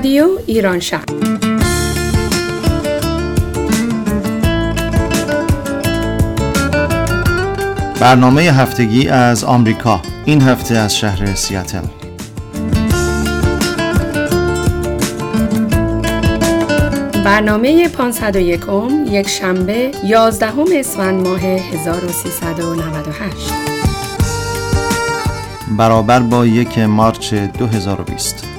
رادیو 0.00 0.28
ایران 0.46 0.80
شهر. 0.80 1.04
برنامه 8.00 8.42
هفتگی 8.42 9.08
از 9.08 9.44
آمریکا. 9.44 10.00
این 10.24 10.42
هفته 10.42 10.74
از 10.74 10.96
شهر 10.96 11.34
سیاتل. 11.34 11.82
برنامه 17.24 17.88
501 17.88 18.68
م 18.68 19.06
یک 19.10 19.28
شنبه 19.28 19.90
11 20.04 20.46
اسفند 20.78 21.28
ماه 21.28 21.40
1398 21.40 23.52
برابر 25.78 26.20
با 26.20 26.46
یک 26.46 26.78
مارچ 26.78 27.34
2020 27.34 28.49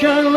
کن 0.00 0.30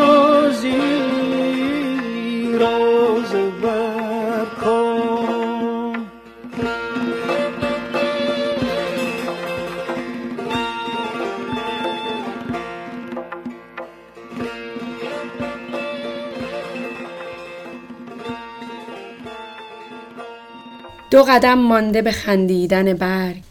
دو 21.12 21.24
قدم 21.24 21.54
مانده 21.54 22.02
به 22.02 22.12
خندیدن 22.12 22.94
برگ. 22.94 23.42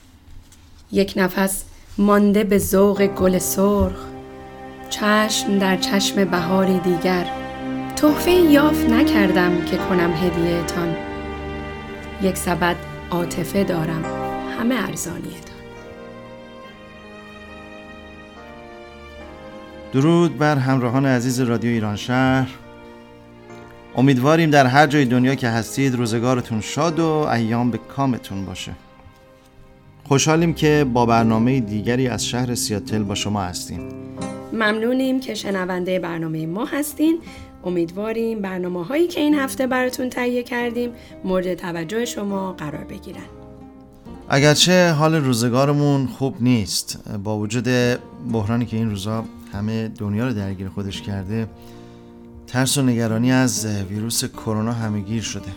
یک 0.92 1.12
نفس 1.16 1.64
مانده 1.98 2.44
به 2.44 2.58
ذوق 2.58 3.06
گل 3.06 3.38
سرخ. 3.38 4.11
چشم 4.92 5.58
در 5.58 5.76
چشم 5.76 6.24
بهاری 6.24 6.78
دیگر. 6.78 7.26
تحفه 7.96 8.30
یافت 8.30 8.88
نکردم 8.88 9.64
که 9.64 9.76
کنم 9.76 10.12
هدیهتان. 10.12 10.96
یک 12.22 12.36
سبد 12.36 12.76
عاطفه 13.10 13.64
دارم 13.64 14.04
همه 14.58 14.74
ارزانیتان. 14.74 15.56
درود 19.92 20.38
بر 20.38 20.56
همراهان 20.56 21.06
عزیز 21.06 21.40
رادیو 21.40 21.70
ایران 21.70 21.96
شهر. 21.96 22.48
امیدواریم 23.96 24.50
در 24.50 24.66
هر 24.66 24.86
جای 24.86 25.04
دنیا 25.04 25.34
که 25.34 25.48
هستید 25.48 25.94
روزگارتون 25.94 26.60
شاد 26.60 27.00
و 27.00 27.06
ایام 27.06 27.70
به 27.70 27.78
کامتون 27.78 28.46
باشه. 28.46 28.72
خوشحالیم 30.04 30.54
که 30.54 30.86
با 30.92 31.06
برنامه 31.06 31.60
دیگری 31.60 32.08
از 32.08 32.26
شهر 32.26 32.54
سیاتل 32.54 33.02
با 33.02 33.14
شما 33.14 33.42
هستیم. 33.42 33.88
ممنونیم 34.52 35.20
که 35.20 35.34
شنونده 35.34 35.98
برنامه 35.98 36.46
ما 36.46 36.64
هستین. 36.64 37.18
امیدواریم 37.64 38.40
برنامه 38.40 38.84
هایی 38.84 39.06
که 39.08 39.20
این 39.20 39.34
هفته 39.34 39.66
براتون 39.66 40.10
تهیه 40.10 40.42
کردیم 40.42 40.90
مورد 41.24 41.54
توجه 41.54 42.04
شما 42.04 42.52
قرار 42.52 42.84
بگیرن. 42.84 43.22
اگرچه 44.28 44.90
حال 44.90 45.14
روزگارمون 45.14 46.06
خوب 46.06 46.42
نیست 46.42 46.98
با 47.24 47.38
وجود 47.38 47.68
بحرانی 48.32 48.66
که 48.66 48.76
این 48.76 48.90
روزا 48.90 49.24
همه 49.52 49.88
دنیا 49.88 50.26
رو 50.26 50.34
درگیر 50.34 50.68
خودش 50.68 51.02
کرده 51.02 51.46
ترس 52.46 52.78
و 52.78 52.82
نگرانی 52.82 53.32
از 53.32 53.66
ویروس 53.90 54.24
کرونا 54.24 54.72
همهگیر 54.72 55.22
شده. 55.22 55.52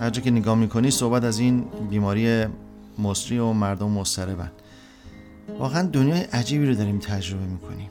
هر 0.00 0.10
جا 0.10 0.22
که 0.22 0.30
نگاه 0.30 0.58
می‌کنی 0.58 0.90
صحبت 0.90 1.24
از 1.24 1.38
این 1.38 1.64
بیماری 1.90 2.44
مصری 2.98 3.38
و 3.38 3.52
مردم 3.52 3.90
مضطربن. 3.90 4.50
واقعا 5.58 5.82
دنیای 5.82 6.20
عجیبی 6.20 6.66
رو 6.66 6.74
داریم 6.74 6.98
تجربه 6.98 7.44
می‌کنیم. 7.44 7.90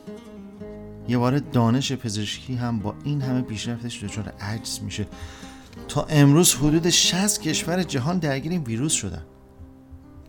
یه 1.07 1.17
بار 1.17 1.39
دانش 1.39 1.91
پزشکی 1.91 2.55
هم 2.55 2.79
با 2.79 2.95
این 3.03 3.21
همه 3.21 3.41
پیشرفتش 3.41 4.03
دچار 4.03 4.33
عجز 4.41 4.79
میشه. 4.83 5.07
تا 5.88 6.03
امروز 6.09 6.55
حدود 6.55 6.89
60 6.89 7.41
کشور 7.41 7.83
جهان 7.83 8.17
درگیر 8.19 8.51
این 8.51 8.63
ویروس 8.63 8.93
شدن. 8.93 9.23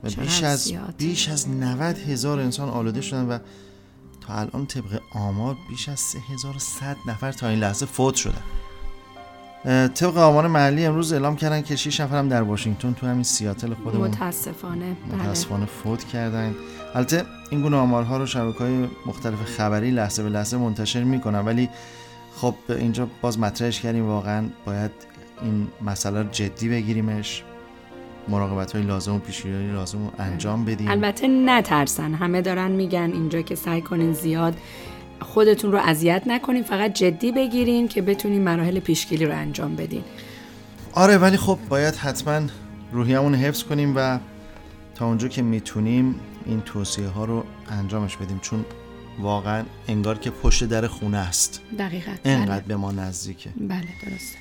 و 0.04 0.10
بیش 0.10 0.42
از 0.42 0.60
زیاده. 0.60 0.92
بیش 0.98 1.28
از 1.28 1.48
90 1.48 1.98
هزار 1.98 2.40
انسان 2.40 2.68
آلوده 2.68 3.00
شدن 3.00 3.24
و 3.24 3.38
تا 4.20 4.34
الان 4.34 4.66
طبق 4.66 5.00
آمار 5.12 5.56
بیش 5.68 5.88
از 5.88 6.00
3100 6.00 6.96
نفر 7.08 7.32
تا 7.32 7.48
این 7.48 7.58
لحظه 7.58 7.86
فوت 7.86 8.14
شدن. 8.14 8.42
طبق 9.88 10.16
آمار 10.16 10.46
محلی 10.48 10.84
امروز 10.84 11.12
اعلام 11.12 11.36
کردن 11.36 11.62
که 11.62 11.76
6 11.76 12.00
نفر 12.00 12.18
هم 12.18 12.28
در 12.28 12.42
واشنگتن 12.42 12.92
تو 12.92 13.06
همین 13.06 13.22
سیاتل 13.22 13.74
خودمون 13.74 14.08
متاسفانه. 14.08 14.96
بله. 15.10 15.22
متاسفانه 15.22 15.66
فوت 15.66 16.04
کردن. 16.04 16.54
البته 16.96 17.24
این 17.50 17.62
گونه 17.62 17.76
آمارها 17.76 18.16
رو 18.16 18.26
شبکه 18.26 18.58
های 18.58 18.88
مختلف 19.06 19.44
خبری 19.44 19.90
لحظه 19.90 20.22
به 20.22 20.28
لحظه 20.28 20.56
منتشر 20.56 21.02
می‌کنن 21.02 21.38
ولی 21.38 21.68
خب 22.36 22.54
اینجا 22.68 23.08
باز 23.20 23.38
مطرحش 23.38 23.80
کردیم 23.80 24.06
واقعا 24.06 24.44
باید 24.66 24.90
این 25.42 25.68
مسئله 25.84 26.22
رو 26.22 26.28
جدی 26.28 26.68
بگیریمش 26.68 27.42
مراقبت 28.28 28.72
های 28.72 28.82
لازم 28.82 29.14
و 29.14 29.18
پیشگیری 29.18 29.72
لازم 29.72 29.98
رو 29.98 30.12
انجام 30.18 30.64
بدیم. 30.64 30.90
البته 30.90 31.28
نترسن 31.28 32.14
همه 32.14 32.42
دارن 32.42 32.70
میگن 32.70 33.10
اینجا 33.12 33.42
که 33.42 33.54
سعی 33.54 33.80
کنین 33.80 34.12
زیاد 34.12 34.54
خودتون 35.20 35.72
رو 35.72 35.78
اذیت 35.78 36.22
نکنین 36.26 36.62
فقط 36.62 36.92
جدی 36.92 37.32
بگیرین 37.32 37.88
که 37.88 38.02
بتونین 38.02 38.42
مراحل 38.42 38.80
پیشگیری 38.80 39.26
رو 39.26 39.34
انجام 39.34 39.76
بدین. 39.76 40.02
آره 40.94 41.18
ولی 41.18 41.36
خب 41.36 41.58
باید 41.68 41.94
حتما 41.94 42.40
روحیمون 42.92 43.32
رو 43.32 43.38
حفظ 43.38 43.62
کنیم 43.62 43.92
و 43.96 44.18
تا 44.94 45.06
اونجا 45.06 45.28
که 45.28 45.42
می‌تونیم 45.42 46.14
این 46.46 46.60
توصیه 46.60 47.08
ها 47.08 47.24
رو 47.24 47.44
انجامش 47.70 48.16
بدیم 48.16 48.38
چون 48.38 48.64
واقعا 49.20 49.64
انگار 49.88 50.18
که 50.18 50.30
پشت 50.30 50.64
در 50.64 50.86
خونه 50.86 51.18
است. 51.18 51.60
دقیقا 51.78 52.12
انقدر 52.24 52.64
به 52.64 52.76
ما 52.76 52.92
نزدیکه. 52.92 53.50
بله, 53.56 53.66
بله 53.68 53.86
درسته. 54.02 54.38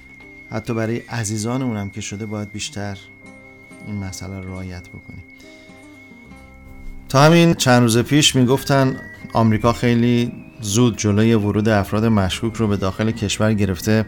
حتی 0.52 0.74
برای 0.74 0.98
عزیزانمون 0.98 1.78
هم 1.78 1.90
که 1.90 2.02
شده 2.02 2.26
باید 2.26 2.52
بیشتر 2.52 2.98
این 3.88 3.96
مسئله 3.96 4.40
رو 4.40 4.54
رعایت 4.54 4.90
بکنیم. 4.90 5.24
تا 7.10 7.22
همین 7.22 7.54
چند 7.54 7.82
روز 7.82 7.98
پیش 7.98 8.36
می‌گفتن 8.36 9.00
آمریکا 9.34 9.74
خیلی 9.74 10.32
زود 10.62 10.98
جلوی 10.98 11.34
ورود 11.34 11.70
افراد 11.70 12.06
مشکوک 12.06 12.56
رو 12.56 12.68
به 12.68 12.78
داخل 12.78 13.12
کشور 13.12 13.54
گرفته 13.54 14.06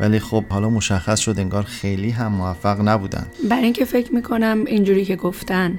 ولی 0.00 0.18
خب 0.18 0.44
حالا 0.48 0.70
مشخص 0.70 1.20
شد 1.20 1.38
انگار 1.38 1.62
خیلی 1.62 2.10
هم 2.10 2.32
موفق 2.32 2.80
نبودن. 2.80 3.26
برای 3.50 3.64
اینکه 3.64 3.84
فکر 3.84 4.14
می‌کنم 4.14 4.64
اینجوری 4.66 5.04
که 5.04 5.16
گفتن 5.16 5.78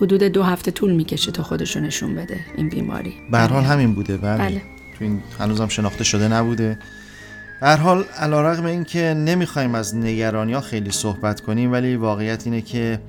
حدود 0.00 0.22
دو 0.22 0.42
هفته 0.42 0.70
طول 0.70 0.92
می‌کشه 0.92 1.32
تا 1.32 1.42
خودشو 1.42 1.80
نشون 1.80 2.14
بده 2.14 2.40
این 2.56 2.68
بیماری. 2.68 3.14
به 3.30 3.38
حال 3.38 3.64
همین 3.64 3.94
بوده 3.94 4.16
بله, 4.16 4.38
بله. 4.38 4.62
تو 4.98 5.04
این 5.04 5.22
هنوزم 5.38 5.68
شناخته 5.68 6.04
شده 6.04 6.28
نبوده. 6.28 6.78
به 7.60 7.66
هر 7.66 7.76
حال 7.76 8.04
علیرغم 8.18 8.64
اینکه 8.64 9.00
نمی‌خوایم 9.00 9.74
از 9.74 9.96
نگرانی 9.96 10.52
ها 10.52 10.60
خیلی 10.60 10.90
صحبت 10.90 11.40
کنیم 11.40 11.72
ولی 11.72 11.96
واقعیت 11.96 12.46
اینه 12.46 12.60
که 12.60 13.00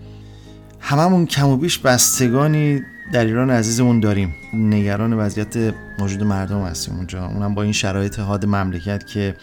هممون 0.80 1.26
کم 1.26 1.48
و 1.48 1.58
بیش 1.58 1.80
بستگانی 1.80 2.82
در 3.14 3.26
ایران 3.26 3.50
عزیزمون 3.50 4.00
داریم. 4.00 4.36
نگران 4.54 5.14
وضعیت 5.14 5.74
موجود 6.00 6.24
مردم 6.24 6.66
هستیم 6.66 6.96
اونجا. 6.96 7.26
اونم 7.26 7.56
با 7.56 7.64
این 7.64 7.72
شرایط 7.72 8.20
حاد 8.20 8.46
مملکت 8.46 9.08
که 9.08 9.36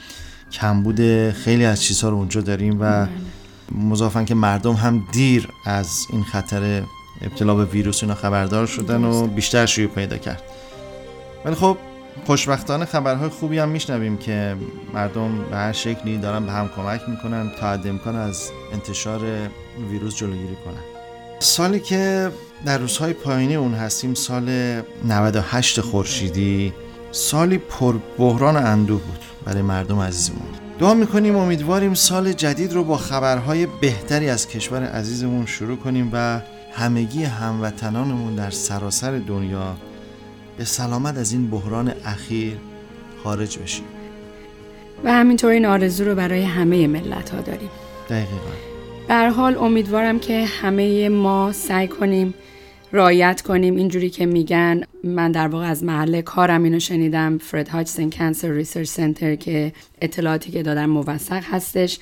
کمبود 0.53 1.31
خیلی 1.31 1.65
از 1.65 1.83
چیزها 1.83 2.09
رو 2.09 2.17
اونجا 2.17 2.41
داریم 2.41 2.79
و 2.81 3.07
مضافن 3.73 4.25
که 4.25 4.35
مردم 4.35 4.73
هم 4.73 5.05
دیر 5.13 5.49
از 5.67 6.07
این 6.13 6.23
خطر 6.23 6.83
ابتلا 7.23 7.55
به 7.55 7.65
ویروس 7.65 8.03
اینا 8.03 8.15
خبردار 8.15 8.67
شدن 8.67 9.05
و 9.05 9.27
بیشتر 9.27 9.67
شیوع 9.67 9.91
پیدا 9.91 10.17
کرد. 10.17 10.43
ولی 11.45 11.55
خب 11.55 11.77
خوشبختانه 12.27 12.85
خبرهای 12.85 13.29
خوبی 13.29 13.59
هم 13.59 13.69
میشنویم 13.69 14.17
که 14.17 14.57
مردم 14.95 15.45
به 15.51 15.57
هر 15.57 15.73
شکلی 15.73 16.19
دارن 16.19 16.47
به 16.47 16.53
هم 16.53 16.71
کمک 16.77 17.01
می‌کنن 17.09 17.51
تا 17.61 17.71
حد 17.73 17.87
امکان 17.87 18.17
از 18.17 18.51
انتشار 18.73 19.21
ویروس 19.91 20.17
جلوگیری 20.17 20.57
کنن. 20.65 20.83
سالی 21.39 21.81
که 21.81 22.31
در 22.65 22.79
روزهای 22.79 23.13
پایینی 23.13 23.55
اون 23.55 23.75
هستیم 23.75 24.15
سال 24.15 24.49
98 25.05 25.81
خورشیدی 25.81 26.73
سالی 27.13 27.59
پر 27.59 27.97
بحران 28.19 28.57
اندوه 28.57 29.01
بود 29.01 29.21
برای 29.45 29.63
مردم 29.63 30.01
عزیزمون. 30.01 30.49
دعا 30.79 30.95
می‌کنیم 30.95 31.37
امیدواریم 31.37 31.95
سال 31.95 32.33
جدید 32.33 32.73
رو 32.73 32.85
با 32.85 32.97
خبرهای 32.97 33.67
بهتری 33.67 34.29
از 34.29 34.49
کشور 34.49 34.85
عزیزمون 34.85 35.47
شروع 35.47 35.77
کنیم 35.77 36.11
و 36.13 36.41
همگی 36.75 37.25
هموطنانمون 37.25 38.35
در 38.35 38.51
سراسر 38.51 39.19
دنیا 39.19 39.77
به 40.57 40.65
سلامت 40.65 41.17
از 41.17 41.33
این 41.33 41.51
بحران 41.51 41.93
اخیر 42.05 42.57
خارج 43.25 43.59
بشیم. 43.59 43.85
و 45.05 45.13
همینطور 45.13 45.51
این 45.51 45.67
آرزو 45.67 46.05
رو 46.05 46.15
برای 46.15 46.43
همه 46.43 46.87
ملت 46.87 47.31
ها 47.31 47.41
داریم. 47.41 47.71
دقیقا. 48.11 48.53
در 49.09 49.29
حال 49.29 49.59
امیدوارم 49.59 50.19
که 50.19 50.45
همه 50.45 51.09
ما 51.09 51.53
سعی 51.53 51.89
کنیم 51.89 52.35
رعایت 52.93 53.43
کنیم. 53.43 53.77
اینجوری 53.77 54.11
که 54.11 54.27
میگن 54.27 54.81
من 55.05 55.33
در 55.33 55.49
واقع 55.49 55.67
از 55.67 55.85
محل 55.85 56.21
کارم 56.21 56.63
اینو 56.63 56.79
شنیدم. 56.79 57.39
Fred 57.39 57.69
Hutchinson 57.69 58.11
Cancer 58.11 58.51
Research 58.51 58.89
Center 58.89 59.35
که 59.35 59.73
اطلاعاتی 60.01 60.51
که 60.51 60.63
دادن 60.63 60.87
موثق 60.87 61.43
هستش. 61.51 61.99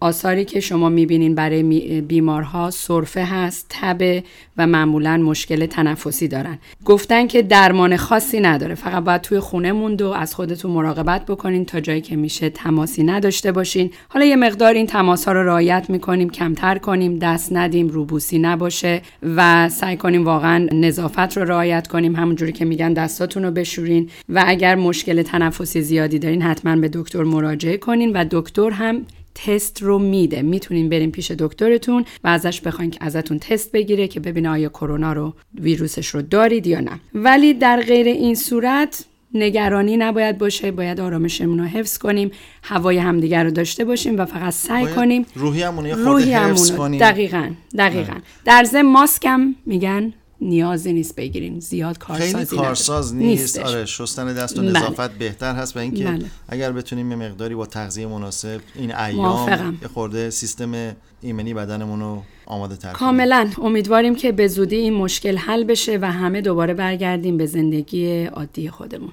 آثاری 0.00 0.44
که 0.44 0.60
شما 0.60 0.88
می‌بینین 0.88 1.34
برای 1.34 1.62
بیمارها 2.00 2.70
سرفه 2.70 3.24
هست 3.24 3.66
تبه 3.68 4.24
و 4.56 4.66
معمولا 4.66 5.16
مشکل 5.16 5.66
تنفسی 5.66 6.28
دارن. 6.28 6.58
گفتن 6.84 7.26
که 7.26 7.42
درمان 7.42 7.96
خاصی 7.96 8.40
نداره. 8.40 8.74
فقط 8.74 9.04
باید 9.04 9.20
توی 9.20 9.40
خونه 9.40 9.72
موند 9.72 10.02
و 10.02 10.08
از 10.08 10.34
خودتون 10.34 10.70
مراقبت 10.70 11.26
بکنین 11.26 11.64
تا 11.64 11.80
جایی 11.80 12.00
که 12.00 12.16
میشه 12.16 12.50
تماسی 12.50 13.02
نداشته 13.02 13.52
باشین. 13.52 13.90
حالا 14.08 14.24
یه 14.24 14.36
مقدار 14.36 14.74
این 14.74 14.86
تماس 14.86 15.24
ها 15.24 15.32
رو 15.32 15.44
رعایت 15.44 15.90
می‌کنیم 15.90 16.30
کمتر 16.30 16.78
کنیم 16.78 17.18
دست 17.18 17.52
ندیم 17.52 17.88
روبوسی 17.88 18.38
نباشه 18.38 19.02
و 19.36 19.68
سعی 19.68 19.96
کنیم 19.96 20.24
واقعا 20.24 20.68
نظافت 20.72 21.36
رو 21.36 21.44
رعایت 21.44 21.86
کنیم. 21.86 22.16
همونجوری 22.16 22.52
که 22.52 22.64
میگن 22.64 22.92
دستاتون 22.92 23.42
رو 23.42 23.50
بشورین 23.50 24.10
و 24.28 24.44
اگر 24.46 24.74
مشکل 24.74 25.22
تنفسی 25.22 25.82
زیادی 25.82 26.18
دارین 26.18 26.42
حتما 26.42 26.76
به 26.76 26.88
دکتر 26.92 27.22
مراجعه 27.22 27.76
کنین 27.76 28.12
و 28.12 28.24
دکتر 28.30 28.70
هم 28.70 29.02
تست 29.46 29.82
رو 29.82 29.98
میده. 29.98 30.42
می‌تونین 30.42 30.88
بریم 30.88 31.10
پیش 31.10 31.30
دکترتون 31.30 32.04
و 32.24 32.28
ازش 32.28 32.60
بخواین 32.60 32.90
که 32.90 32.98
ازتون 33.00 33.38
تست 33.38 33.72
بگیره 33.72 34.08
که 34.08 34.20
ببینه 34.20 34.48
آیا 34.48 34.68
کرونا 34.68 35.12
رو 35.12 35.34
ویروسش 35.60 36.06
رو 36.06 36.22
دارید 36.22 36.66
یا 36.66 36.80
نه. 36.80 37.00
ولی 37.14 37.54
در 37.54 37.80
غیر 37.80 38.06
این 38.06 38.34
صورت 38.34 39.04
نگرانی 39.34 39.96
نباید 39.96 40.38
باشه. 40.38 40.70
باید 40.70 41.00
آرامشمون 41.00 41.58
رو 41.58 41.64
حفظ 41.64 41.98
کنیم. 41.98 42.30
هوای 42.62 42.98
همدیگر 42.98 43.44
رو 43.44 43.50
داشته 43.50 43.84
باشیم 43.84 44.18
و 44.18 44.24
فقط 44.24 44.52
سعی 44.52 44.86
کنیم 44.86 45.26
روحیمون 45.34 45.86
رو 45.86 46.18
حفظ 46.18 46.70
کنیم. 46.70 47.00
دقیقا 47.00 47.50
دقیقا. 47.78 48.14
در 48.44 48.64
ضمن 48.64 48.92
ماسکم 48.92 49.54
میگن. 49.66 50.12
نیازی 50.40 50.92
نیست 50.92 51.14
بگیریم. 51.14 51.60
زیاد 51.60 51.98
کارسازی 51.98 52.32
خیلی 52.32 52.62
کارساز 52.62 53.14
نیست. 53.14 53.58
آره 53.58 53.84
شستن 53.84 54.34
دست 54.34 54.58
و 54.58 54.62
بله. 54.62 54.70
نظافت 54.70 55.10
بهتر 55.10 55.54
هست 55.54 55.76
و 55.76 55.80
اینکه 55.80 56.04
بله. 56.04 56.24
اگر 56.48 56.72
بتونیم 56.72 57.10
یه 57.10 57.16
مقداری 57.16 57.54
با 57.54 57.66
تغذیه 57.66 58.06
مناسب 58.06 58.60
این 58.74 58.94
ایام 58.94 59.78
یه 59.82 59.88
خورده 59.88 60.30
سیستم 60.30 60.94
ایمنی 61.20 61.54
بدنمون 61.54 62.00
رو 62.00 62.22
آماده 62.46 62.76
تر 62.76 62.92
کاملا. 62.92 63.50
امیدواریم 63.62 64.14
که 64.14 64.32
به 64.32 64.48
زودی 64.48 64.76
این 64.76 64.94
مشکل 64.94 65.36
حل 65.36 65.64
بشه 65.64 65.98
و 66.02 66.12
همه 66.12 66.40
دوباره 66.40 66.74
برگردیم 66.74 67.36
به 67.36 67.46
زندگی 67.46 68.24
عادی 68.24 68.70
خودمون. 68.70 69.10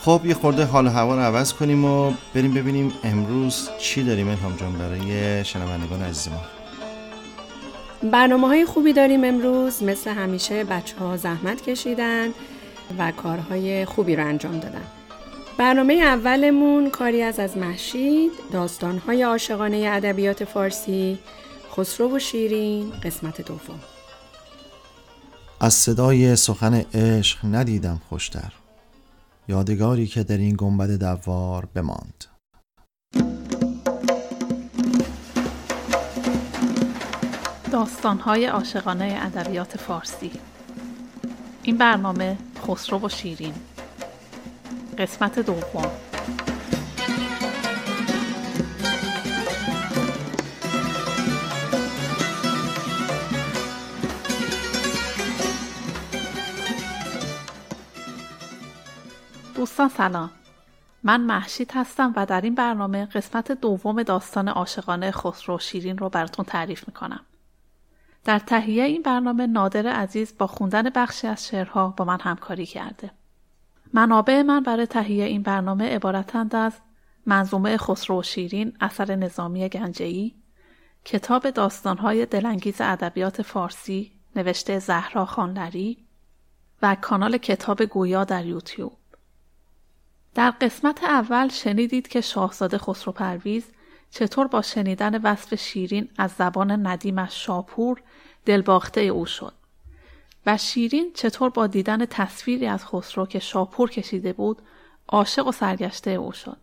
خب 0.00 0.20
یه 0.24 0.34
خورده 0.34 0.64
حال 0.64 0.86
و 0.86 0.90
هوا 0.90 1.14
رو 1.14 1.20
عوض 1.20 1.52
کنیم 1.52 1.84
و 1.84 2.12
بریم 2.34 2.54
ببینیم 2.54 2.92
امروز 3.04 3.68
چی 3.78 4.04
داریم 4.04 4.28
الهام 4.28 4.56
جان 4.56 4.72
برای 4.72 5.44
شنوندگان 5.44 6.02
عزیز 6.02 6.28
ما. 6.28 6.55
برنامه 8.02 8.46
های 8.46 8.64
خوبی 8.64 8.92
داریم 8.92 9.24
امروز. 9.24 9.82
مثل 9.82 10.10
همیشه 10.10 10.64
بچه 10.64 10.96
ها 10.96 11.16
زحمت 11.16 11.62
کشیدن 11.62 12.28
و 12.98 13.12
کارهای 13.12 13.84
خوبی 13.84 14.16
رو 14.16 14.24
انجام 14.26 14.58
دادن. 14.60 14.84
برنامه 15.58 15.94
اولمون 15.94 16.90
کاری 16.90 17.22
از 17.22 17.40
از 17.40 17.56
محشید 17.56 18.30
داستانهای 18.52 19.22
عاشقانه 19.22 19.76
ادبیات 19.92 20.44
فارسی 20.44 21.18
خسرو 21.76 22.16
و 22.16 22.18
شیرین 22.18 22.92
قسمت 23.02 23.40
دوم. 23.40 23.80
از 25.60 25.74
صدای 25.74 26.36
سخن 26.36 26.74
عشق 26.74 27.38
ندیدم 27.44 28.00
خوشتر. 28.08 28.52
یادگاری 29.48 30.06
که 30.06 30.22
در 30.22 30.36
این 30.36 30.54
گنبد 30.58 30.90
دوار 30.90 31.68
بماند. 31.74 32.24
داستانهای 37.72 38.46
عاشقانه 38.46 39.18
ادبیات 39.22 39.76
فارسی. 39.76 40.32
این 41.62 41.76
برنامه 41.76 42.38
خسرو 42.66 42.98
و 42.98 43.08
شیرین. 43.08 43.54
قسمت 44.98 45.38
دوم. 45.38 45.90
دوستان 59.54 59.88
سلام. 59.88 60.30
من 61.02 61.20
محشید 61.20 61.70
هستم 61.74 62.12
و 62.16 62.26
در 62.26 62.40
این 62.40 62.54
برنامه 62.54 63.06
قسمت 63.06 63.52
دوم 63.52 64.02
داستان 64.02 64.48
عاشقانه 64.48 65.10
خسرو 65.10 65.58
شیرین 65.58 65.98
رو 65.98 66.08
براتون 66.08 66.44
تعریف 66.44 66.84
می‌کنم. 66.88 67.20
در 68.26 68.38
تهیه 68.38 68.84
این 68.84 69.02
برنامه 69.02 69.46
نادر 69.46 69.86
عزیز 69.86 70.34
با 70.38 70.46
خوندن 70.46 70.90
بخشی 70.90 71.26
از 71.26 71.46
شعرها 71.46 71.94
با 71.96 72.04
من 72.04 72.20
همکاری 72.20 72.66
کرده. 72.66 73.10
منابع 73.92 74.42
من 74.42 74.62
برای 74.62 74.86
تهیه 74.86 75.24
این 75.24 75.42
برنامه 75.42 75.94
عبارتند 75.94 76.56
از 76.56 76.72
منظومه 77.26 77.76
خسرو 77.76 78.20
و 78.20 78.22
شیرین 78.22 78.76
اثر 78.80 79.16
نظامی 79.16 79.68
گنجهی، 79.68 80.34
کتاب 81.04 81.50
داستانهای 81.50 82.26
دلانگیز 82.26 82.76
ادبیات 82.80 83.42
فارسی 83.42 84.12
نوشته 84.36 84.78
زهرا 84.78 85.24
خانلری 85.24 85.98
و 86.82 86.96
کانال 87.00 87.38
کتاب 87.38 87.84
گویا 87.84 88.24
در 88.24 88.46
یوتیوب. 88.46 88.96
در 90.34 90.50
قسمت 90.50 91.04
اول 91.04 91.48
شنیدید 91.48 92.08
که 92.08 92.20
شاهزاده 92.20 92.78
خسرو 92.78 93.12
پرویز 93.12 93.64
چطور 94.18 94.46
با 94.46 94.62
شنیدن 94.62 95.22
وصف 95.22 95.54
شیرین 95.54 96.08
از 96.18 96.30
زبان 96.32 96.86
ندیمش 96.86 97.44
شاپور 97.44 98.02
دلباخته 98.44 99.00
او 99.00 99.26
شد؟ 99.26 99.52
و 100.46 100.56
شیرین 100.56 101.12
چطور 101.14 101.50
با 101.50 101.66
دیدن 101.66 102.06
تصویری 102.06 102.66
از 102.66 102.86
خسرو 102.86 103.26
که 103.26 103.38
شاپور 103.38 103.90
کشیده 103.90 104.32
بود 104.32 104.62
عاشق 105.08 105.46
و 105.46 105.52
سرگشته 105.52 106.10
او 106.10 106.32
شد؟ 106.32 106.56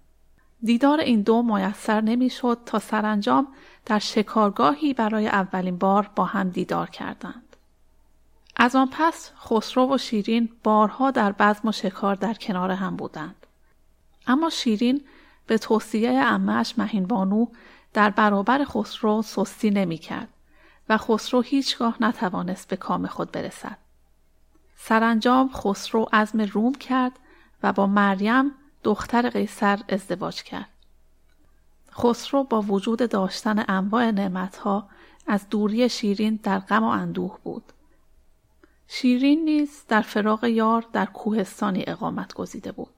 دیدار 0.63 0.99
این 0.99 1.21
دو 1.21 1.43
میسر 1.43 2.01
نمی‌شد 2.01 2.59
تا 2.65 2.79
سرانجام 2.79 3.47
در 3.85 3.99
شکارگاهی 3.99 4.93
برای 4.93 5.27
اولین 5.27 5.77
بار 5.77 6.11
با 6.15 6.25
هم 6.25 6.49
دیدار 6.49 6.89
کردند. 6.89 7.55
از 8.55 8.75
آن 8.75 8.89
پس 8.91 9.31
خسرو 9.45 9.95
و 9.95 9.97
شیرین 9.97 10.49
بارها 10.63 11.11
در 11.11 11.31
بزم 11.31 11.67
و 11.67 11.71
شکار 11.71 12.15
در 12.15 12.33
کنار 12.33 12.71
هم 12.71 12.95
بودند. 12.95 13.47
اما 14.27 14.49
شیرین 14.49 15.01
به 15.47 15.57
توصیه 15.57 16.11
امهش 16.11 16.73
مهین 16.77 17.07
بانو 17.07 17.45
در 17.93 18.09
برابر 18.09 18.65
خسرو 18.65 19.21
سستی 19.21 19.69
نمی 19.69 19.97
کرد 19.97 20.29
و 20.89 20.97
خسرو 20.97 21.41
هیچگاه 21.41 21.97
نتوانست 21.99 22.67
به 22.67 22.75
کام 22.75 23.07
خود 23.07 23.31
برسد. 23.31 23.77
سرانجام 24.75 25.49
خسرو 25.53 26.09
عزم 26.13 26.41
روم 26.41 26.75
کرد 26.75 27.19
و 27.63 27.73
با 27.73 27.87
مریم 27.87 28.51
دختر 28.83 29.29
قیصر 29.29 29.79
ازدواج 29.89 30.43
کرد. 30.43 30.69
خسرو 31.91 32.43
با 32.43 32.61
وجود 32.61 33.09
داشتن 33.09 33.65
انواع 33.67 34.11
نعمتها 34.11 34.89
از 35.27 35.49
دوری 35.49 35.89
شیرین 35.89 36.39
در 36.43 36.59
غم 36.59 36.83
و 36.83 36.87
اندوه 36.87 37.39
بود. 37.43 37.63
شیرین 38.87 39.45
نیز 39.45 39.83
در 39.87 40.01
فراغ 40.01 40.43
یار 40.43 40.85
در 40.93 41.05
کوهستانی 41.05 41.83
اقامت 41.87 42.33
گزیده 42.33 42.71
بود. 42.71 42.92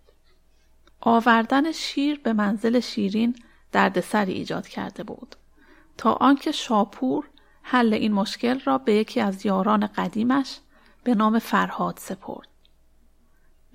آوردن 1.08 1.72
شیر 1.72 2.20
به 2.20 2.34
منزل 2.34 2.80
شیرین 2.80 3.36
دردسری 3.72 4.34
ایجاد 4.34 4.68
کرده 4.68 5.04
بود 5.04 5.36
تا 5.98 6.12
آنکه 6.14 6.52
شاپور 6.52 7.30
حل 7.62 7.94
این 7.94 8.14
مشکل 8.14 8.60
را 8.60 8.78
به 8.78 8.94
یکی 8.94 9.22
از 9.22 9.46
یاران 9.46 9.88
قدیمش 9.88 10.60
به 11.04 11.16
نام 11.16 11.40
فرهاد 11.40 11.98
سپرد. 11.98 12.48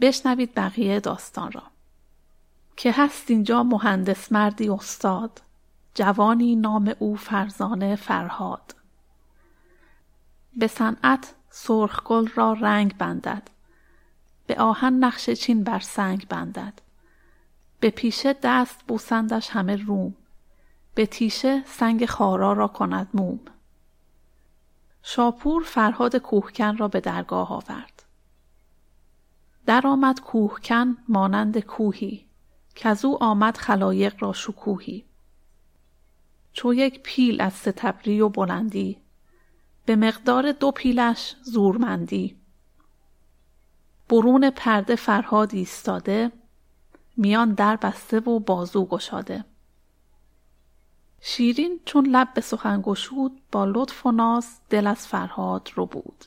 بشنوید 0.00 0.54
بقیه 0.54 1.00
داستان 1.00 1.52
را. 1.52 1.62
که 2.76 2.92
هست 2.92 3.30
اینجا 3.30 3.62
مهندس 3.62 4.32
مردی 4.32 4.68
استاد 4.68 5.42
جوانی 5.94 6.56
نام 6.56 6.94
او 6.98 7.16
فرزانه 7.16 7.96
فرهاد 7.96 8.74
به 10.56 10.66
صنعت 10.66 11.34
سرخگل 11.50 12.26
را 12.26 12.52
رنگ 12.52 12.96
بندد 12.98 13.50
به 14.46 14.60
آهن 14.60 14.92
نقش 14.92 15.30
چین 15.30 15.64
بر 15.64 15.78
سنگ 15.78 16.28
بندد 16.28 16.80
به 17.80 17.90
پیشه 17.90 18.36
دست 18.42 18.84
بوسندش 18.88 19.50
همه 19.50 19.76
روم. 19.76 20.14
به 20.94 21.06
تیشه 21.06 21.62
سنگ 21.66 22.06
خارا 22.06 22.52
را 22.52 22.68
کند 22.68 23.08
موم. 23.14 23.40
شاپور 25.02 25.62
فرهاد 25.62 26.16
کوهکن 26.16 26.76
را 26.76 26.88
به 26.88 27.00
درگاه 27.00 27.52
آورد. 27.52 28.02
درآمد 29.66 30.20
کوهکن 30.20 30.96
مانند 31.08 31.58
کوهی 31.58 32.26
از 32.82 33.04
او 33.04 33.22
آمد 33.22 33.56
خلایق 33.56 34.22
را 34.22 34.32
شکوهی. 34.32 35.04
چو 36.52 36.74
یک 36.74 37.00
پیل 37.02 37.40
از 37.40 37.52
ستبری 37.52 38.20
و 38.20 38.28
بلندی 38.28 38.98
به 39.86 39.96
مقدار 39.96 40.52
دو 40.52 40.70
پیلش 40.70 41.36
زورمندی. 41.42 42.36
برون 44.08 44.50
پرده 44.50 44.96
فرهاد 44.96 45.54
ایستاده 45.54 46.32
میان 47.20 47.54
در 47.54 47.76
بسته 47.76 48.20
و 48.20 48.38
بازو 48.38 48.84
گشاده. 48.84 49.44
شیرین 51.20 51.80
چون 51.84 52.06
لب 52.06 52.28
به 52.34 52.40
سخن 52.40 52.82
گشود 52.82 53.32
با 53.52 53.64
لطف 53.64 54.06
و 54.06 54.12
ناز 54.12 54.46
دل 54.70 54.86
از 54.86 55.06
فرهاد 55.06 55.70
رو 55.74 55.86
بود. 55.86 56.24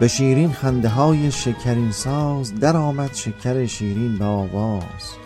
به 0.00 0.08
شیرین 0.08 0.52
خنده 0.52 0.88
های 0.88 1.30
شکرین 1.30 1.92
ساز 1.92 2.54
در 2.54 2.76
آمد 2.76 3.14
شکر 3.14 3.66
شیرین 3.66 4.18
به 4.18 4.24
آواز. 4.24 5.16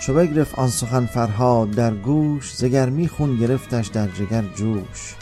چو 0.00 0.14
بگرفت 0.14 0.58
آن 0.58 0.68
سخن 0.68 1.06
فرهاد 1.06 1.70
در 1.70 1.94
گوش 1.94 2.54
ز 2.54 2.64
گرمی 2.64 3.08
خون 3.08 3.36
گرفتش 3.36 3.86
در 3.86 4.06
جگر 4.06 4.42
جوش. 4.42 5.14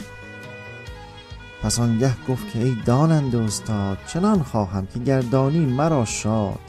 پس 1.63 1.79
آنگه 1.79 2.13
گفت 2.29 2.51
که 2.51 2.63
ای 2.63 2.77
دانند 2.85 3.35
استاد 3.35 3.97
چنان 4.07 4.43
خواهم 4.43 4.85
که 4.85 4.99
گردانی 4.99 5.65
مرا 5.65 6.05
شاد. 6.05 6.59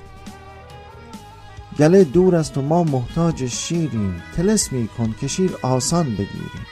گله 1.78 2.04
دور 2.04 2.36
است 2.36 2.58
و 2.58 2.62
ما 2.62 2.84
محتاج 2.84 3.46
شیریم 3.46 4.22
تلسمی 4.36 4.88
کن 4.88 5.14
که 5.20 5.28
شیر 5.28 5.50
آسان 5.62 6.04
بگیریم. 6.04 6.66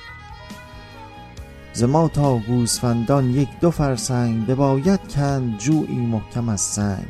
ز 1.73 1.83
ما 1.83 2.09
تا 2.09 2.39
گوسفندان 2.39 3.31
یک 3.31 3.49
دو 3.61 3.71
فرسنگ 3.71 4.47
بباید 4.47 5.09
کند 5.09 5.59
جویی 5.59 5.99
محکم 6.07 6.49
از 6.49 6.61
سنگ. 6.61 7.07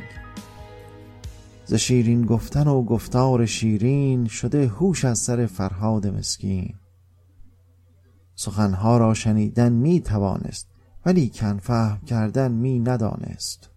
ز 1.65 1.73
شیرین 1.73 2.25
گفتن 2.25 2.67
و 2.67 2.83
گفتار 2.83 3.45
شیرین 3.45 4.27
شده 4.27 4.67
هوش 4.67 5.05
از 5.05 5.19
سر 5.19 5.45
فرهاد 5.45 6.07
مسکین. 6.07 6.75
سخنها 8.35 8.97
را 8.97 9.13
شنیدن 9.13 9.71
می 9.71 10.01
توانست 10.01 10.76
ولی 11.07 11.29
کن 11.29 11.57
فهم 11.57 11.99
کردن 12.05 12.51
می 12.51 12.79
ندانست. 12.79 13.69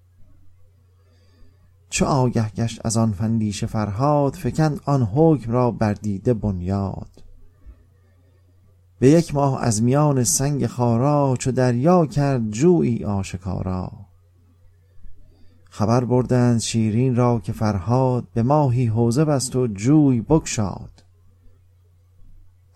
چو 1.91 2.05
آگه 2.05 2.49
گشت 2.49 2.81
از 2.85 2.97
آن 2.97 3.13
فندیش 3.13 3.65
فرهاد 3.65 4.35
فکند 4.35 4.81
آن 4.85 5.03
حکم 5.03 5.53
را 5.53 5.71
بر 5.71 5.95
دیده 5.95 6.35
بنیاد. 6.35 7.25
به 8.99 9.11
یک 9.11 9.35
ماه 9.35 9.63
از 9.63 9.83
میان 9.83 10.25
سنگ 10.25 10.67
خارا 10.67 11.37
چو 11.39 11.53
دریا 11.53 12.07
کرد 12.07 12.51
جویی 12.51 13.05
آشکارا. 13.05 13.93
خبر 15.71 16.05
بردند 16.05 16.61
شیرین 16.61 17.17
را 17.17 17.39
که 17.39 17.53
فرهاد 17.53 18.25
به 18.35 18.43
ماهی 18.43 18.87
حوزه 18.87 19.25
بست 19.25 19.57
و 19.57 19.67
جوی 19.67 20.21
بگشاد. 20.21 21.05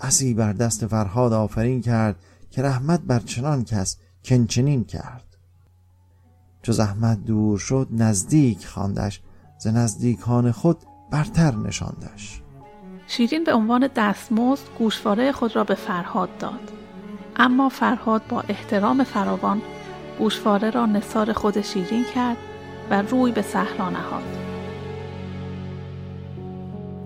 بسی 0.00 0.34
بر 0.34 0.52
دست 0.52 0.86
فرهاد 0.86 1.32
آفرین 1.32 1.80
کرد 1.80 2.16
که 2.50 2.62
رحمت 2.62 3.00
بر 3.00 3.18
چنان 3.18 3.64
کس 3.64 3.96
کنچنین 4.24 4.84
کرد. 4.84 5.36
چو 6.62 6.72
زحمت 6.72 7.24
دور 7.24 7.58
شد 7.58 7.88
نزدیک 7.90 8.66
خواندش 8.66 9.20
ز 9.58 9.66
نزدیکان 9.66 10.52
خود 10.52 10.76
برتر 11.10 11.54
نشاندش. 11.54 12.42
شیرین 13.06 13.44
به 13.44 13.54
عنوان 13.54 13.88
دستمزد 13.96 14.62
گوشواره 14.78 15.32
خود 15.32 15.56
را 15.56 15.64
به 15.64 15.74
فرهاد 15.74 16.38
داد. 16.38 16.72
اما 17.36 17.68
فرهاد 17.68 18.22
با 18.28 18.40
احترام 18.48 19.04
فراوان 19.04 19.62
گوشواره 20.18 20.70
را 20.70 20.86
نثار 20.86 21.32
خود 21.32 21.60
شیرین 21.60 22.04
کرد 22.14 22.36
و 22.90 23.02
روی 23.02 23.32
به 23.32 23.42
صحرا 23.42 23.90
نهاد. 23.90 24.22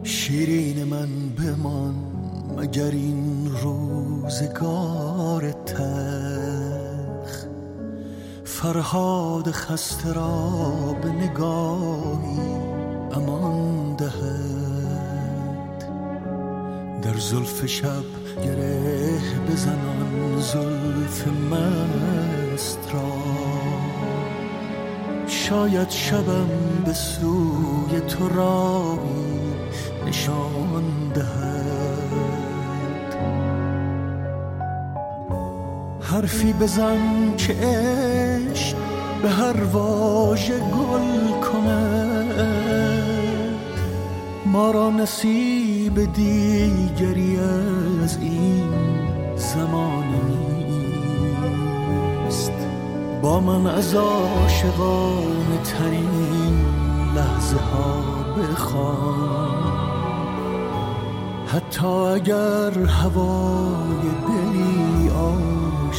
شیرین 0.02 0.84
من 0.84 1.08
بمان 1.28 1.94
مگر 2.58 2.90
این 2.90 3.50
روزگار 3.62 5.52
تخ 5.52 6.67
فرهاد 8.62 9.50
خسته 9.50 10.12
را 10.12 10.50
به 11.02 11.08
نگاهی 11.08 12.40
امان 13.12 13.96
دهد. 13.96 15.84
در 17.02 17.14
زلف 17.18 17.66
شب 17.66 18.04
گره 18.44 19.20
بزنان 19.48 20.40
زلف 20.40 21.28
مست 21.28 22.78
را. 22.92 23.12
شاید 25.26 25.90
شبم 25.90 26.48
به 26.84 26.92
سوی 26.92 28.00
تو 28.08 28.28
راهی 28.28 29.54
نشان 30.06 30.47
حرفی 36.18 36.52
بزن 36.52 37.36
که 37.36 37.54
به 39.22 39.28
هر 39.28 39.64
واژه 39.64 40.58
گل 40.58 41.40
کند 41.40 42.34
ما 44.46 44.70
را 44.70 44.90
نصیب 44.90 46.12
دیگری 46.12 47.38
از 48.02 48.18
این 48.20 48.64
زمان 49.36 50.04
نیست. 52.24 52.52
با 53.22 53.40
من 53.40 53.66
از 53.66 53.94
عاشقانه 53.94 55.62
ترین 55.64 56.66
لحظه 57.14 57.56
ها 57.56 58.02
بخوان. 58.36 59.72
حتی 61.46 61.86
اگر 61.86 62.78
هوای 62.78 64.02
دلی 64.28 65.10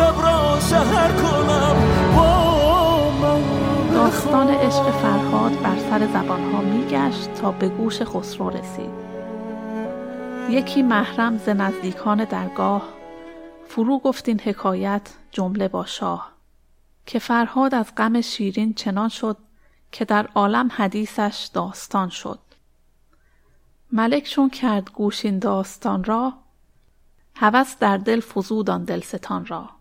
شب 0.00 0.20
را 0.22 0.60
سهر 0.60 1.12
کنم. 1.12 1.76
با 2.16 3.10
من 3.10 3.42
داستان 3.92 4.48
عشق 4.48 4.90
فرهاد 4.90 5.62
بر 5.62 5.78
سر 5.78 6.06
زبانها 6.06 6.60
میگشت 6.60 7.34
تا 7.34 7.50
به 7.50 7.68
گوش 7.68 8.02
خسرو 8.02 8.50
رسید. 8.50 8.90
یکی 10.50 10.82
محرم 10.82 11.38
ز 11.38 11.48
نزدیکان 11.48 12.24
درگاه 12.24 12.82
فرو 13.68 13.98
گفت 13.98 14.28
این 14.28 14.40
حکایت 14.40 15.02
جمله 15.30 15.68
با 15.68 15.84
شاه 15.84 16.32
که 17.06 17.18
فرهاد 17.18 17.74
از 17.74 17.94
غم 17.96 18.20
شیرین 18.20 18.74
چنان 18.74 19.08
شد 19.08 19.36
که 19.92 20.04
در 20.04 20.26
عالم 20.34 20.68
حدیثش 20.76 21.50
داستان 21.54 22.08
شد. 22.08 22.38
ملک 23.92 24.24
چون 24.24 24.50
کرد 24.50 24.90
گوش 24.90 25.24
این 25.24 25.38
داستان 25.38 26.04
را 26.04 26.32
هوس 27.34 27.76
در 27.78 27.96
دل 27.96 28.20
فزود 28.20 28.70
آن 28.70 28.84
دلستان 28.84 29.46
را. 29.46 29.79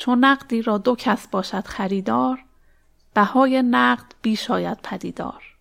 چون 0.00 0.24
نقدی 0.24 0.62
را 0.62 0.78
دو 0.78 0.96
کس 0.96 1.28
باشد 1.28 1.66
خریدار 1.66 2.44
بهای 3.14 3.62
نقد 3.62 4.14
بیش 4.22 4.50
آید 4.50 4.78
پدیدار. 4.82 5.56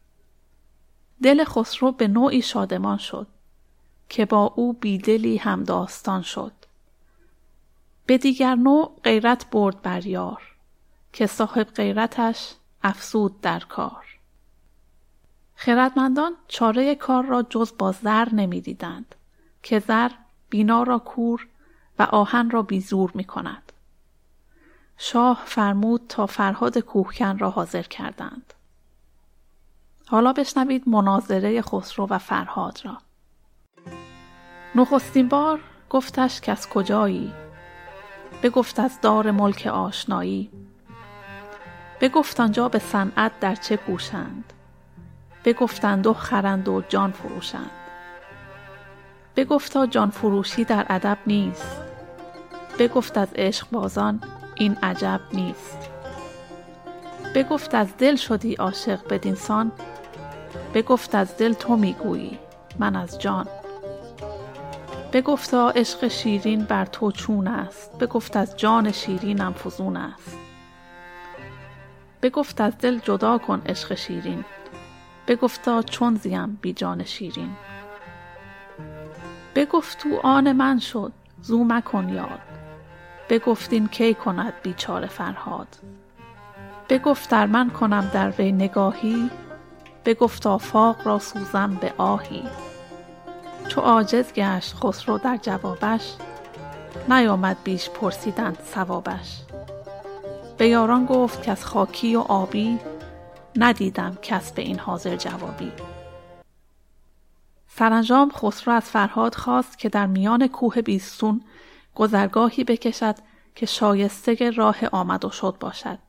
دل 1.24 1.44
خسرو 1.44 1.92
به 1.92 2.08
نوعی 2.08 2.42
شادمان 2.42 2.98
شد 2.98 3.28
که 4.10 4.26
با 4.26 4.54
او 4.56 4.74
بیدلی 4.74 5.38
هم 5.38 5.64
داستان 5.64 6.22
شد. 6.22 6.52
به 8.06 8.18
دیگر 8.18 8.56
نوع 8.56 9.00
غیرت 9.04 9.50
برد 9.50 9.82
بر 9.82 10.06
یار 10.06 10.42
که 11.14 11.28
صاحب 11.28 11.68
غیرتش 11.68 12.54
افسود 12.84 13.42
در 13.42 13.60
کار. 13.60 14.06
خردمندان 15.56 16.32
چاره 16.48 16.96
کار 16.96 17.26
را 17.26 17.44
جز 17.44 17.74
با 17.78 17.92
زر 17.92 18.30
نمی‌دیدند 18.34 19.16
که 19.64 19.80
زر 19.80 20.10
بینا 20.50 20.84
را 20.84 21.00
کور 21.00 21.48
و 22.00 22.04
آهن 22.04 22.50
را 22.50 22.62
بیزور 22.62 23.12
می 23.14 23.24
کند. 23.24 23.69
شاه 25.02 25.44
فرمود 25.46 26.02
تا 26.10 26.26
فرهاد 26.26 26.78
کوهکن 26.78 27.38
را 27.38 27.50
حاضر 27.50 27.82
کردند. 27.82 28.54
حالا 30.08 30.34
بشنوید 30.34 30.90
مناظره 30.90 31.62
خسرو 31.62 32.08
و 32.10 32.18
فرهاد 32.18 32.80
را. 32.84 32.98
نخستین 34.76 35.28
بار 35.28 35.60
گفتش 35.90 36.42
که 36.42 36.52
از 36.52 36.70
کجایی؟ 36.70 37.34
بگفت 38.44 38.80
از 38.80 39.02
دار 39.02 39.32
ملک 39.32 39.68
آشنایی 39.68 40.52
بگفت 42.02 42.40
آنجا 42.40 42.70
به 42.70 42.80
صنعت 42.80 43.40
در 43.40 43.56
چه 43.56 43.78
کوشند 43.78 44.54
بگفتند 45.46 46.08
و 46.08 46.14
خرند 46.14 46.68
و 46.68 46.82
جان 46.90 47.12
فروشند 47.12 47.72
بگفتا 49.36 49.86
جان 49.86 50.10
فروشی 50.10 50.64
در 50.64 50.86
ادب 50.90 51.18
نیست 51.28 51.82
بگفت 52.80 53.18
از 53.18 53.28
عشق 53.36 53.68
بازان 53.72 54.22
این 54.60 54.78
عجب 54.84 55.22
نیست. 55.34 55.90
بگفت 57.36 57.76
از 57.76 57.98
دل 57.98 58.16
شدی 58.16 58.54
عاشق 58.54 59.00
بدینسان 59.10 59.72
بگفت 60.74 61.16
از 61.16 61.38
دل 61.38 61.54
تو 61.54 61.78
می‌گویی 61.78 62.40
من 62.80 62.96
از 62.96 63.20
جان. 63.20 63.48
بگفتا 65.14 65.70
عشق 65.70 66.08
شیرین 66.08 66.64
بر 66.64 66.86
تو 66.86 67.12
چون 67.12 67.48
است. 67.48 67.98
بگفت 67.98 68.38
از 68.38 68.58
جان 68.58 68.92
شیرینم 68.92 69.54
فزون 69.54 69.98
است. 69.98 70.38
بگفت 72.22 72.62
از 72.62 72.78
دل 72.78 73.00
جدا 73.00 73.38
کن 73.38 73.62
عشق 73.66 73.96
شیرین. 73.96 74.46
بگفتا 75.28 75.82
چون 75.82 76.16
زیم 76.16 76.60
بی 76.62 76.74
جان 76.74 77.04
شیرین. 77.04 77.52
بگفت 79.56 79.98
تو 79.98 80.20
آن 80.24 80.52
من 80.52 80.80
شد 80.80 81.12
زو 81.42 81.64
مکن 81.64 82.10
یاد 82.10 82.49
بگفت 83.30 83.74
این 83.74 83.88
کی 83.88 84.14
کند 84.14 84.54
بیچاره 84.64 85.08
فرهاد؟ 85.08 85.68
بگفت 86.90 87.30
در 87.30 87.46
من 87.46 87.70
کنم 87.70 88.12
در 88.14 88.30
وی 88.30 88.52
نگاهی 88.52 89.30
بگفت 90.06 90.48
آفاق 90.48 91.08
را 91.08 91.20
سوزم 91.20 91.78
به 91.82 91.94
آهی. 91.98 92.44
چو 93.68 93.82
عاجز 93.82 94.34
گشت 94.34 94.76
خسرو 94.76 95.18
در 95.18 95.38
جوابش 95.38 96.14
نیامد 97.10 97.58
بیش 97.64 97.90
پرسیدن 97.90 98.56
ثوابش. 98.74 99.42
به 100.58 100.68
یاران 100.68 101.06
گفت 101.06 101.44
که 101.44 101.52
از 101.52 101.66
خاکی 101.66 102.16
و 102.16 102.20
آبی 102.20 102.80
ندیدم 103.56 104.18
کس 104.22 104.52
به 104.52 104.62
این 104.62 104.80
حاضر 104.80 105.16
جوابی. 105.16 105.72
سرانجام 107.68 108.30
خسرو 108.30 108.74
از 108.74 108.84
فرهاد 108.84 109.36
خواست 109.36 109.78
که 109.78 109.90
در 109.90 110.06
میان 110.06 110.48
کوه 110.48 110.82
بیستون 110.82 111.42
گذرگاهی 112.00 112.64
بکشد 112.64 113.16
که 113.56 113.66
شایسته 113.66 114.52
راه 114.52 114.88
آمد 114.92 115.26
و 115.26 115.30
شد 115.30 115.56
باشد. 115.60 116.00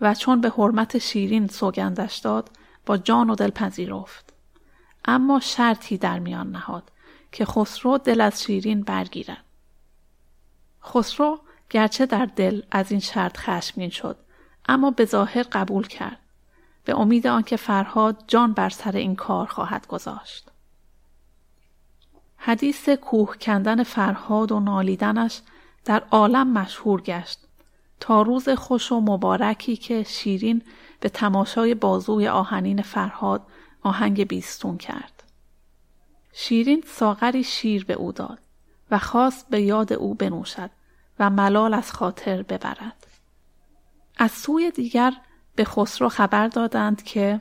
و 0.00 0.14
چون 0.14 0.40
به 0.40 0.50
حرمت 0.50 0.98
شیرین 0.98 1.48
سوگندش 1.48 2.16
داد 2.16 2.50
با 2.86 2.96
جان 2.96 3.30
و 3.30 3.34
دل 3.34 3.50
پذیرفت 3.50 4.32
اما 5.04 5.40
شرطی 5.40 5.98
در 5.98 6.18
میان 6.18 6.50
نهاد 6.50 6.92
که 7.32 7.44
خسرو 7.44 7.98
دل 7.98 8.20
از 8.20 8.42
شیرین 8.42 8.82
برگیرد. 8.82 9.44
خسرو 10.84 11.40
گرچه 11.70 12.06
در 12.06 12.26
دل 12.26 12.62
از 12.70 12.90
این 12.90 13.00
شرط 13.00 13.38
خشمگین 13.38 13.90
شد 13.90 14.16
اما 14.68 14.90
به 14.90 15.04
ظاهر 15.04 15.42
قبول 15.42 15.86
کرد. 15.86 16.18
به 16.84 17.00
امید 17.00 17.26
آنکه 17.26 17.56
فرهاد 17.56 18.24
جان 18.26 18.52
بر 18.52 18.68
سر 18.68 18.92
این 18.92 19.16
کار 19.16 19.46
خواهد 19.46 19.86
گذاشت. 19.86 20.50
حدیث 22.46 22.88
کوه 22.88 23.36
کندن 23.36 23.82
فرهاد 23.82 24.52
و 24.52 24.60
نالیدنش 24.60 25.40
در 25.84 26.02
عالم 26.10 26.52
مشهور 26.52 27.00
گشت 27.00 27.38
تا 28.00 28.22
روز 28.22 28.48
خوش 28.48 28.92
و 28.92 29.00
مبارکی 29.00 29.76
که 29.76 30.02
شیرین 30.02 30.62
به 31.00 31.08
تماشای 31.08 31.74
بازوی 31.74 32.28
آهنین 32.28 32.82
فرهاد 32.82 33.42
آهنگ 33.82 34.28
بیستون 34.28 34.76
کرد. 34.76 35.22
شیرین 36.32 36.84
ساغری 36.86 37.44
شیر 37.44 37.84
به 37.84 37.94
او 37.94 38.12
داد 38.12 38.38
و 38.90 38.98
خواست 38.98 39.48
به 39.48 39.62
یاد 39.62 39.92
او 39.92 40.14
بنوشد 40.14 40.70
و 41.18 41.30
ملال 41.30 41.74
از 41.74 41.92
خاطر 41.92 42.42
ببرد. 42.42 43.06
از 44.16 44.30
سوی 44.30 44.70
دیگر 44.70 45.12
به 45.56 45.64
خسرو 45.64 46.08
خبر 46.08 46.48
دادند 46.48 47.02
که 47.02 47.40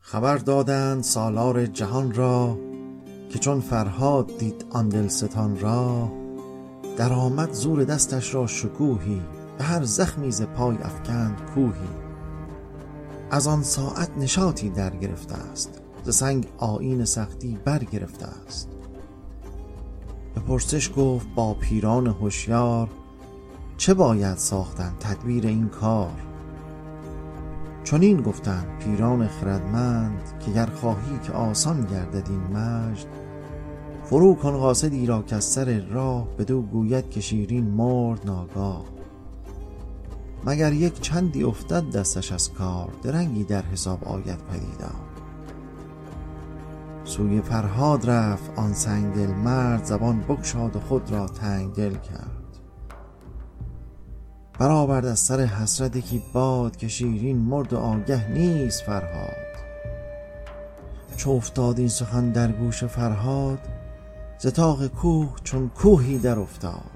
خبر 0.00 0.36
دادند 0.36 1.02
سالار 1.02 1.66
جهان 1.66 2.14
را 2.14 2.58
که 3.28 3.38
چون 3.38 3.60
فرهاد 3.60 4.38
دید 4.38 4.64
آن 4.70 4.88
دلستان 4.88 5.58
را 5.60 6.12
در 6.96 7.12
آمد 7.12 7.52
زور 7.52 7.84
دستش 7.84 8.34
را 8.34 8.46
شکوهی 8.46 9.22
به 9.58 9.64
هر 9.64 9.82
زخمی 9.84 10.30
ز 10.30 10.42
پای 10.42 10.76
افکند 10.76 11.40
کوهی. 11.54 11.88
از 13.30 13.46
آن 13.46 13.62
ساعت 13.62 14.10
نشاطی 14.18 14.70
در 14.70 14.96
گرفته 14.96 15.34
است 15.34 15.80
ز 16.04 16.16
سنگ 16.16 16.46
آیین 16.58 17.04
سختی 17.04 17.58
برگرفته 17.64 18.26
است. 18.26 18.68
به 20.34 20.40
پرسش 20.40 20.90
گفت 20.96 21.26
با 21.34 21.54
پیران 21.54 22.06
هوشیار 22.06 22.88
چه 23.76 23.94
باید 23.94 24.36
ساختن 24.36 24.92
تدبیر 25.00 25.46
این 25.46 25.68
کار؟ 25.68 26.27
چنین 27.90 28.22
گفتند 28.22 28.78
پیران 28.78 29.28
خردمند 29.28 30.22
که 30.40 30.50
گر 30.50 30.66
خواهی 30.66 31.18
که 31.22 31.32
آسان 31.32 31.84
گردد 31.84 32.30
این 32.30 32.40
مجد 32.40 33.06
فرو 34.04 34.34
کن 34.34 34.56
قاصدی 34.56 35.06
را 35.06 35.22
که 35.22 35.36
از 35.36 35.44
سر 35.44 35.80
راه 35.80 36.28
بدو 36.38 36.62
گوید 36.62 37.10
که 37.10 37.20
شیرین 37.20 37.64
مرد 37.64 38.26
ناگاه. 38.26 38.84
مگر 40.44 40.72
یک 40.72 41.00
چندی 41.00 41.42
افتد 41.42 41.90
دستش 41.90 42.32
از 42.32 42.52
کار 42.52 42.88
درنگی 43.02 43.44
در 43.44 43.62
حساب 43.62 44.04
آید 44.04 44.38
پدیدار. 44.50 45.08
سوی 47.04 47.40
فرهاد 47.40 48.10
رفت 48.10 48.50
آن 48.56 48.72
سنگ 48.72 49.14
دل 49.14 49.30
مرد 49.30 49.84
زبان 49.84 50.20
بگشاد 50.20 50.76
و 50.76 50.80
خود 50.80 51.10
را 51.10 51.26
تنگ 51.26 51.74
دل 51.74 51.94
کرد. 51.94 52.37
برآورد 54.58 55.06
از 55.06 55.18
سر 55.18 55.40
حسرت 55.40 55.96
یکی 55.96 56.22
باد 56.32 56.76
که 56.76 56.88
شیرین 56.88 57.38
مرد 57.38 57.72
و 57.72 57.76
آگه 57.76 58.30
نیست 58.30 58.82
فرهاد. 58.82 59.48
چو 61.16 61.30
افتاد 61.30 61.78
این 61.78 61.88
سخن 61.88 62.30
در 62.30 62.52
گوش 62.52 62.84
فرهاد 62.84 63.58
ز 64.38 64.46
کوه 64.96 65.34
چون 65.44 65.68
کوهی 65.68 66.18
در 66.18 66.38
افتاد. 66.38 66.90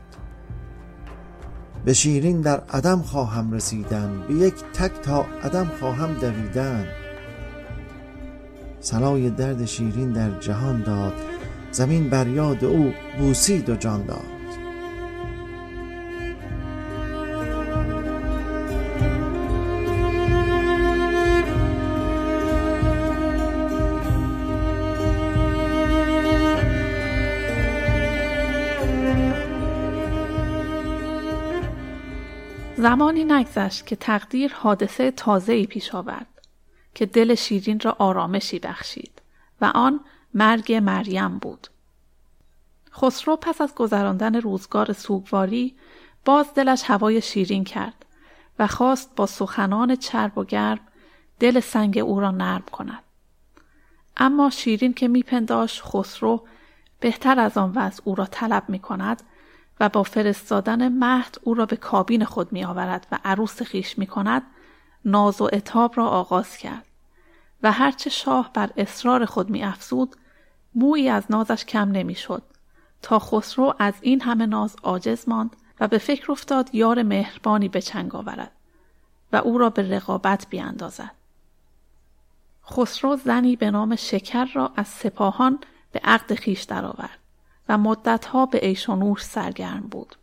به 1.84 1.92
شیرین 1.92 2.40
در 2.40 2.60
عدم 2.60 3.02
خواهم 3.02 3.52
رسیدن 3.52 4.22
به 4.28 4.34
یک 4.34 4.54
تک 4.74 4.92
تا 5.02 5.24
عدم 5.42 5.70
خواهم 5.80 6.14
دویدن. 6.14 6.86
سنای 8.80 9.30
درد 9.30 9.64
شیرین 9.64 10.12
در 10.12 10.38
جهان 10.40 10.82
داد 10.82 11.14
زمین 11.72 12.10
بر 12.10 12.26
یاد 12.26 12.64
او 12.64 12.92
بوسید 13.18 13.70
و 13.70 13.76
جان 13.76 14.06
داد. 14.06 14.41
زمانی 32.82 33.24
نگذشت 33.24 33.86
که 33.86 33.96
تقدیر 33.96 34.54
حادثه 34.54 35.10
تازه‌ای 35.10 35.66
پیش 35.66 35.94
آورد 35.94 36.26
که 36.94 37.06
دل 37.06 37.34
شیرین 37.34 37.80
را 37.80 37.96
آرامشی 37.98 38.58
بخشید 38.58 39.22
و 39.60 39.64
آن 39.74 40.00
مرگ 40.34 40.72
مریم 40.72 41.38
بود. 41.38 41.66
خسرو 42.92 43.36
پس 43.36 43.60
از 43.60 43.74
گذراندن 43.74 44.34
روزگار 44.34 44.92
سوگواری 44.92 45.76
باز 46.24 46.54
دلش 46.54 46.82
هوای 46.86 47.20
شیرین 47.20 47.64
کرد 47.64 48.06
و 48.58 48.66
خواست 48.66 49.10
با 49.16 49.26
سخنان 49.26 49.96
چرب 49.96 50.38
و 50.38 50.44
گرم 50.44 50.80
دل 51.40 51.60
سنگ 51.60 51.98
او 51.98 52.20
را 52.20 52.30
نرم 52.30 52.64
کند. 52.72 53.02
اما 54.16 54.50
شیرین 54.50 54.94
که 54.94 55.08
میپنداش 55.08 55.82
خسرو 55.82 56.46
بهتر 57.00 57.40
از 57.40 57.58
آن 57.58 57.72
وضع 57.74 58.02
او 58.04 58.14
را 58.14 58.26
طلب 58.26 58.64
می 58.68 58.78
کند 58.78 59.22
و 59.82 59.88
با 59.88 60.02
فرستادن 60.02 60.88
مهد 60.88 61.38
او 61.42 61.54
را 61.54 61.66
به 61.66 61.76
کابین 61.76 62.24
خود 62.24 62.52
می 62.52 62.64
آورد 62.64 63.06
و 63.12 63.18
عروس 63.24 63.62
خیش 63.62 63.98
می 63.98 64.06
کند 64.06 64.42
ناز 65.04 65.40
و 65.40 65.48
اتاب 65.52 65.96
را 65.96 66.08
آغاز 66.08 66.56
کرد. 66.56 66.86
و 67.62 67.72
هرچه 67.72 68.10
شاه 68.10 68.50
بر 68.54 68.70
اصرار 68.76 69.24
خود 69.24 69.50
می 69.50 69.64
افزود 69.64 70.16
مویی 70.74 71.08
از 71.08 71.24
نازش 71.30 71.64
کم 71.64 71.90
نمی 71.90 72.14
شد 72.14 72.42
تا 73.02 73.18
خسرو 73.18 73.74
از 73.78 73.94
این 74.00 74.20
همه 74.20 74.46
ناز 74.46 74.76
عاجز 74.82 75.28
ماند 75.28 75.56
و 75.80 75.88
به 75.88 75.98
فکر 75.98 76.32
افتاد 76.32 76.74
یار 76.74 77.02
مهربانی 77.02 77.68
به 77.68 77.80
چنگ 77.80 78.14
آورد 78.14 78.52
و 79.32 79.36
او 79.36 79.58
را 79.58 79.70
به 79.70 79.96
رقابت 79.96 80.46
بیاندازد. 80.50 81.14
خسرو 82.70 83.16
زنی 83.16 83.56
به 83.56 83.70
نام 83.70 83.96
شکر 83.96 84.44
را 84.44 84.72
از 84.76 84.88
سپاهان 84.88 85.58
به 85.92 86.00
عقد 86.04 86.34
خیش 86.34 86.62
درآورد. 86.62 87.21
مدتها 87.76 88.46
به 88.46 88.58
عیش 88.58 88.88
و 88.88 88.96
نوش 88.96 89.24
سرگرم 89.24 89.80
بود. 89.90 90.16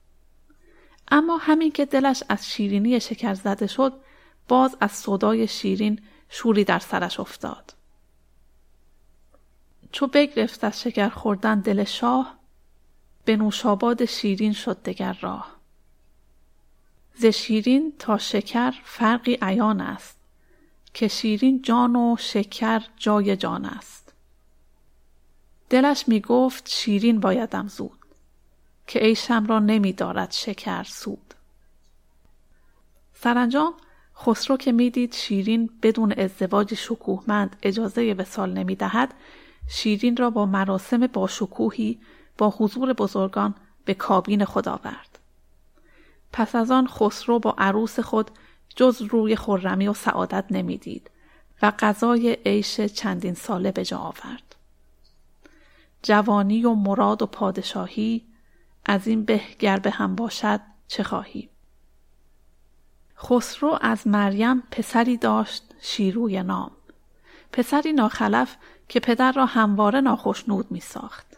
اما 1.11 1.37
همین 1.37 1.71
که 1.71 1.85
دلش 1.85 2.23
از 2.29 2.49
شیرینی 2.49 2.99
شکر 2.99 3.33
زده 3.33 3.67
شد 3.67 3.93
باز 4.47 4.77
از 4.79 4.91
صدای 4.91 5.47
شیرین 5.47 6.01
شوری 6.29 6.63
در 6.63 6.79
سرش 6.79 7.19
افتاد. 7.19 7.73
چو 9.91 10.07
بگرفت 10.07 10.63
از 10.63 10.81
شکر 10.81 11.09
خوردن 11.09 11.59
دل 11.59 11.83
شاه 11.83 12.35
به 13.25 13.35
نوشاباد 13.35 14.05
شیرین 14.05 14.53
شد 14.53 14.83
دگر 14.83 15.17
راه. 15.21 15.55
ز 17.15 17.25
شیرین 17.25 17.93
تا 17.99 18.17
شکر 18.17 18.73
فرقی 18.83 19.37
عیان 19.41 19.81
است 19.81 20.17
که 20.93 21.07
شیرین 21.07 21.61
جان 21.61 21.95
و 21.95 22.15
شکر 22.19 22.83
جای 22.97 23.37
جان 23.37 23.65
است. 23.65 23.98
دلش 25.69 26.03
می 26.07 26.19
گفت 26.19 26.69
شیرین 26.69 27.19
بایدم 27.19 27.67
زود 27.67 27.99
که 28.87 28.99
عیشم 28.99 29.45
را 29.47 29.59
نمی 29.59 29.93
دارد 29.93 30.31
شکر 30.31 30.83
سود. 30.83 31.33
سرانجام 33.13 33.73
خسرو 34.17 34.57
که 34.57 34.71
می‌دید 34.71 35.13
شیرین 35.13 35.69
بدون 35.81 36.13
ازدواج 36.13 36.73
شکوهمند 36.73 37.55
اجازه 37.63 38.13
وسال 38.13 38.53
نمی 38.53 38.75
دهد 38.75 39.13
شیرین 39.69 40.17
را 40.17 40.29
با 40.29 40.45
مراسم 40.45 41.07
باشکوهی 41.07 41.99
با 42.37 42.53
حضور 42.57 42.93
بزرگان 42.93 43.55
به 43.85 43.93
کابین 43.93 44.45
خود 44.45 44.67
آورد. 44.67 45.19
پس 46.33 46.55
از 46.55 46.71
آن 46.71 46.87
خسرو 46.87 47.39
با 47.39 47.55
عروس 47.57 47.99
خود 47.99 48.31
جز 48.75 49.01
روی 49.01 49.35
خرمی 49.35 49.87
و 49.87 49.93
سعادت 49.93 50.45
نمی‌دید 50.51 51.11
و 51.61 51.71
غذای 51.79 52.37
عیش 52.45 52.81
چندین 52.81 53.33
ساله 53.33 53.71
به 53.71 53.85
جا 53.85 53.97
آورد. 53.97 54.48
جوانی 56.03 56.65
و 56.65 56.73
مراد 56.73 57.21
و 57.21 57.25
پادشاهی 57.25 58.25
از 58.85 59.07
این 59.07 59.25
به 59.25 59.41
گر 59.59 59.79
به 59.79 59.89
هم 59.89 60.15
باشد 60.15 60.61
چه 60.87 61.03
خواهی؟ 61.03 61.49
خسرو 63.17 63.77
از 63.81 64.07
مریم 64.07 64.63
پسری 64.71 65.17
داشت 65.17 65.63
شیروی 65.81 66.43
نام. 66.43 66.71
پسری 67.51 67.93
ناخلف 67.93 68.55
که 68.87 68.99
پدر 68.99 69.31
را 69.31 69.45
همواره 69.45 70.01
ناخشنود 70.01 70.71
می 70.71 70.79
ساخت. 70.79 71.37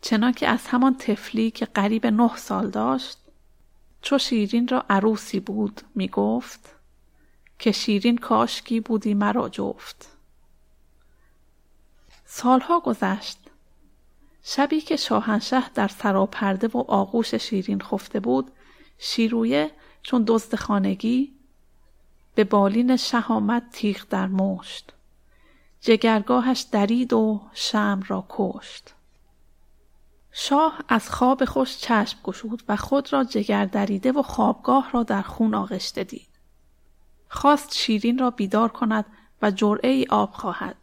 چنانکه 0.00 0.48
از 0.48 0.66
همان 0.66 0.96
تفلی 0.96 1.50
که 1.50 1.66
قریب 1.66 2.06
نه 2.06 2.36
سال 2.36 2.70
داشت 2.70 3.18
چو 4.02 4.18
شیرین 4.18 4.68
را 4.68 4.84
عروسی 4.90 5.40
بود 5.40 5.80
می 5.94 6.08
گفت 6.08 6.74
که 7.58 7.72
شیرین 7.72 8.18
کاشکی 8.18 8.80
بودی 8.80 9.14
مرا 9.14 9.48
جفت. 9.48 10.08
سالها 12.34 12.80
گذشت 12.80 13.38
شبی 14.42 14.80
که 14.80 14.96
شاهنشه 14.96 15.68
در 15.68 15.88
سراپرده 15.88 16.66
و 16.66 16.78
آغوش 16.78 17.34
شیرین 17.34 17.80
خفته 17.80 18.20
بود 18.20 18.52
شیرویه 18.98 19.70
چون 20.02 20.24
دزد 20.26 20.54
خانگی 20.54 21.32
به 22.34 22.44
بالین 22.44 22.96
شه 22.96 23.26
آمد 23.26 23.62
تیغ 23.72 24.04
در 24.10 24.26
مشت 24.26 24.92
جگرگاهش 25.80 26.60
درید 26.60 27.12
و 27.12 27.40
شم 27.52 28.02
را 28.06 28.26
کشت 28.28 28.94
شاه 30.32 30.78
از 30.88 31.10
خواب 31.10 31.44
خوش 31.44 31.78
چشم 31.78 32.18
گشود 32.24 32.62
و 32.68 32.76
خود 32.76 33.12
را 33.12 33.24
جگر 33.24 33.64
دریده 33.64 34.12
و 34.12 34.22
خوابگاه 34.22 34.90
را 34.92 35.02
در 35.02 35.22
خون 35.22 35.54
آغشته 35.54 36.04
دید. 36.04 36.28
خواست 37.28 37.74
شیرین 37.74 38.18
را 38.18 38.30
بیدار 38.30 38.68
کند 38.68 39.04
و 39.42 39.50
جرعه 39.50 39.90
ای 39.90 40.06
آب 40.10 40.32
خواهد. 40.32 40.76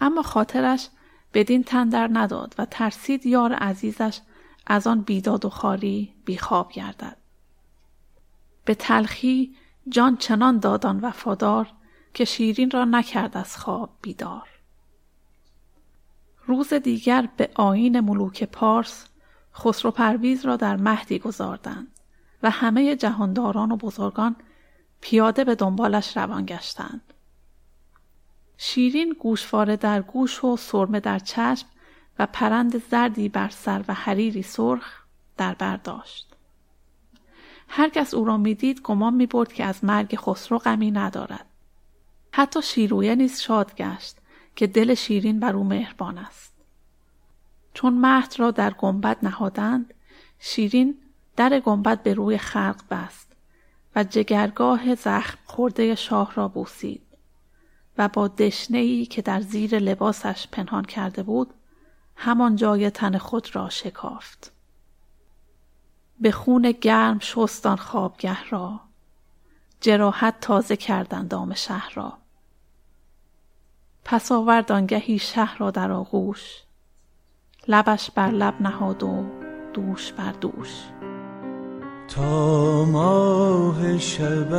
اما 0.00 0.22
خاطرش 0.22 0.88
بدین 1.34 1.64
تندر 1.64 2.08
نداد 2.12 2.54
و 2.58 2.64
ترسید 2.64 3.26
یار 3.26 3.52
عزیزش 3.52 4.20
از 4.66 4.86
آن 4.86 5.00
بیداد 5.00 5.44
و 5.44 5.50
خاری 5.50 6.14
بیخواب 6.24 6.72
گردد. 6.72 7.16
به 8.64 8.74
تلخی 8.74 9.56
جان 9.88 10.16
چنان 10.16 10.58
دادان 10.58 11.00
وفادار 11.00 11.68
که 12.14 12.24
شیرین 12.24 12.70
را 12.70 12.84
نکرد 12.84 13.36
از 13.36 13.56
خواب 13.56 13.90
بیدار. 14.02 14.48
روز 16.46 16.74
دیگر 16.74 17.28
به 17.36 17.50
آین 17.54 18.00
ملوک 18.00 18.44
پارس 18.44 19.08
خسرو 19.54 19.90
پرویز 19.90 20.46
را 20.46 20.56
در 20.56 20.76
مهدی 20.76 21.18
گذاردند 21.18 21.88
و 22.42 22.50
همه 22.50 22.96
جهانداران 22.96 23.72
و 23.72 23.76
بزرگان 23.76 24.36
پیاده 25.00 25.44
به 25.44 25.54
دنبالش 25.54 26.16
روان 26.16 26.46
گشتند. 26.46 27.07
شیرین 28.60 29.16
گوشواره 29.18 29.76
در 29.76 30.02
گوش 30.02 30.44
و 30.44 30.56
سرمه 30.56 31.00
در 31.00 31.18
چشم 31.18 31.66
و 32.18 32.26
پرند 32.26 32.88
زردی 32.90 33.28
بر 33.28 33.48
سر 33.48 33.84
و 33.88 33.94
حریری 33.94 34.42
سرخ 34.42 35.02
در 35.36 35.54
برداشت. 35.54 36.36
هر 37.68 37.88
کس 37.88 38.14
او 38.14 38.24
را 38.24 38.36
می‌دید 38.36 38.80
گمان 38.82 39.14
می 39.14 39.26
برد 39.26 39.52
که 39.52 39.64
از 39.64 39.84
مرگ 39.84 40.16
خسرو 40.16 40.58
غمی 40.58 40.90
ندارد. 40.90 41.46
حتی 42.32 42.62
شیرویه 42.62 43.14
نیز 43.14 43.40
شاد 43.40 43.74
گشت 43.76 44.16
که 44.56 44.66
دل 44.66 44.94
شیرین 44.94 45.40
بر 45.40 45.56
او 45.56 45.64
مهربان 45.64 46.18
است. 46.18 46.52
چون 47.74 47.94
مهد 47.94 48.34
را 48.38 48.50
در 48.50 48.70
گنبد 48.70 49.18
نهادند 49.22 49.94
شیرین 50.38 50.98
در 51.36 51.60
گنبد 51.60 52.02
به 52.02 52.14
روی 52.14 52.38
خلق 52.38 52.80
بست 52.90 53.32
و 53.96 54.04
جگرگاه 54.04 54.94
زخم 54.94 55.38
خورده 55.44 55.94
شاه 55.94 56.34
را 56.34 56.48
بوسید 56.48 57.07
و 57.98 58.08
با 58.08 58.28
دشنه 58.28 58.78
ای 58.78 59.06
که 59.06 59.22
در 59.22 59.40
زیر 59.40 59.78
لباسش 59.78 60.48
پنهان 60.52 60.84
کرده 60.84 61.22
بود 61.22 61.54
همان 62.16 62.56
جای 62.56 62.90
تن 62.90 63.18
خود 63.18 63.56
را 63.56 63.68
شکافت. 63.68 64.52
به 66.20 66.30
خون 66.30 66.72
گرم 66.72 67.18
شستان 67.18 67.76
خوابگه 67.76 68.48
را. 68.50 68.80
جراحت 69.80 70.40
تازه 70.40 70.76
کردن 70.76 71.26
دام 71.26 71.54
شهر 71.54 71.92
را. 71.94 72.18
پس 74.04 74.32
آورد 74.32 74.72
آنگهی 74.72 75.18
شهر 75.18 75.58
را 75.58 75.70
در 75.70 75.92
آغوش. 75.92 76.62
لبش 77.68 78.10
بر 78.10 78.30
لب 78.30 78.62
نهاد 78.62 79.02
و 79.02 79.26
دوش 79.74 80.12
بر 80.12 80.32
دوش. 80.32 80.84
تا 82.08 82.84
ماه 82.84 83.98
شب 83.98 84.52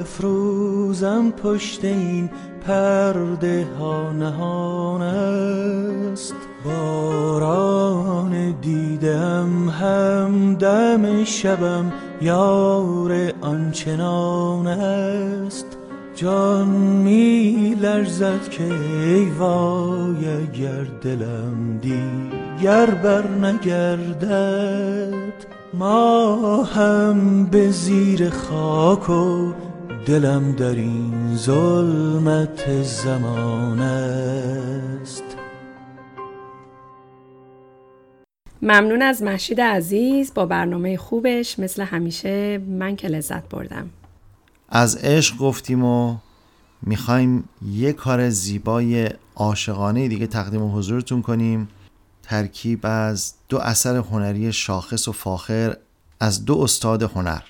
افروزم 0.00 1.30
پشت 1.30 1.84
این 1.84 2.30
پرده 2.66 3.66
ها 3.78 4.12
نهان 4.12 5.02
است. 5.02 6.34
باران 6.64 8.54
دیدم 8.60 9.68
هم 9.68 10.54
دم 10.54 11.24
شبم 11.24 11.92
یار 12.20 13.32
آنچنان 13.40 14.66
است. 14.66 15.66
جان 16.14 16.68
می 16.68 17.76
لرزد 17.80 18.48
که 18.48 18.64
ای 18.64 19.30
وای 19.30 20.28
اگر 20.28 20.84
دلم 21.02 21.78
دیگر 21.82 22.86
بر 22.86 23.28
نگردد 23.28 24.78
ما 25.74 26.64
هم 26.64 27.46
به 27.46 27.70
زیر 27.70 28.30
خاک 28.30 29.10
و 29.10 29.52
دلم 30.06 30.52
در 30.52 30.74
این 30.74 31.36
ظلمت 31.36 32.82
زمان 32.82 33.80
است. 33.80 35.22
ممنون 38.62 39.02
از 39.02 39.22
محشید 39.22 39.60
عزیز 39.60 40.34
با 40.34 40.46
برنامه 40.46 40.96
خوبش 40.96 41.58
مثل 41.58 41.82
همیشه 41.82 42.58
من 42.58 42.96
که 42.96 43.08
لذت 43.08 43.48
بردم. 43.48 43.90
از 44.68 44.96
عشق 44.96 45.36
گفتیم 45.36 45.84
و 45.84 46.16
می‌خوایم 46.82 47.48
یه 47.72 47.92
کار 47.92 48.30
زیبای 48.30 49.08
عاشقانه 49.36 50.08
دیگه 50.08 50.26
تقدیم 50.26 50.76
حضورتون 50.76 51.22
کنیم. 51.22 51.68
ترکیب 52.28 52.80
از 52.82 53.34
دو 53.48 53.58
اثر 53.58 53.96
هنری 53.96 54.52
شاخص 54.52 55.08
و 55.08 55.12
فاخر 55.12 55.76
از 56.20 56.44
دو 56.44 56.58
استاد 56.58 57.02
هنر 57.02 57.42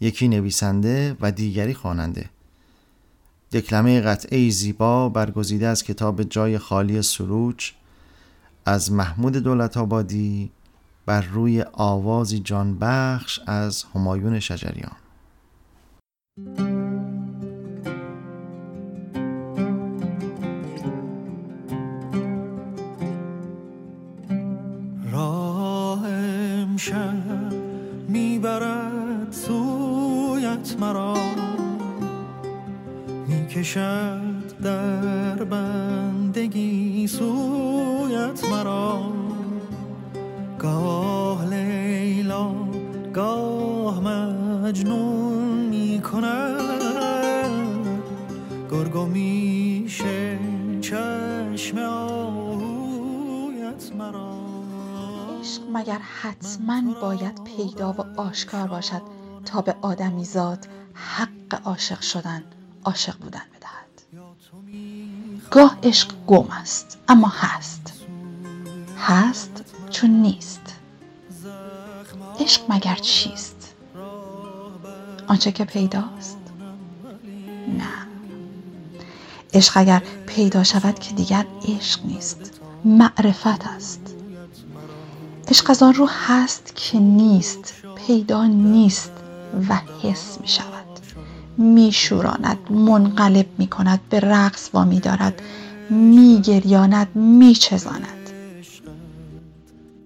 یکی 0.00 0.28
نویسنده 0.28 1.16
و 1.20 1.32
دیگری 1.32 1.74
خواننده. 1.74 2.30
دکلمه 3.52 4.00
قطعه 4.00 4.50
زیبا 4.50 5.08
برگزیده 5.08 5.66
از 5.66 5.84
کتاب 5.84 6.22
جای 6.22 6.58
خالی 6.58 7.02
سروج 7.02 7.72
از 8.66 8.92
محمود 8.92 9.36
دولت 9.36 9.76
آبادی 9.76 10.50
بر 11.06 11.20
روی 11.20 11.64
آوازی 11.72 12.38
جان 12.38 12.78
بخش 12.78 13.40
از 13.46 13.84
همایون 13.94 14.40
شجریان. 14.40 14.96
امشب 26.74 27.52
می‌برد 28.08 29.32
سویت 29.32 30.76
مرا. 30.80 31.14
می‌کشد 33.26 34.60
در 34.62 35.44
بندگی 35.44 37.06
سویت 37.06 38.44
مرا. 38.50 39.02
گاه 40.58 41.54
لیلا 41.54 42.52
گاه 43.12 44.00
مجنون 44.00 45.68
می‌کند. 45.70 46.60
گرگو 48.70 49.06
میشه 49.06 50.38
چشم 50.80 51.78
آهویت 51.78 52.62
مرا. 53.98 54.33
عشق 55.44 55.62
مگر 55.72 55.98
حتما 56.22 56.94
باید 57.00 57.44
پیدا 57.44 57.92
و 57.92 58.20
آشکار 58.20 58.66
باشد 58.68 59.02
تا 59.44 59.60
به 59.60 59.76
آدمیزاد 59.82 60.66
حق 60.94 61.60
عاشق 61.64 62.00
شدن 62.00 62.44
عاشق 62.84 63.16
بودن 63.18 63.42
بدهد؟ 63.56 64.22
گاه 65.50 65.78
عشق 65.82 66.12
گم 66.26 66.50
است 66.50 66.98
اما 67.08 67.32
هست. 67.34 67.92
هست 68.98 69.64
چون 69.90 70.10
نیست. 70.10 70.60
عشق 72.40 72.62
مگر 72.68 72.94
چیست؟ 72.94 73.74
آنچه 75.28 75.52
که 75.52 75.64
پیداست؟ 75.64 76.38
نه. 77.78 78.06
عشق 79.54 79.72
اگر 79.76 80.02
پیدا 80.26 80.62
شود 80.62 80.98
که 80.98 81.14
دیگر 81.14 81.46
عشق 81.68 82.04
نیست 82.06 82.60
معرفت 82.84 83.66
است. 83.66 84.13
عشق 85.50 85.70
از 85.70 85.82
آن 85.82 85.94
رو 85.94 86.08
هست 86.10 86.72
که 86.74 86.98
نیست 86.98 87.74
پیدا 88.06 88.46
نیست 88.46 89.12
و 89.68 89.80
حس 90.02 90.40
می 90.40 90.48
شود. 90.48 90.84
می 91.58 91.92
شوراند 91.92 92.58
منقلب 92.72 93.46
می 93.58 93.66
کند 93.66 94.00
به 94.10 94.20
رقص 94.20 94.70
وامی 94.72 95.00
دارد. 95.00 95.42
می 95.90 96.40
گریاند 96.44 97.16
می 97.16 97.54
چزاند. 97.54 98.30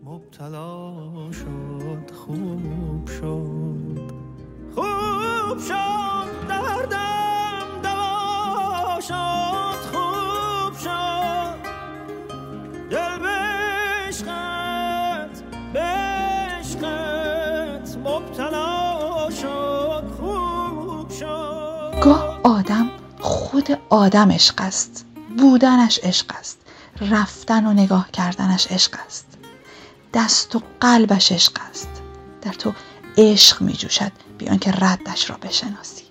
مبتلا 0.04 0.92
شد 1.32 2.14
خوب 2.26 3.08
شد 3.08 4.12
خوب 4.74 5.58
شد. 5.68 5.97
آدم 22.48 22.90
خود 23.20 23.78
آدم 23.88 24.30
عشق 24.32 24.54
است 24.58 25.04
بودنش 25.38 26.00
عشق 26.02 26.26
است. 26.38 26.58
رفتن 27.00 27.66
و 27.66 27.72
نگاه 27.72 28.10
کردنش 28.10 28.66
عشق 28.66 28.98
است. 29.06 29.26
دست 30.14 30.56
و 30.56 30.62
قلبش 30.80 31.32
عشق 31.32 31.52
است. 31.70 31.88
در 32.42 32.52
تو 32.52 32.72
عشق 33.18 33.62
می 33.62 33.72
جوشد. 33.72 34.12
بی 34.38 34.48
آنکه 34.48 34.72
ردش 34.72 35.30
را 35.30 35.36
بشناسی. 35.36 36.04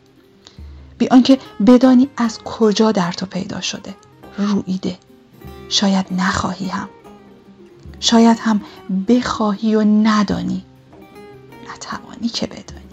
بی 0.98 1.08
آنکه 1.08 1.40
بدانی 1.68 2.10
از 2.18 2.40
کجا 2.40 2.92
در 2.92 3.12
تو 3.12 3.26
پیدا 3.26 3.62
شده. 3.62 3.96
رویده 4.38 4.98
شاید 5.70 6.06
نخواهی 6.12 6.68
هم. 6.68 6.90
شاید 8.00 8.40
هم 8.40 8.62
بخواهی 9.08 9.76
و 9.76 9.84
ندانی. 9.84 10.66
نتوانی 11.74 12.30
که 12.30 12.48
بدانی. 12.48 12.88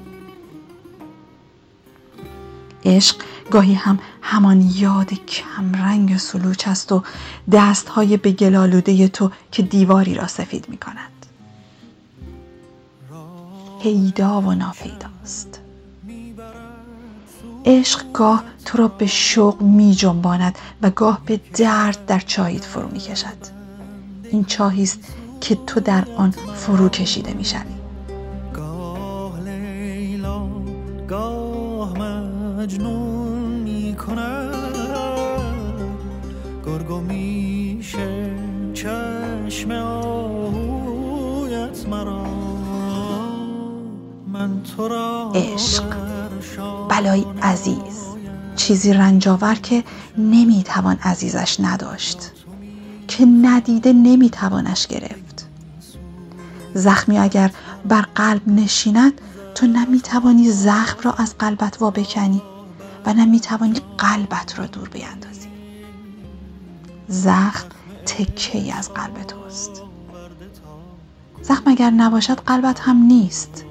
عشق 2.85 3.17
گاهی 3.51 3.75
هم 3.75 3.99
همان 4.23 4.71
یاد 4.75 5.15
کمرنگ 5.15 6.17
سلوچ 6.17 6.69
است 6.69 6.93
و 6.93 7.03
دستهای 7.53 8.17
به 8.17 8.33
گلالوده 8.33 9.09
تو 9.09 9.31
که 9.53 9.63
دیواری 9.63 10.15
را 10.15 10.27
سفید 10.27 10.69
می 10.69 10.77
کند 10.77 11.27
پیدا 13.83 14.41
و 14.41 14.55
ناپیداست. 14.55 15.61
عشق 17.65 18.13
گاه 18.13 18.45
تو 18.65 18.79
را 18.79 18.89
به 18.89 19.07
شوق 19.07 19.63
می 19.63 19.95
جنباند 19.95 20.59
و 20.83 20.91
گاه 20.91 21.21
به 21.27 21.41
درد 21.55 22.07
در 22.07 22.19
چاییت 22.19 22.65
فرو 22.65 22.89
می 22.89 22.99
کشد 22.99 23.37
این 24.31 24.45
چاهی 24.45 24.83
است 24.83 24.99
که 25.41 25.59
تو 25.67 25.81
در 25.81 26.05
آن 26.17 26.31
فرو 26.31 26.89
کشیده 26.89 27.33
می 27.33 27.45
شوی 27.45 27.84
مجنون 32.65 33.53
می‌کند 33.53 34.77
گرگو 36.67 37.01
میشه 37.01 38.31
چشم 38.75 39.71
آهویت 39.71 41.09
مرا. 41.89 42.25
من 44.33 44.63
تو 44.63 44.89
را 44.89 45.33
عشق. 45.35 45.95
بلایی 46.89 47.27
عزیز. 47.43 48.01
چیزی 48.57 48.93
رنجاور 48.93 49.55
که 49.55 49.85
نمی‌توان 50.19 50.97
عزیزش 51.03 51.61
نداشت. 51.61 52.19
که 53.09 53.25
ندیده 53.25 53.93
نمیتوانش 53.93 54.87
گرفت. 54.87 55.47
زخمی 56.75 57.19
اگر 57.19 57.51
بر 57.89 58.05
قلب 58.15 58.49
نشیند 58.49 59.21
تو 59.55 59.67
نمی‌توانی 59.67 60.51
زخم 60.51 61.01
را 61.03 61.13
از 61.13 61.35
قلبت 61.39 61.77
وا 61.83 61.91
بکنی. 61.91 62.43
و 63.07 63.15
نمی‌توانی 63.15 63.81
قلبت 63.99 64.59
را 64.59 64.67
دور 64.67 64.89
بیاندازی. 64.89 65.49
زخم 67.09 67.69
تکه 68.07 68.59
ای 68.59 68.71
از 68.73 68.93
قلب 68.93 69.23
توست. 69.23 69.83
زخم 71.43 71.71
اگر 71.71 71.91
نباشد 71.91 72.41
قلبت 72.41 72.81
هم 72.81 72.97
نیست. 72.97 73.65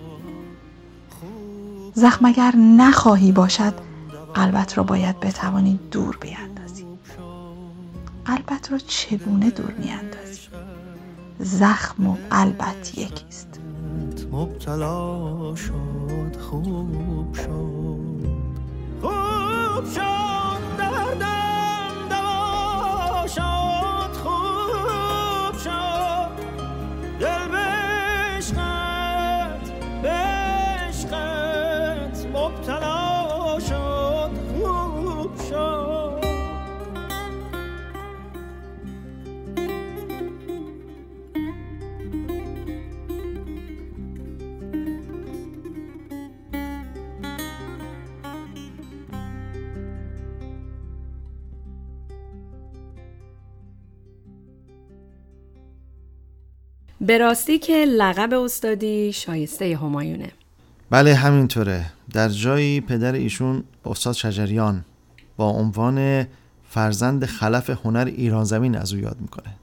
زخم 1.93 2.26
اگر 2.26 2.56
نخواهی 2.56 3.32
باشد 3.32 3.74
قلبت 4.34 4.78
را 4.78 4.84
باید 4.84 5.19
بتوانی 5.19 5.80
دور 5.91 6.17
بیاندازی. 6.22 6.86
قلبت 8.26 8.72
را 8.72 8.78
چگونه 8.78 9.50
دور 9.50 9.72
میاندازی؟ 9.72 10.41
زخم 11.39 12.08
و 12.08 12.17
قلبت 12.30 12.98
یکیست. 12.98 13.60
مبتلا 14.32 15.56
شد 15.56 16.38
خوب 16.39 17.34
شد. 17.34 18.03
شد 19.96 20.78
دردم 20.78 22.08
دوا 22.10 23.28
شد 23.28 23.83
به 57.04 57.18
راستی 57.18 57.60
که 57.60 57.86
لقب 57.86 58.34
استادی 58.34 59.13
شایسته 59.13 59.78
همایونه. 59.78 60.32
بله 60.89 61.13
همینطوره. 61.16 61.86
در 62.13 62.30
جایی 62.30 62.82
پدر 62.82 63.13
ایشون 63.13 63.63
استاد 63.86 64.13
شجریان 64.13 64.86
با 65.38 65.50
عنوان 65.50 66.28
فرزند 66.70 67.26
خلف 67.26 67.70
هنر 67.70 68.12
ایران 68.16 68.44
زمین 68.44 68.76
از 68.76 68.94
او 68.94 69.00
یاد 69.00 69.18
می‌کنه. 69.22 69.54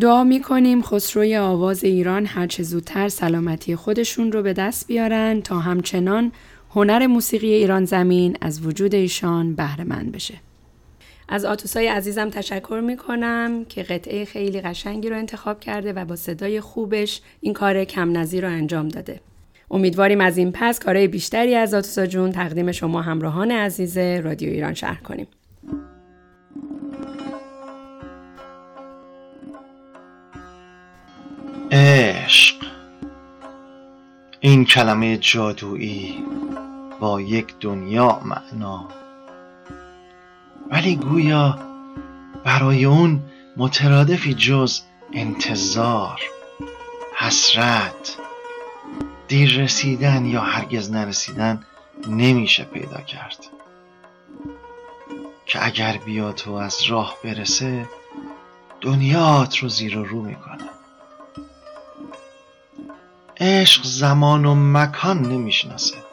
دعا 0.00 0.24
می‌کنیم 0.24 0.82
خسروی 0.82 1.36
آواز 1.36 1.84
ایران 1.84 2.26
هرچه 2.26 2.62
زودتر 2.62 3.08
سلامتی 3.08 3.76
خودشون 3.76 4.32
رو 4.32 4.42
به 4.42 4.52
دست 4.52 4.86
بیارن 4.86 5.40
تا 5.40 5.58
همچنان 5.58 6.32
هنر 6.70 7.06
موسیقی 7.06 7.52
ایران 7.52 7.84
زمین 7.84 8.36
از 8.40 8.66
وجود 8.66 8.94
ایشان 8.94 9.54
بهره 9.54 9.84
مند 9.84 10.12
بشه. 10.12 10.34
از 11.28 11.44
آتوسای 11.44 11.88
عزیزم 11.88 12.30
تشکر 12.30 12.80
می‌کنم 12.84 13.64
که 13.68 13.82
قطعه 13.82 14.24
خیلی 14.24 14.60
قشنگی 14.60 15.08
رو 15.08 15.16
انتخاب 15.16 15.60
کرده 15.60 15.92
و 15.92 16.04
با 16.04 16.16
صدای 16.16 16.60
خوبش 16.60 17.20
این 17.40 17.52
کار 17.52 17.84
کم 17.84 18.16
نظیر 18.16 18.46
رو 18.46 18.52
انجام 18.52 18.88
داده. 18.88 19.20
امیدواریم 19.70 20.20
از 20.20 20.38
این 20.38 20.52
پس 20.52 20.78
کارهای 20.80 21.08
بیشتری 21.08 21.54
از 21.54 21.74
آتوسا 21.74 22.06
جون 22.06 22.32
تقدیم 22.32 22.72
شما 22.72 23.02
همراهان 23.02 23.50
عزیز 23.50 23.98
رادیو 23.98 24.50
ایران 24.50 24.74
شهر 24.74 25.00
کنیم. 25.02 25.26
عشق 31.70 32.56
این 34.40 34.64
کلمه 34.64 35.16
جادویی 35.16 36.14
با 37.00 37.20
یک 37.20 37.54
دنیا 37.60 38.20
معنا 38.24 38.97
ولی 40.70 40.96
گویا 40.96 41.58
برای 42.44 42.84
اون 42.84 43.22
مترادفی 43.56 44.34
جز 44.34 44.80
انتظار 45.12 46.20
حسرت 47.14 48.16
دیر 49.28 49.62
رسیدن 49.62 50.24
یا 50.24 50.40
هرگز 50.40 50.90
نرسیدن 50.90 51.66
نمیشه 52.08 52.64
پیدا 52.64 53.00
کرد. 53.00 53.46
که 55.46 55.66
اگر 55.66 55.96
بیا 55.96 56.32
تو 56.32 56.52
از 56.52 56.82
راه 56.82 57.16
برسه 57.24 57.88
دنیات 58.80 59.58
رو 59.58 59.68
زیر 59.68 59.98
و 59.98 60.04
رو 60.04 60.22
می‌کنه. 60.22 60.64
عشق 63.40 63.84
زمان 63.84 64.44
و 64.44 64.54
مکان 64.54 65.22
نمی‌شناسه. 65.22 66.07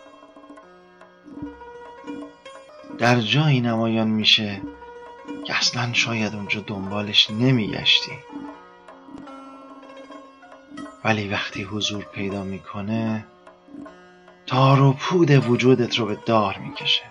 در 2.98 3.22
جایی 3.22 3.62
نمایان 3.62 4.08
میشه 4.08 4.62
که 5.48 5.58
اصلا 5.58 5.94
شاید 5.94 6.36
اونجا 6.36 6.64
دنبالش 6.68 7.30
نمیگشتی. 7.30 8.12
ولی 11.04 11.30
وقتی 11.30 11.64
حضور 11.64 12.04
پیدا 12.04 12.44
می‌کنه 12.44 13.26
تار 14.46 14.82
و 14.82 14.94
پود 14.94 15.32
وجودت 15.32 16.00
رو 16.00 16.06
به 16.06 16.18
دار 16.26 16.58
می‌کشه. 16.58 17.04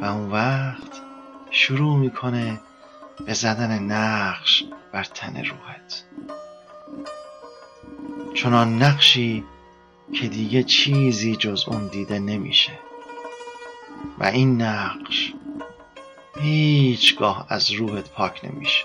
و 0.00 0.04
اون 0.04 0.30
وقت 0.30 1.00
شروع 1.50 1.96
می‌کنه 1.96 2.60
به 3.26 3.34
زدن 3.34 3.78
نقش 3.82 4.64
بر 4.92 5.04
تن 5.04 5.36
روحت. 5.36 6.04
چنان 8.34 8.82
نقشی 8.82 9.44
که 10.12 10.28
دیگه 10.28 10.62
چیزی 10.62 11.36
جز 11.36 11.64
اون 11.68 11.88
دیده 11.88 12.18
نمیشه. 12.18 12.72
و 14.18 14.24
این 14.24 14.62
نقش 14.62 15.32
هیچگاه 16.40 17.46
از 17.48 17.70
روحت 17.70 18.10
پاک 18.10 18.40
نمیشه. 18.44 18.84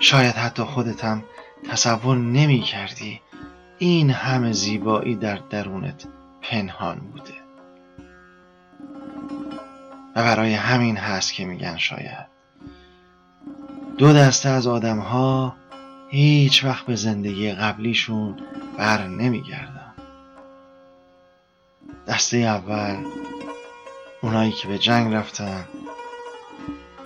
شاید 0.00 0.34
حتی 0.34 0.62
خودت 0.62 1.04
هم 1.04 1.24
تصور 1.70 2.16
نمی 2.16 2.60
کردی 2.60 3.20
این 3.78 4.10
همه 4.10 4.52
زیبایی 4.52 5.14
در 5.14 5.36
درونت 5.36 6.06
پنهان 6.42 6.98
بوده. 6.98 7.34
و 10.16 10.22
برای 10.22 10.54
همین 10.54 10.96
هست 10.96 11.34
که 11.34 11.44
میگن 11.44 11.76
شاید 11.76 12.26
دو 13.98 14.12
دسته 14.12 14.48
از 14.48 14.66
آدم 14.66 14.98
ها 14.98 15.56
هیچ 16.10 16.64
وقت 16.64 16.86
به 16.86 16.96
زندگی 16.96 17.52
قبلیشون 17.52 18.36
بر 18.78 19.06
نمیگردن. 19.06 19.73
دسته 22.08 22.36
اول 22.36 22.96
اونایی 24.22 24.52
که 24.52 24.68
به 24.68 24.78
جنگ 24.78 25.14
رفتن 25.14 25.68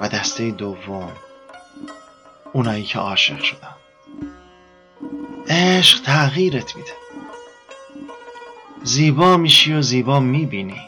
و 0.00 0.08
دسته 0.08 0.50
دوم 0.50 1.12
اونایی 2.52 2.84
که 2.84 2.98
عاشق 2.98 3.42
شدن. 3.42 3.74
عشق 5.48 6.02
تغییرت 6.02 6.76
میده. 6.76 6.92
زیبا 8.82 9.36
میشی 9.36 9.72
و 9.72 9.82
زیبا 9.82 10.20
می‌بینی. 10.20 10.80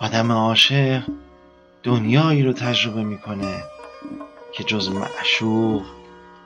آدم 0.00 0.32
عاشق 0.32 1.02
دنیایی 1.82 2.42
رو 2.42 2.52
تجربه 2.52 3.02
می‌کنه 3.02 3.64
که 4.52 4.64
جز 4.64 4.88
معشوق 4.88 5.82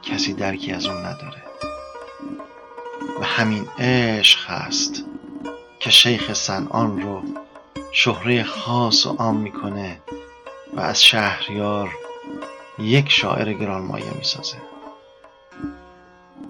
کسی 0.02 0.32
درکی 0.32 0.72
از 0.72 0.86
اون 0.86 0.96
نداره. 0.96 1.42
و 3.20 3.24
همین 3.24 3.68
عشق 3.78 4.50
هست. 4.50 5.04
که 5.80 5.90
شیخ 5.90 6.32
سنان 6.32 7.02
رو 7.02 7.22
شهره 7.92 8.42
خاص 8.42 9.06
و 9.06 9.10
عام 9.10 9.36
می‌کنه 9.36 10.00
و 10.76 10.80
از 10.80 11.04
شهریار 11.04 11.90
یک 12.78 13.08
شاعر 13.08 13.52
گرانمایه 13.52 14.14
می‌سازه 14.18 14.56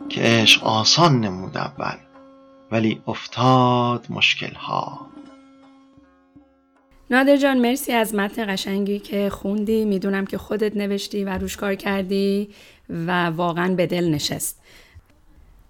که 0.08 0.20
عشق 0.20 0.64
آسان 0.64 1.20
نمود 1.20 1.56
اول 1.56 1.96
ولی 2.70 3.02
افتاد 3.06 4.06
مشکل 4.10 4.54
ها 4.54 5.06
نادر 7.10 7.36
جان 7.36 7.58
مرسی 7.58 7.92
از 7.92 8.14
متن 8.14 8.54
قشنگی 8.54 8.98
که 8.98 9.30
خوندی. 9.30 9.84
می‌دونم 9.84 10.26
که 10.26 10.38
خودت 10.38 10.76
نوشتی 10.76 11.24
و 11.24 11.38
روش 11.38 11.56
کار 11.56 11.74
کردی 11.74 12.48
و 12.88 13.26
واقعا 13.26 13.74
به 13.74 13.86
دل 13.86 14.08
نشست. 14.08 14.60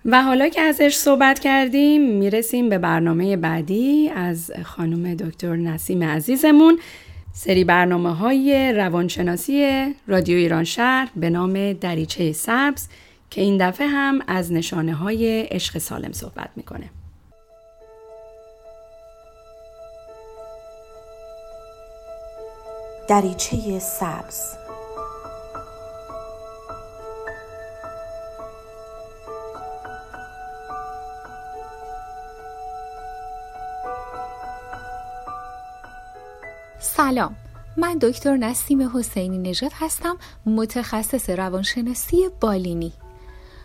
و 0.05 0.23
حالا 0.23 0.49
که 0.49 0.61
ازش 0.61 0.95
صحبت 0.95 1.39
کردیم 1.39 2.19
می‌رسیم 2.19 2.69
به 2.69 2.79
برنامه 2.79 3.37
بعدی 3.37 4.09
از 4.09 4.53
خانم 4.65 5.15
دکتر 5.15 5.57
نسیم 5.57 6.03
عزیزمون 6.03 6.79
سری 7.33 7.65
برنامه 7.65 8.15
های 8.15 8.73
روانشناسی 8.73 9.85
رادیو 10.07 10.37
ایران 10.37 10.65
شهر 10.65 11.09
به 11.17 11.31
نام 11.31 11.73
دریچه 11.73 12.33
سبز 12.33 12.89
که 13.31 13.41
این 13.41 13.69
دفعه 13.69 13.87
هم 13.87 14.23
از 14.27 14.53
نشانه 14.53 14.95
های 14.95 15.41
عشق 15.43 15.79
سالم 15.79 16.13
صحبت 16.13 16.51
می‌کنه. 16.57 16.91
دریچه 23.09 23.79
سبز 23.79 24.60
سلام. 37.01 37.37
من 37.77 37.99
دکتر 37.99 38.37
نسیم 38.37 38.97
حسینی 38.97 39.39
نژاد 39.39 39.73
هستم 39.75 40.17
متخصص 40.47 41.31
روانشناسی 41.31 42.29
بالینی. 42.41 42.93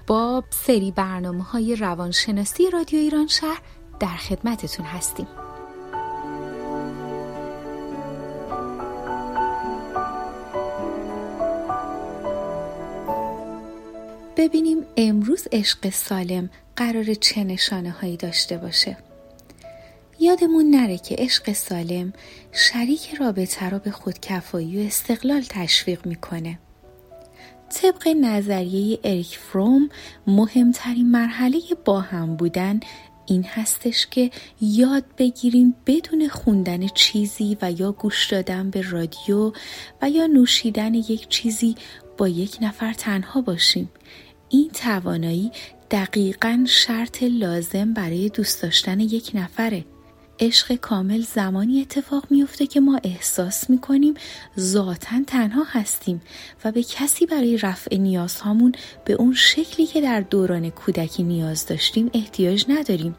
با 0.07 0.43
سری 0.49 0.91
برنامه 0.91 1.43
های 1.43 1.75
روانشناسی 1.75 2.69
رادیو 2.69 2.99
ایران 2.99 3.27
شهر 3.27 3.61
در 3.99 4.15
خدمتتون 4.15 4.85
هستیم. 4.85 5.27
ببینیم 14.37 14.85
امروز 14.97 15.47
عشق 15.51 15.89
سالم 15.89 16.49
قرار 16.75 17.13
چه 17.13 17.43
نشانه 17.43 17.91
هایی 17.91 18.17
داشته 18.17 18.57
باشه. 18.57 18.97
یادمون 20.19 20.69
نره 20.69 20.97
که 20.97 21.15
عشق 21.17 21.53
سالم 21.53 22.13
شریک 22.51 23.15
رابطه 23.15 23.69
را 23.69 23.79
به 23.79 23.91
خودکفایی 23.91 24.83
و 24.83 24.85
استقلال 24.85 25.41
تشویق 25.49 26.05
می‌کنه. 26.05 26.59
طبق 27.69 28.07
نظریه 28.07 28.99
اریک 29.03 29.37
فروم 29.37 29.89
مهمترین 30.27 31.11
مرحله 31.11 31.59
با 31.85 31.99
هم 31.99 32.35
بودن 32.35 32.79
این 33.25 33.43
هستش 33.43 34.07
که 34.07 34.31
یاد 34.61 35.03
بگیریم 35.17 35.75
بدون 35.85 36.27
خوندن 36.27 36.87
چیزی 36.87 37.57
و 37.61 37.71
یا 37.71 37.91
گوش 37.91 38.31
دادن 38.31 38.69
به 38.69 38.81
رادیو 38.81 39.51
و 40.01 40.09
یا 40.09 40.27
نوشیدن 40.27 40.93
یک 40.93 41.29
چیزی 41.29 41.75
با 42.17 42.27
یک 42.27 42.57
نفر 42.61 42.93
تنها 42.93 43.41
باشیم. 43.41 43.91
این 44.49 44.69
توانایی 44.69 45.51
دقیقا 45.91 46.65
شرط 46.67 47.23
لازم 47.23 47.93
برای 47.93 48.29
دوست 48.29 48.63
داشتن 48.63 48.99
یک 48.99 49.31
نفره. 49.33 49.85
عشق 50.39 50.75
کامل 50.75 51.21
زمانی 51.21 51.81
اتفاق 51.81 52.23
میفته 52.29 52.67
که 52.67 52.79
ما 52.79 52.99
احساس 53.03 53.69
می‌کنیم 53.69 54.13
ذاتا 54.59 55.15
تنها 55.27 55.63
هستیم 55.67 56.21
و 56.65 56.71
به 56.71 56.83
کسی 56.83 57.25
برای 57.25 57.57
رفع 57.57 57.97
نیازهامون 57.97 58.71
به 59.05 59.13
اون 59.13 59.33
شکلی 59.33 59.85
که 59.85 60.01
در 60.01 60.21
دوران 60.21 60.69
کودکی 60.69 61.23
نیاز 61.23 61.65
داشتیم 61.65 62.11
احتیاج 62.13 62.65
نداریم. 62.69 63.15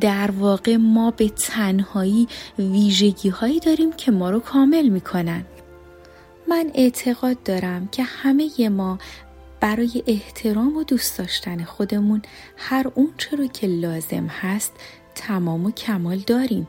در 0.00 0.30
واقع 0.30 0.76
ما 0.76 1.10
به 1.10 1.28
تنهایی 1.28 2.28
ویژگی 2.58 3.28
هایی 3.28 3.60
داریم 3.60 3.92
که 3.92 4.10
ما 4.10 4.30
رو 4.30 4.40
کامل 4.40 4.88
می‌کنن. 4.88 5.44
من 6.48 6.70
اعتقاد 6.74 7.42
دارم 7.42 7.88
که 7.88 8.02
همه 8.02 8.68
ما 8.68 8.98
برای 9.60 10.02
احترام 10.06 10.76
و 10.76 10.84
دوست 10.84 11.18
داشتن 11.18 11.64
خودمون 11.64 12.22
هر 12.56 12.90
اون 12.94 13.12
رو 13.38 13.46
که 13.46 13.66
لازم 13.66 14.26
هست 14.26 14.72
تمام 15.14 15.66
و 15.66 15.70
کمال 15.70 16.18
داریم 16.18 16.68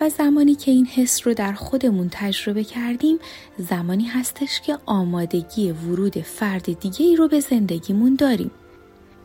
و 0.00 0.08
زمانی 0.08 0.54
که 0.54 0.70
این 0.70 0.86
حس 0.86 1.26
رو 1.26 1.34
در 1.34 1.52
خودمون 1.52 2.08
تجربه 2.12 2.64
کردیم 2.64 3.18
زمانی 3.58 4.04
هستش 4.04 4.60
که 4.60 4.78
آمادگی 4.86 5.72
ورود 5.72 6.20
فرد 6.20 6.80
دیگه 6.80 7.06
ای 7.06 7.16
رو 7.16 7.28
به 7.28 7.40
زندگیمون 7.40 8.14
داریم. 8.14 8.50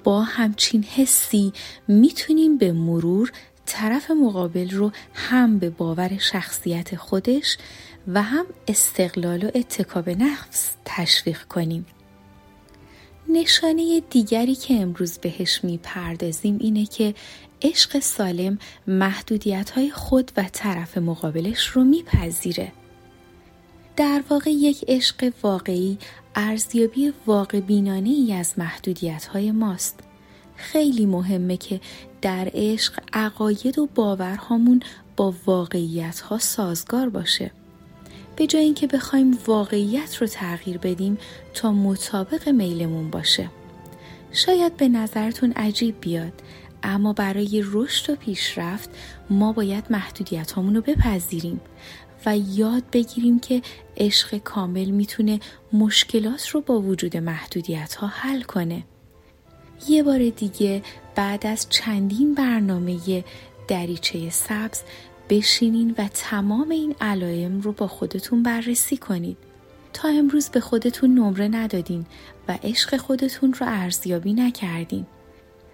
با 0.04 0.22
همچین 0.22 0.84
حسی 0.84 1.54
می‌تونیم 1.88 2.58
به 2.58 2.72
مرور 2.72 3.32
طرف 3.66 4.12
مقابل 4.12 4.70
رو 4.70 4.92
هم 5.14 5.60
به 5.60 5.70
باور 5.70 6.18
شخصیت 6.18 6.96
خودش 6.96 7.58
و 8.08 8.22
هم 8.22 8.46
استقلال 8.68 9.44
و 9.44 9.52
اتکاب 9.56 10.10
نفس 10.10 10.72
تشویق 10.86 11.44
کنیم. 11.44 11.86
نشانه 13.30 14.02
دیگری 14.10 14.56
که 14.56 14.74
امروز 14.74 15.18
بهش 15.18 15.64
می‌پردازیم 15.64 16.58
اینه 16.62 16.86
که 16.86 17.14
عشق 17.62 18.00
سالم 18.00 18.60
محدودیت 18.88 19.70
های 19.70 19.92
خود 19.92 20.32
و 20.38 20.44
طرف 20.54 20.98
مقابلش 20.98 21.68
رو 21.68 21.84
میپذیره. 21.84 22.72
در 23.96 24.24
واقع 24.30 24.50
یک 24.52 24.86
عشق 24.88 25.32
واقعی 25.44 25.98
ارزیابی 26.36 27.14
واقع 27.26 27.60
بینانه 27.60 28.10
ای 28.10 28.34
از 28.34 28.54
محدودیت 28.58 29.26
های 29.26 29.52
ماست. 29.52 30.00
خیلی 30.56 31.06
مهمه 31.06 31.58
که 31.58 31.82
در 32.22 32.52
عشق 32.54 33.00
عقاید 33.14 33.80
و 33.80 33.90
باورهامون 33.96 34.84
با 35.18 35.34
واقعیت 35.46 36.20
ها 36.20 36.38
سازگار 36.38 37.10
باشه. 37.10 37.52
به 38.36 38.48
جای 38.48 38.64
اینکه 38.64 38.88
بخوایم 38.88 39.38
واقعیت 39.48 40.16
رو 40.16 40.28
تغییر 40.28 40.78
بدیم 40.78 41.18
تا 41.54 41.72
مطابق 41.72 42.50
میلمون 42.50 43.10
باشه. 43.10 43.50
شاید 44.32 44.78
به 44.78 44.88
نظرتون 44.88 45.52
عجیب 45.52 45.96
بیاد 46.02 46.34
اما 46.84 47.14
برای 47.14 47.64
رشد 47.72 48.10
و 48.10 48.16
پیشرفت 48.16 48.90
ما 49.30 49.54
باید 49.54 49.86
محدودیت 49.90 50.54
رو 50.54 50.82
بپذیریم 50.82 51.62
و 52.26 52.38
یاد 52.38 52.84
بگیریم 52.94 53.40
که 53.40 53.62
عشق 53.98 54.38
کامل 54.38 54.90
می‌تونه 54.90 55.40
مشکلات 55.74 56.48
رو 56.48 56.62
با 56.62 56.82
وجود 56.82 57.18
محدودیت 57.18 57.96
ها 57.96 58.08
حل 58.08 58.42
کنه. 58.42 58.84
یه 59.90 60.04
بار 60.04 60.30
دیگه 60.30 60.84
بعد 61.16 61.48
از 61.48 61.70
چندین 61.70 62.34
برنامه 62.34 63.24
دریچه 63.68 64.30
سبز 64.30 64.82
بشینین 65.30 65.96
و 65.98 66.08
تمام 66.14 66.70
این 66.70 66.96
علائم 67.02 67.62
رو 67.62 67.72
با 67.72 67.88
خودتون 67.88 68.44
بررسی 68.44 68.98
کنید. 68.98 69.38
تا 69.94 70.10
امروز 70.10 70.50
به 70.50 70.60
خودتون 70.60 71.14
نمره 71.14 71.48
ندادین 71.48 72.06
و 72.48 72.58
عشق 72.64 72.98
خودتون 72.98 73.54
رو 73.54 73.68
ارزیابی 73.70 74.34
نکردین. 74.34 75.06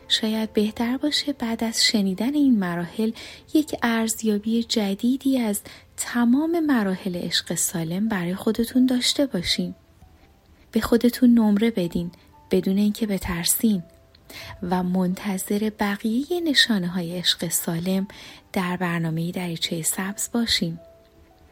شاید 0.07 0.53
بهتر 0.53 0.97
باشه 0.97 1.33
بعد 1.33 1.63
از 1.63 1.85
شنیدن 1.85 2.33
این 2.33 2.59
مراحل 2.59 3.11
یک 3.53 3.75
ارزیابی 3.83 4.63
جدیدی 4.63 5.39
از 5.39 5.61
تمام 5.97 6.59
مراحل 6.59 7.15
عشق 7.15 7.55
سالم 7.55 8.07
برای 8.07 8.35
خودتون 8.35 8.85
داشته 8.85 9.25
باشین. 9.25 9.75
به 10.71 10.81
خودتون 10.81 11.33
نمره 11.33 11.71
بدین 11.71 12.11
بدون 12.51 12.77
اینکه 12.77 13.07
بترسین 13.07 13.83
و 14.63 14.83
منتظر 14.83 15.71
بقیه 15.79 16.41
نشانه 16.43 16.87
های 16.87 17.17
عشق 17.17 17.49
سالم 17.49 18.07
در 18.53 18.77
برنامه 18.77 19.31
دریچه 19.31 19.81
سبز 19.81 20.29
باشیم. 20.31 20.79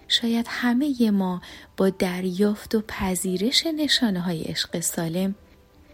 شاید 0.07 0.45
همه 0.49 1.11
ما 1.11 1.41
با 1.77 1.89
دریافت 1.89 2.75
و 2.75 2.81
پذیرش 2.87 3.65
نشانه 3.65 4.19
های 4.19 4.43
عشق 4.43 4.79
سالم 4.79 5.35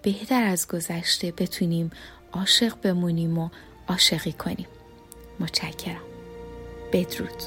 بهتر 0.03 0.43
از 0.43 0.67
گذشته 0.67 1.31
بتونیم 1.31 1.91
عاشق 2.33 2.81
بمونیم 2.81 3.37
و 3.37 3.49
عاشقی 3.87 4.33
کنیم. 4.33 4.67
متشکرم. 5.39 6.01
بدرود. 6.93 7.43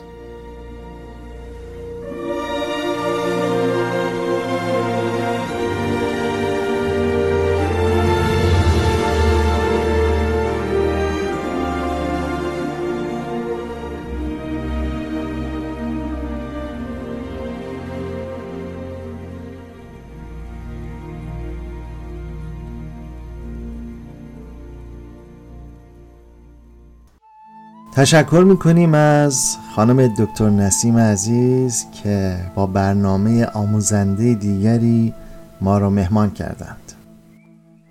تشکر 27.96 28.44
می‌کنیم 28.48 28.94
از 28.94 29.56
خانم 29.74 30.06
دکتر 30.06 30.50
نسیم 30.50 30.98
عزیز 30.98 31.86
که 32.02 32.36
با 32.54 32.66
برنامه 32.66 33.44
آموزنده 33.46 34.34
دیگری 34.34 35.12
ما 35.60 35.78
را 35.78 35.90
مهمان 35.90 36.30
کردند. 36.30 36.92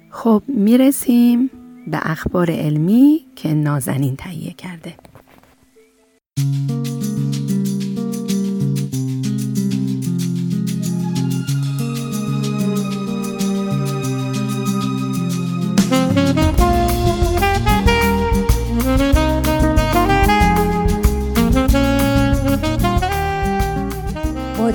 خب 0.09 0.43
می‌رسیم 0.47 1.49
به 1.87 1.99
اخبار 2.01 2.51
علمی 2.51 3.19
که 3.35 3.53
نازنین 3.53 4.15
تهیه 4.15 4.53
کرده. 4.53 4.93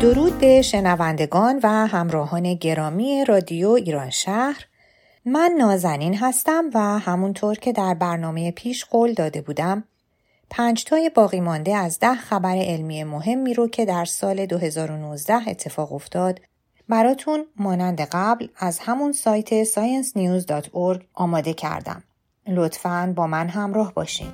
درود 0.03 0.38
به 0.38 0.62
شنوندگان 0.62 1.61
و 1.62 1.68
همراهان 1.68 2.55
گرامی 2.55 3.24
رادیو 3.24 3.68
ایران 3.68 4.11
شهر 4.11 4.64
من 5.24 5.55
نازنین 5.59 6.16
هستم 6.16 6.64
و 6.74 6.78
همونطور 6.99 7.55
که 7.55 7.72
در 7.72 7.94
برنامه 7.94 8.51
پیش 8.51 8.84
قول 8.84 9.12
داده 9.12 9.40
بودم 9.40 9.84
پنجتای 10.51 11.11
باقی 11.14 11.40
مانده 11.40 11.76
از 11.76 11.99
ده 11.99 12.14
خبر 12.14 12.57
علمی 12.57 13.05
مهمی 13.05 13.55
رو 13.55 13.68
که 13.68 13.84
در 13.84 14.05
سال 14.05 14.46
2019 14.46 15.49
اتفاق 15.49 15.92
افتاد 15.92 16.40
براتون 16.88 17.44
مانند 17.57 18.01
قبل 18.01 18.49
از 18.57 18.78
همون 18.78 19.12
سایت 19.12 19.64
sciencenews.org 19.64 21.03
آماده 21.14 21.55
کردم. 21.55 22.03
لطفاً 22.49 23.12
با 23.16 23.26
من 23.26 23.49
همراه 23.49 23.94
باشین. 23.94 24.32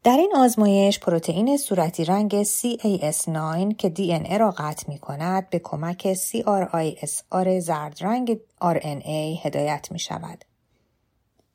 در 0.07 0.17
این 0.17 0.35
آزمایش 0.35 0.99
پروتئین 0.99 1.57
صورتی 1.57 2.05
رنگ 2.05 2.43
CAS9 2.43 3.75
که 3.77 3.93
DNA 3.97 4.33
را 4.33 4.51
قطع 4.51 4.85
می 4.87 4.97
کند 4.97 5.49
به 5.49 5.59
کمک 5.59 6.13
CRISR 6.13 7.59
زرد 7.59 7.97
رنگ 8.01 8.37
RNA 8.61 9.45
هدایت 9.45 9.87
می 9.91 9.99
شود. 9.99 10.45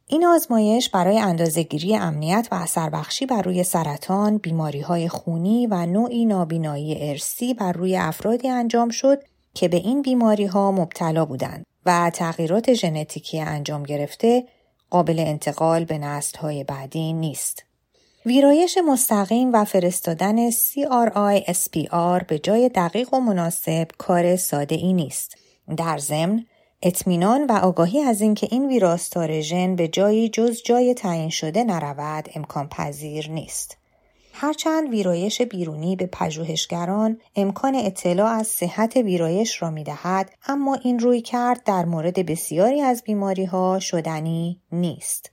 این 0.07 0.27
آزمایش 0.27 0.89
برای 0.89 1.19
اندازهگیری 1.19 1.97
امنیت 1.97 2.49
و 2.51 2.55
اثر 2.55 2.91
بخشی 2.91 3.27
بر 3.27 3.43
روی 3.43 3.65
سرطان، 3.65 4.39
بیماری 4.39 4.81
های 4.81 5.09
خونی 5.09 5.67
و 5.67 5.87
نوعی 5.87 6.25
نابینایی 6.25 7.11
ارسی 7.11 7.55
بر 7.55 7.73
روی 7.73 7.97
افرادی 7.97 8.49
انجام 8.49 8.91
شد 8.91 9.23
که 9.55 9.69
به 9.69 9.77
این 9.77 10.03
بیماری 10.03 10.47
ها 10.47 10.73
مبتلا 10.73 11.25
بودند 11.25 11.67
و 11.87 12.11
تغییرات 12.15 12.75
ژنتیکی 12.75 13.41
انجام 13.41 13.83
گرفته 13.83 14.45
قابل 14.91 15.19
انتقال 15.19 15.85
به 15.85 15.99
نسل 15.99 16.39
های 16.39 16.65
بعدی 16.65 17.13
نیست. 17.13 17.72
ویرایش 18.27 18.79
مستقیم 18.89 19.53
و 19.53 19.65
فرستادن 19.65 20.51
CRISPR 20.51 22.25
به 22.29 22.39
جای 22.39 22.69
دقیق 22.69 23.15
و 23.15 23.21
مناسب 23.21 23.89
کار 23.99 24.37
ساده 24.37 24.75
ای 24.75 24.93
نیست. 24.93 25.35
در 25.77 25.99
ضمن 25.99 26.47
اطمینان 26.83 27.47
و 27.47 27.53
آگاهی 27.53 28.01
از 28.01 28.21
اینکه 28.21 28.49
این 28.51 28.69
ویراستار 28.69 29.41
ژن 29.41 29.77
به 29.77 29.89
جایی 29.89 30.29
جز 30.29 30.63
جای 30.63 30.95
تعیین 30.95 31.29
شده 31.29 31.65
نرود 31.65 32.29
امکان 32.35 32.69
پذیر 32.69 33.31
نیست. 33.31 33.77
هرچند 34.33 34.89
ویرایش 34.89 35.43
بیرونی 35.43 35.97
به 35.97 36.07
پژوهشگران 36.07 37.21
امکان 37.37 37.75
اطلاع 37.75 38.31
از 38.31 38.47
صحت 38.47 38.97
ویرایش 38.97 39.63
را 39.63 39.71
می 39.71 39.85
دهد، 39.85 40.31
اما 40.47 40.75
این 40.75 40.99
روی 40.99 41.21
کرد 41.21 41.65
در 41.65 41.85
مورد 41.85 42.27
بسیاری 42.27 42.81
از 42.81 43.03
بیماری 43.03 43.45
ها 43.45 43.79
شدنی 43.79 44.61
نیست. 44.73 45.31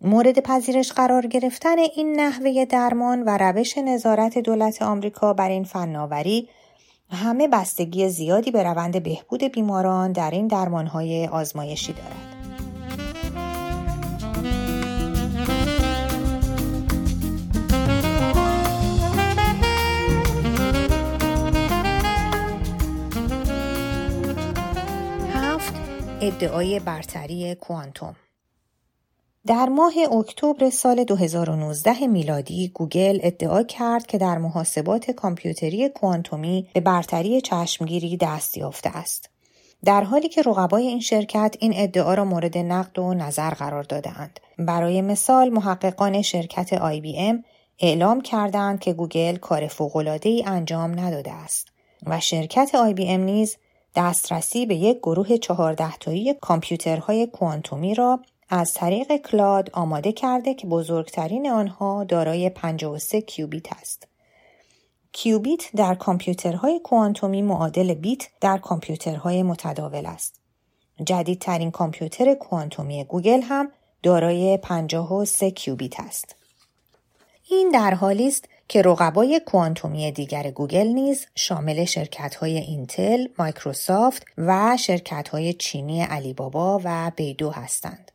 مورد 0.00 0.40
پذیرش 0.40 0.92
قرار 0.92 1.26
گرفتن 1.26 1.78
این 1.78 2.20
نحوه 2.20 2.64
درمان 2.64 3.22
و 3.22 3.38
روش 3.38 3.78
نظارت 3.78 4.38
دولت 4.38 4.82
آمریکا 4.82 5.32
بر 5.32 5.48
این 5.48 5.64
فناوری 5.64 6.48
همه 7.10 7.48
بستگی 7.48 8.08
زیادی 8.08 8.50
به 8.50 8.62
روند 8.62 9.02
بهبود 9.02 9.44
بیماران 9.44 10.12
در 10.12 10.30
این 10.30 10.46
درمانهای 10.46 11.26
آزمایشی 11.26 11.92
دارد. 11.92 12.32
ادعای 26.20 26.80
برتری 26.80 27.54
کوانتوم 27.54 28.16
در 29.46 29.68
ماه 29.68 29.92
اکتبر 30.12 30.70
سال 30.70 31.04
2019 31.04 32.06
میلادی 32.06 32.68
گوگل 32.68 33.18
ادعا 33.22 33.62
کرد 33.62 34.06
که 34.06 34.18
در 34.18 34.38
محاسبات 34.38 35.10
کامپیوتری 35.10 35.88
کوانتومی 35.88 36.68
به 36.74 36.80
برتری 36.80 37.40
چشمگیری 37.40 38.16
دست 38.16 38.56
یافته 38.56 38.96
است. 38.96 39.30
در 39.84 40.04
حالی 40.04 40.28
که 40.28 40.42
رقبای 40.42 40.86
این 40.86 41.00
شرکت 41.00 41.56
این 41.60 41.72
ادعا 41.76 42.14
را 42.14 42.24
مورد 42.24 42.58
نقد 42.58 42.98
و 42.98 43.14
نظر 43.14 43.50
قرار 43.50 43.82
دادهاند. 43.82 44.40
برای 44.58 45.02
مثال 45.02 45.48
محققان 45.48 46.22
شرکت 46.22 46.72
IBM 46.72 47.44
اعلام 47.80 48.20
کردند 48.20 48.80
که 48.80 48.92
گوگل 48.92 49.36
کار 49.36 49.70
ای 50.22 50.44
انجام 50.46 51.00
نداده 51.00 51.32
است 51.32 51.68
و 52.06 52.20
شرکت 52.20 52.74
IBM 52.74 53.20
نیز 53.20 53.56
دسترسی 53.96 54.66
به 54.66 54.74
یک 54.74 54.98
گروه 54.98 55.36
چهارده 55.36 55.96
تایی 55.96 56.34
کامپیوترهای 56.34 57.26
کوانتومی 57.26 57.94
را 57.94 58.20
از 58.48 58.74
طریق 58.74 59.16
cloud 59.16 59.70
آماده 59.72 60.12
کرده 60.12 60.54
که 60.54 60.66
بزرگترین 60.66 61.50
آنها 61.50 62.04
دارای 62.04 62.50
53 62.50 63.20
کیوبیت 63.20 63.72
است. 63.72 64.06
کیوبیت 65.12 65.60
در 65.76 65.94
کامپیوترهای 65.94 66.80
کوانتومی 66.84 67.42
معادل 67.42 67.94
بیت 67.94 68.28
در 68.40 68.58
کامپیوترهای 68.58 69.42
متداول 69.42 70.06
است. 70.06 70.40
جدیدترین 71.04 71.70
کامپیوتر 71.70 72.34
کوانتومی 72.34 73.04
گوگل 73.04 73.40
هم 73.42 73.72
دارای 74.02 74.58
53 74.62 75.50
کیوبیت 75.50 76.00
است. 76.00 76.36
این 77.50 77.70
در 77.70 77.94
حالی 77.94 78.28
است 78.28 78.48
که 78.68 78.82
رقبای 78.82 79.40
کوانتومی 79.46 80.12
دیگر 80.12 80.50
گوگل 80.50 80.86
نیز 80.86 81.26
شامل 81.34 81.84
شرکت‌های 81.84 82.58
اینتل، 82.58 83.26
مایکروسافت 83.38 84.26
و 84.38 84.76
شرکت‌های 84.76 85.52
چینی 85.52 86.02
علی 86.02 86.32
بابا 86.32 86.80
و 86.84 87.12
بایدو 87.16 87.50
هستند. 87.50 88.12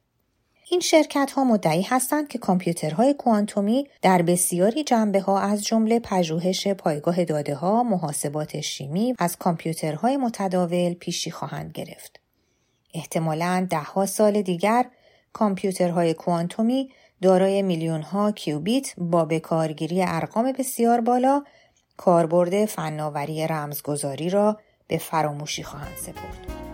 این 0.72 0.80
شرکت 0.80 1.32
ها 1.32 1.43
مدعی 1.43 1.82
هستند 1.82 2.28
که 2.28 2.39
کامپیوترهای 2.39 3.13
کوانتومی 3.13 3.88
در 4.01 4.22
بسیاری 4.22 4.84
جنبه 4.84 5.22
ها 5.22 5.39
از 5.39 5.63
جمله 5.63 5.99
پژوهش 5.99 6.67
پایگاه 6.67 7.26
داده 7.26 7.55
ها، 7.55 7.84
محاسبات 7.84 8.61
شیمی 8.61 9.15
از 9.19 9.38
کامپیوترهای 9.38 10.17
متداول 10.17 10.93
پیشی 10.93 11.32
خواهند 11.32 11.72
گرفت. 11.72 12.19
احتمالاً 12.93 13.67
دهها 13.69 14.05
سال 14.05 14.41
دیگر 14.41 14.86
کامپیوترهای 15.34 16.13
کوانتومی 16.13 16.89
دارای 17.22 17.61
میلیون 17.61 18.01
ها 18.01 18.32
کیوبیت 18.32 18.93
با 18.97 19.26
بکارگیری 19.26 20.03
ارقام 20.03 20.51
بسیار 20.51 21.01
بالا 21.01 21.43
کاربرد 21.97 22.65
فناوری 22.65 23.47
رمزگذاری 23.47 24.30
را 24.30 24.59
به 24.88 24.97
فراموشی 24.97 25.63
خواهند 25.63 25.97
سپرد. 25.97 26.70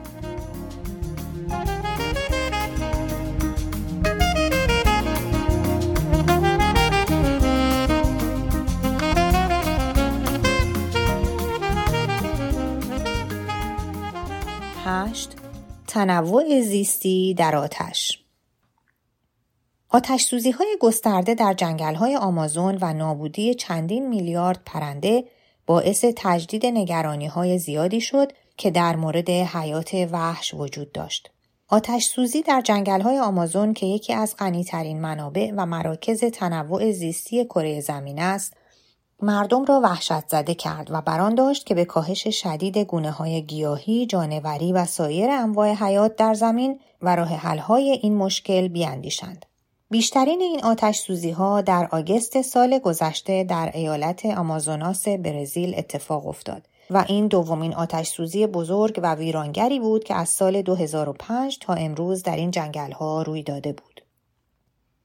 تنوع 15.87 16.61
زیستی 16.61 17.33
در 17.33 17.55
آتش 17.55 18.19
آتش 19.89 20.23
سوزی 20.23 20.51
های 20.51 20.77
گسترده 20.79 21.35
در 21.35 21.53
جنگل 21.53 21.95
های 21.95 22.15
آمازون 22.15 22.77
و 22.81 22.93
نابودی 22.93 23.53
چندین 23.55 24.09
میلیارد 24.09 24.61
پرنده 24.65 25.23
باعث 25.65 26.05
تجدید 26.17 26.65
نگرانی 26.65 27.27
های 27.27 27.59
زیادی 27.59 28.01
شد 28.01 28.31
که 28.57 28.71
در 28.71 28.95
مورد 28.95 29.29
حیات 29.29 30.07
وحش 30.11 30.53
وجود 30.53 30.91
داشت. 30.91 31.31
آتش 31.67 32.05
سوزی 32.05 32.41
در 32.41 32.61
جنگل 32.61 33.01
های 33.01 33.19
آمازون 33.19 33.73
که 33.73 33.85
یکی 33.85 34.13
از 34.13 34.35
غنیترین 34.39 35.01
منابع 35.01 35.51
و 35.57 35.65
مراکز 35.65 36.19
تنوع 36.19 36.91
زیستی 36.91 37.45
کره 37.45 37.81
زمین 37.81 38.19
است، 38.19 38.53
مردم 39.21 39.65
را 39.65 39.79
وحشت 39.83 40.29
زده 40.29 40.55
کرد 40.55 40.87
و 40.91 41.01
بران 41.01 41.35
داشت 41.35 41.65
که 41.65 41.75
به 41.75 41.85
کاهش 41.85 42.27
شدید 42.27 42.77
گونه 42.77 43.11
های 43.11 43.41
گیاهی، 43.41 44.05
جانوری 44.05 44.73
و 44.73 44.85
سایر 44.85 45.29
انواع 45.29 45.73
حیات 45.73 46.15
در 46.15 46.33
زمین 46.33 46.79
و 47.01 47.15
راه 47.15 47.59
های 47.59 47.89
این 47.89 48.15
مشکل 48.15 48.67
بیاندیشند. 48.67 49.45
بیشترین 49.89 50.41
این 50.41 50.63
آتش 50.63 50.99
سوزی 50.99 51.31
ها 51.31 51.61
در 51.61 51.87
آگست 51.91 52.41
سال 52.41 52.79
گذشته 52.79 53.43
در 53.43 53.71
ایالت 53.73 54.25
آمازوناس 54.25 55.07
برزیل 55.07 55.73
اتفاق 55.77 56.27
افتاد 56.27 56.67
و 56.89 57.05
این 57.07 57.27
دومین 57.27 57.75
آتش 57.75 58.07
سوزی 58.07 58.47
بزرگ 58.47 58.99
و 59.03 59.15
ویرانگری 59.15 59.79
بود 59.79 60.03
که 60.03 60.15
از 60.15 60.29
سال 60.29 60.61
2005 60.61 61.57
تا 61.61 61.73
امروز 61.73 62.23
در 62.23 62.35
این 62.35 62.51
جنگل 62.51 62.91
ها 62.91 63.21
روی 63.21 63.43
داده 63.43 63.73
بود. 63.73 63.86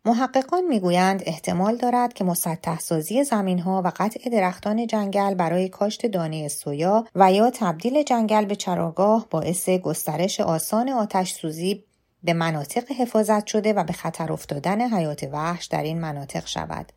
محققان 0.04 0.64
می‌گویند 0.64 1.22
احتمال 1.26 1.76
دارد 1.76 2.12
که 2.12 2.24
مسطح 2.24 2.78
سازی 2.78 3.24
زمین 3.24 3.58
ها 3.58 3.82
و 3.84 3.92
قطع 3.96 4.30
درختان 4.30 4.86
جنگل 4.86 5.34
برای 5.34 5.68
کاشت 5.68 6.06
دانه 6.06 6.48
سویا 6.48 7.04
و 7.14 7.32
یا 7.32 7.50
تبدیل 7.50 8.02
جنگل 8.02 8.44
به 8.44 8.56
چراگاه 8.56 9.26
باعث 9.30 9.68
گسترش 9.68 10.40
آسان 10.40 10.88
آتش 10.88 11.32
سوزی 11.32 11.84
به 12.22 12.32
مناطق 12.32 12.92
حفاظت 12.92 13.46
شده 13.46 13.72
و 13.72 13.84
به 13.84 13.92
خطر 13.92 14.32
افتادن 14.32 14.80
حیات 14.80 15.28
وحش 15.32 15.66
در 15.66 15.82
این 15.82 16.00
مناطق 16.00 16.46
شود. 16.46 16.92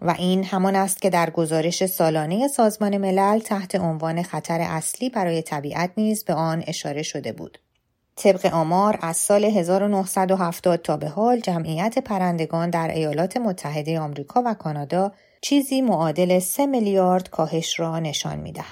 و 0.00 0.14
این 0.18 0.44
همان 0.44 0.76
است 0.76 1.02
که 1.02 1.10
در 1.10 1.30
گزارش 1.30 1.86
سالانه 1.86 2.48
سازمان 2.48 2.96
ملل 2.96 3.38
تحت 3.38 3.74
عنوان 3.74 4.22
خطر 4.22 4.60
اصلی 4.60 5.10
برای 5.10 5.42
طبیعت 5.42 5.90
نیز 5.96 6.24
به 6.24 6.34
آن 6.34 6.64
اشاره 6.66 7.02
شده 7.02 7.32
بود. 7.32 7.58
طبق 8.16 8.46
آمار 8.54 8.98
از 9.02 9.16
سال 9.16 9.44
1970 9.44 10.82
تا 10.82 10.96
به 10.96 11.08
حال 11.08 11.40
جمعیت 11.40 11.98
پرندگان 11.98 12.70
در 12.70 12.88
ایالات 12.88 13.36
متحده 13.36 14.00
آمریکا 14.00 14.42
و 14.46 14.54
کانادا 14.54 15.12
چیزی 15.40 15.82
معادل 15.82 16.38
3 16.38 16.66
میلیارد 16.66 17.30
کاهش 17.30 17.80
را 17.80 17.98
نشان 17.98 18.38
می 18.38 18.52
دهد. 18.52 18.64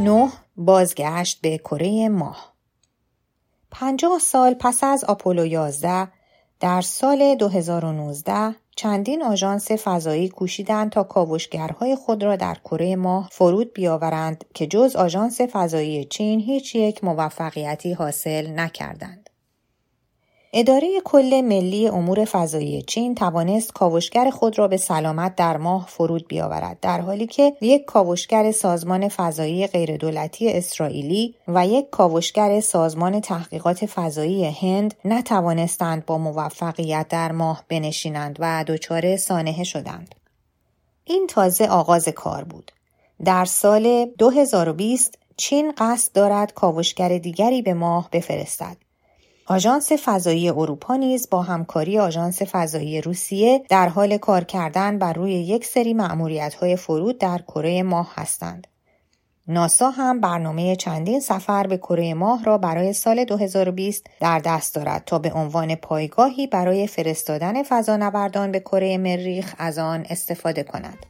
نه 0.00 0.32
بازگشت 0.56 1.40
به 1.40 1.58
کره 1.58 2.08
ماه 2.08 2.57
پنجاه 3.80 4.18
سال 4.18 4.54
پس 4.54 4.84
از 4.84 5.04
آپولو 5.04 5.46
11 5.46 6.08
در 6.60 6.80
سال 6.80 7.34
2019 7.34 8.54
چندین 8.76 9.22
آژانس 9.22 9.70
فضایی 9.70 10.28
کوشیدند 10.28 10.90
تا 10.90 11.02
کاوشگرهای 11.02 11.96
خود 11.96 12.22
را 12.22 12.36
در 12.36 12.54
کره 12.54 12.96
ماه 12.96 13.28
فرود 13.32 13.72
بیاورند 13.72 14.44
که 14.54 14.66
جز 14.66 14.96
آژانس 14.96 15.40
فضایی 15.40 16.04
چین 16.04 16.40
هیچ 16.40 16.74
یک 16.74 17.04
موفقیتی 17.04 17.92
حاصل 17.92 18.46
نکردند. 18.46 19.27
اداره 20.52 21.00
کل 21.04 21.40
ملی 21.40 21.88
امور 21.88 22.24
فضایی 22.24 22.82
چین 22.82 23.14
توانست 23.14 23.72
کاوشگر 23.72 24.30
خود 24.30 24.58
را 24.58 24.68
به 24.68 24.76
سلامت 24.76 25.34
در 25.34 25.56
ماه 25.56 25.86
فرود 25.86 26.28
بیاورد 26.28 26.80
در 26.80 27.00
حالی 27.00 27.26
که 27.26 27.56
یک 27.60 27.84
کاوشگر 27.84 28.52
سازمان 28.52 29.08
فضایی 29.08 29.66
غیردولتی 29.66 30.52
اسرائیلی 30.52 31.34
و 31.48 31.66
یک 31.66 31.90
کاوشگر 31.90 32.60
سازمان 32.60 33.20
تحقیقات 33.20 33.86
فضایی 33.86 34.44
هند 34.44 34.94
نتوانستند 35.04 36.06
با 36.06 36.18
موفقیت 36.18 37.06
در 37.08 37.32
ماه 37.32 37.64
بنشینند 37.68 38.36
و 38.40 38.64
دچار 38.66 39.16
سانحه 39.16 39.64
شدند. 39.64 40.14
این 41.04 41.26
تازه 41.26 41.66
آغاز 41.66 42.08
کار 42.08 42.44
بود. 42.44 42.72
در 43.24 43.44
سال 43.44 44.06
2020 44.18 45.18
چین 45.36 45.72
قصد 45.78 46.12
دارد 46.12 46.54
کاوشگر 46.54 47.18
دیگری 47.18 47.62
به 47.62 47.74
ماه 47.74 48.08
بفرستد. 48.12 48.87
آژانس 49.50 49.92
فضایی 50.04 50.48
اروپا 50.48 50.96
نیز 50.96 51.28
با 51.30 51.42
همکاری 51.42 51.98
آژانس 51.98 52.42
فضایی 52.42 53.00
روسیه 53.00 53.62
در 53.68 53.88
حال 53.88 54.16
کار 54.16 54.44
کردن 54.44 54.98
بر 54.98 55.12
روی 55.12 55.32
یک 55.32 55.64
سری 55.64 55.96
های 56.60 56.76
فرود 56.76 57.18
در 57.18 57.38
کره 57.38 57.82
ماه 57.82 58.12
هستند. 58.14 58.66
ناسا 59.46 59.90
هم 59.90 60.20
برنامه 60.20 60.76
چندین 60.76 61.20
سفر 61.20 61.66
به 61.66 61.76
کره 61.76 62.14
ماه 62.14 62.44
را 62.44 62.58
برای 62.58 62.92
سال 62.92 63.24
2020 63.24 64.06
در 64.20 64.38
دست 64.38 64.74
دارد 64.74 65.02
تا 65.06 65.18
به 65.18 65.32
عنوان 65.32 65.74
پایگاهی 65.74 66.46
برای 66.46 66.86
فرستادن 66.86 67.62
فضانوردان 67.62 68.52
به 68.52 68.60
کره 68.60 68.98
مریخ 68.98 69.54
از 69.58 69.78
آن 69.78 70.06
استفاده 70.10 70.62
کند. 70.62 71.06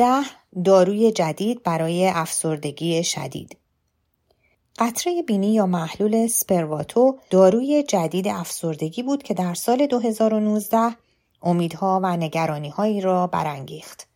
ده 0.00 0.24
داروی 0.64 1.12
جدید 1.12 1.62
برای 1.62 2.06
افسردگی 2.06 3.04
شدید 3.04 3.56
قطره 4.78 5.22
بینی 5.22 5.54
یا 5.54 5.66
محلول 5.66 6.26
سپرواتو 6.26 7.18
داروی 7.30 7.82
جدید 7.82 8.28
افسردگی 8.28 9.02
بود 9.02 9.22
که 9.22 9.34
در 9.34 9.54
سال 9.54 9.86
2019 9.86 10.96
امیدها 11.42 12.00
و 12.02 12.16
نگرانیهایی 12.16 13.00
را 13.00 13.26
برانگیخت. 13.26 14.08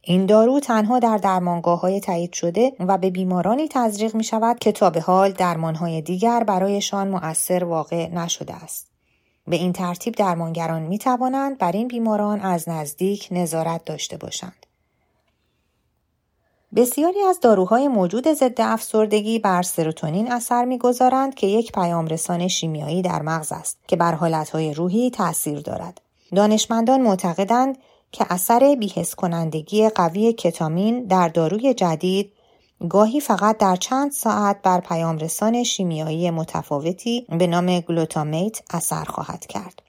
این 0.00 0.26
دارو 0.26 0.60
تنها 0.60 0.98
در 0.98 1.16
درمانگاه 1.16 1.80
های 1.80 2.00
تایید 2.00 2.32
شده 2.32 2.72
و 2.80 2.98
به 2.98 3.10
بیمارانی 3.10 3.68
تزریق 3.68 4.14
می 4.14 4.24
شود 4.24 4.58
که 4.58 4.72
تا 4.72 4.90
به 4.90 5.00
حال 5.00 5.32
درمان 5.32 5.74
های 5.74 6.00
دیگر 6.02 6.44
برایشان 6.44 7.08
مؤثر 7.08 7.64
واقع 7.64 8.08
نشده 8.08 8.54
است. 8.54 8.86
به 9.46 9.56
این 9.56 9.72
ترتیب 9.72 10.14
درمانگران 10.14 10.82
می 10.82 10.98
توانند 10.98 11.58
بر 11.58 11.72
این 11.72 11.88
بیماران 11.88 12.40
از 12.40 12.68
نزدیک 12.68 13.28
نظارت 13.30 13.84
داشته 13.84 14.16
باشند. 14.16 14.66
بسیاری 16.76 17.22
از 17.22 17.40
داروهای 17.40 17.88
موجود 17.88 18.32
ضد 18.32 18.60
افسردگی 18.60 19.38
بر 19.38 19.62
سروتونین 19.62 20.32
اثر 20.32 20.64
می‌گذارند 20.64 21.34
که 21.34 21.46
یک 21.46 21.72
پیامرسان 21.72 22.48
شیمیایی 22.48 23.02
در 23.02 23.22
مغز 23.22 23.52
است 23.52 23.78
که 23.88 23.96
بر 23.96 24.14
حالتهای 24.14 24.74
روحی 24.74 25.10
تاثیر 25.10 25.60
دارد. 25.60 26.00
دانشمندان 26.34 27.00
معتقدند 27.00 27.78
که 28.12 28.26
اثر 28.30 28.76
بیهس 28.80 29.14
کنندگی 29.14 29.88
قوی 29.88 30.32
کتامین 30.32 31.04
در 31.04 31.28
داروی 31.28 31.74
جدید 31.74 32.32
گاهی 32.88 33.20
فقط 33.20 33.58
در 33.58 33.76
چند 33.76 34.12
ساعت 34.12 34.62
بر 34.62 34.80
پیامرسان 34.80 35.62
شیمیایی 35.64 36.30
متفاوتی 36.30 37.26
به 37.38 37.46
نام 37.46 37.80
گلوتامیت 37.80 38.60
اثر 38.70 39.04
خواهد 39.04 39.46
کرد. 39.46 39.82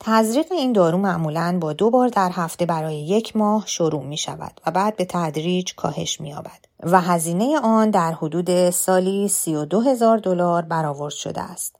تزریق 0.00 0.52
این 0.52 0.72
دارو 0.72 0.98
معمولا 0.98 1.58
با 1.60 1.72
دو 1.72 1.90
بار 1.90 2.08
در 2.08 2.30
هفته 2.32 2.66
برای 2.66 2.96
یک 2.96 3.36
ماه 3.36 3.64
شروع 3.66 4.02
می 4.04 4.16
شود 4.16 4.60
و 4.66 4.70
بعد 4.70 4.96
به 4.96 5.04
تدریج 5.04 5.74
کاهش 5.74 6.20
می 6.20 6.28
یابد 6.28 6.64
و 6.82 7.00
هزینه 7.00 7.58
آن 7.58 7.90
در 7.90 8.12
حدود 8.12 8.70
سالی 8.70 9.28
32 9.28 9.80
هزار 9.80 10.18
دلار 10.18 10.62
برآورد 10.62 11.14
شده 11.14 11.40
است. 11.40 11.76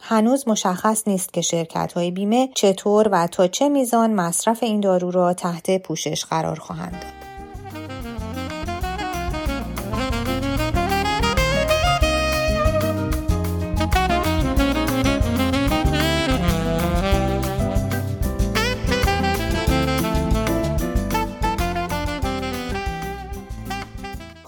هنوز 0.00 0.48
مشخص 0.48 1.08
نیست 1.08 1.32
که 1.32 1.40
شرکت 1.40 1.92
های 1.92 2.10
بیمه 2.10 2.48
چطور 2.54 3.08
و 3.12 3.26
تا 3.26 3.46
چه 3.46 3.68
میزان 3.68 4.14
مصرف 4.14 4.62
این 4.62 4.80
دارو 4.80 5.10
را 5.10 5.34
تحت 5.34 5.82
پوشش 5.82 6.24
قرار 6.24 6.58
خواهند 6.58 6.92
داد. 6.92 7.23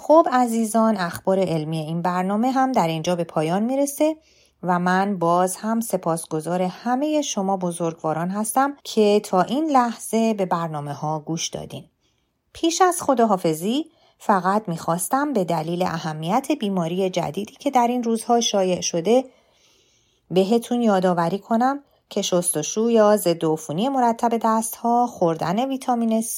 خب 0.09 0.27
عزیزان 0.33 0.97
اخبار 0.97 1.39
علمی 1.39 1.79
این 1.79 2.03
برنامه 2.03 2.51
هم 2.51 2.73
در 2.73 2.89
اینجا 2.89 3.17
به 3.17 3.25
پایان 3.25 3.63
می‌رسه 3.63 4.17
و 4.63 4.79
من 4.79 5.19
باز 5.19 5.57
هم 5.57 5.81
سپاسگزار 5.81 6.63
همه 6.63 7.23
شما 7.23 7.57
بزرگواران 7.57 8.29
هستم 8.31 8.77
که 8.85 9.21
تا 9.25 9.43
این 9.43 9.71
لحظه 9.71 10.35
به 10.35 10.47
برنامه 10.47 10.93
ها 10.93 11.21
گوش 11.21 11.49
دادین. 11.49 11.85
پیش 12.53 12.81
از 12.81 13.03
خداحافظی 13.03 13.85
فقط 14.19 14.69
می‌خواستم 14.69 15.33
به 15.33 15.45
دلیل 15.45 15.83
اهمیت 15.83 16.53
بیماری 16.61 17.11
جدیدی 17.11 17.55
که 17.55 17.71
در 17.71 17.87
این 17.87 18.03
روزها 18.03 18.41
شایع 18.41 18.81
شده 18.81 19.25
بهتون 20.31 20.83
یادآوری 20.83 21.39
کنم 21.39 21.81
که 22.11 22.23
شستشو 22.23 22.91
یا 22.91 23.17
ضد 23.17 23.45
عفونی 23.45 23.89
مرتب 23.89 24.39
دستها، 24.43 25.07
خوردن 25.07 25.69
ویتامین 25.69 26.23
C 26.23 26.37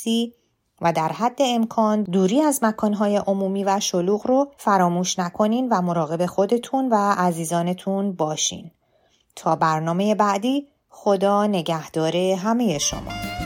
و 0.81 0.93
در 0.93 1.09
حد 1.09 1.39
امکان 1.41 2.03
دوری 2.03 2.43
از 2.43 2.61
مکانهای 2.63 3.17
عمومی 3.17 3.65
و 3.65 3.81
شلوغ 3.81 4.27
رو 4.27 4.49
فراموش 4.57 5.19
نکنین 5.19 5.69
و 5.69 5.83
مراقب 5.83 6.27
خودتون 6.27 6.89
و 6.89 6.95
عزیزانتون 7.19 8.13
باشین. 8.13 8.71
تا 9.37 9.57
برنامه 9.57 10.15
بعدی 10.15 10.67
خدا 10.91 11.47
نگهدار 11.47 12.17
همه 12.17 12.79
شما. 12.79 13.38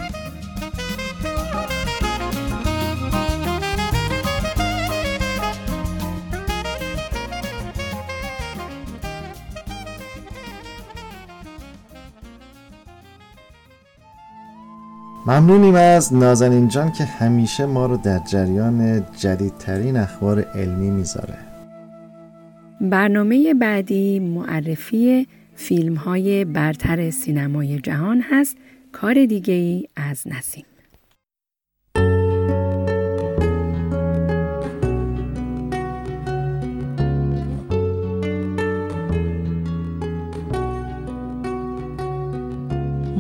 ممنونیم 15.26 15.74
از 15.74 16.14
نازنین 16.14 16.68
جان 16.68 16.92
که 16.92 17.04
همیشه 17.04 17.66
ما 17.66 17.86
رو 17.86 17.96
در 17.96 18.18
جریان 18.18 19.06
جدیدترین 19.16 19.96
اخبار 19.96 20.40
علمی 20.40 20.90
می‌ذاره. 20.90 21.38
برنامه 22.80 23.54
بعدی 23.54 24.20
معرفی 24.20 25.26
فیلم 25.54 25.94
های 25.94 26.44
برتر 26.44 27.10
سینمای 27.10 27.78
جهان 27.80 28.24
هست. 28.30 28.56
کار 28.92 29.14
دیگه 29.26 29.54
ای 29.54 29.88
از 29.96 30.22
نسیم. 30.26 30.64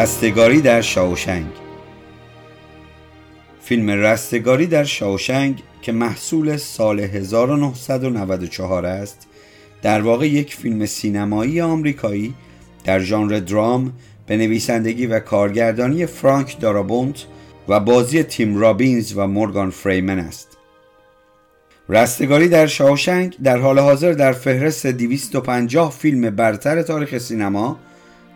رستگاری 0.00 0.60
در 0.60 0.80
شاوشنگ. 0.80 1.46
فیلم 3.62 3.90
رستگاری 3.90 4.66
در 4.66 4.84
شاوشنگ 4.84 5.62
که 5.82 5.92
محصول 5.92 6.56
سال 6.56 7.00
1994 7.00 8.86
است 8.86 9.26
در 9.82 10.00
واقع 10.00 10.28
یک 10.28 10.54
فیلم 10.54 10.86
سینمایی 10.86 11.60
آمریکایی 11.60 12.34
در 12.84 13.00
ژانر 13.00 13.38
درام 13.38 13.92
به 14.26 14.36
نویسندگی 14.36 15.06
و 15.06 15.20
کارگردانی 15.20 16.06
فرانک 16.06 16.60
دارابونت 16.60 17.24
و 17.68 17.80
بازی 17.80 18.22
تیم 18.22 18.56
رابینز 18.56 19.12
و 19.16 19.26
مورگان 19.26 19.70
فریمن 19.70 20.18
است. 20.18 20.58
رستگاری 21.88 22.48
در 22.48 22.66
شاوشنگ 22.66 23.36
در 23.42 23.58
حال 23.58 23.78
حاضر 23.78 24.12
در 24.12 24.32
فهرست 24.32 24.86
250 24.86 25.92
فیلم 25.92 26.30
برتر 26.30 26.82
تاریخ 26.82 27.18
سینما 27.18 27.78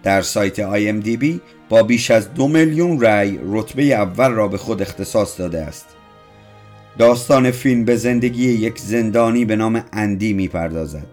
در 0.05 0.23
سایت 0.23 0.57
IMDb 0.57 1.41
با 1.69 1.83
بیش 1.83 2.11
از 2.11 2.35
دو 2.35 2.49
میلیون 2.49 3.01
رأی 3.01 3.41
رتبه 3.47 3.83
اول 3.83 4.31
را 4.31 4.49
به 4.49 4.59
خود 4.59 4.83
اختصاص 4.83 5.41
داده 5.41 5.61
است. 5.61 5.87
داستان 6.99 7.51
فیلم 7.51 7.85
به 7.85 7.97
زندگی 7.97 8.49
یک 8.49 8.79
زندانی 8.79 9.45
به 9.45 9.57
نام 9.57 9.85
اندی 9.93 10.33
می 10.33 10.49
پردازد. 10.49 11.07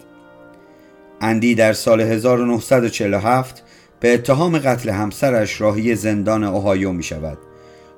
اندی 1.21 1.55
در 1.55 1.73
سال 1.73 2.01
1947 2.01 3.63
به 3.99 4.13
اتهام 4.13 4.57
قتل 4.57 4.89
همسرش 4.89 5.61
راهی 5.61 5.95
زندان 5.95 6.43
اوهایو 6.43 6.91
می 6.91 7.03
شود. 7.03 7.37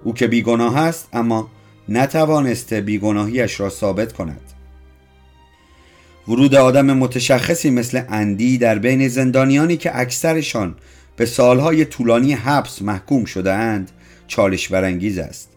او 0.03 0.13
که 0.13 0.27
بیگناه 0.27 0.77
است 0.77 1.09
اما 1.13 1.51
نتوانسته 1.89 2.81
بیگناهیش 2.81 3.59
را 3.59 3.69
ثابت 3.69 4.13
کند. 4.13 4.52
ورود 6.27 6.55
آدم 6.55 6.85
متشخصی 6.85 7.69
مثل 7.69 8.01
اندی 8.09 8.57
در 8.57 8.79
بین 8.79 9.07
زندانیانی 9.07 9.77
که 9.77 9.99
اکثرشان 9.99 10.75
به 11.15 11.25
سالهای 11.25 11.85
طولانی 11.85 12.33
حبس 12.33 12.81
محکوم 12.81 13.25
شده 13.25 13.53
اند 13.53 13.91
چالش 14.27 14.67
برانگیز 14.67 15.17
است. 15.17 15.49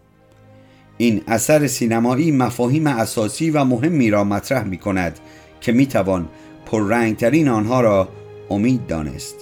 این 0.99 1.23
اثر 1.29 1.67
سینمایی 1.67 2.33
مفاهیم 2.33 2.87
اساسی 2.87 3.51
و 3.51 3.65
مهمی 3.65 4.11
را 4.11 4.25
مطرح 4.25 4.65
می 4.65 4.77
کند 4.77 5.19
که 5.61 5.73
می 5.73 5.87
توان 5.87 6.29
پررنگترین 6.67 7.49
آنها 7.49 7.81
را 7.81 8.09
امید 8.51 8.87
دانست. 8.87 9.35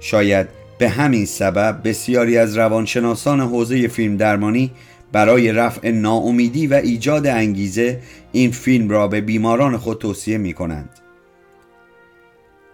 شاید 0.00 0.48
به 0.78 0.88
همین 0.88 1.26
سبب 1.26 1.80
بسیاری 1.84 2.38
از 2.38 2.56
روانشناسان 2.58 3.40
حوزه 3.40 3.88
فیلم 3.88 4.16
درمانی 4.16 4.70
برای 5.12 5.52
رفع 5.52 5.90
ناامیدی 5.90 6.66
و 6.66 6.74
ایجاد 6.74 7.26
انگیزه 7.26 8.00
این 8.32 8.50
فیلم 8.50 8.88
را 8.88 9.08
به 9.08 9.20
بیماران 9.20 9.76
خود 9.76 9.98
توصیه 9.98 10.38
می 10.38 10.52
کنند. 10.52 10.90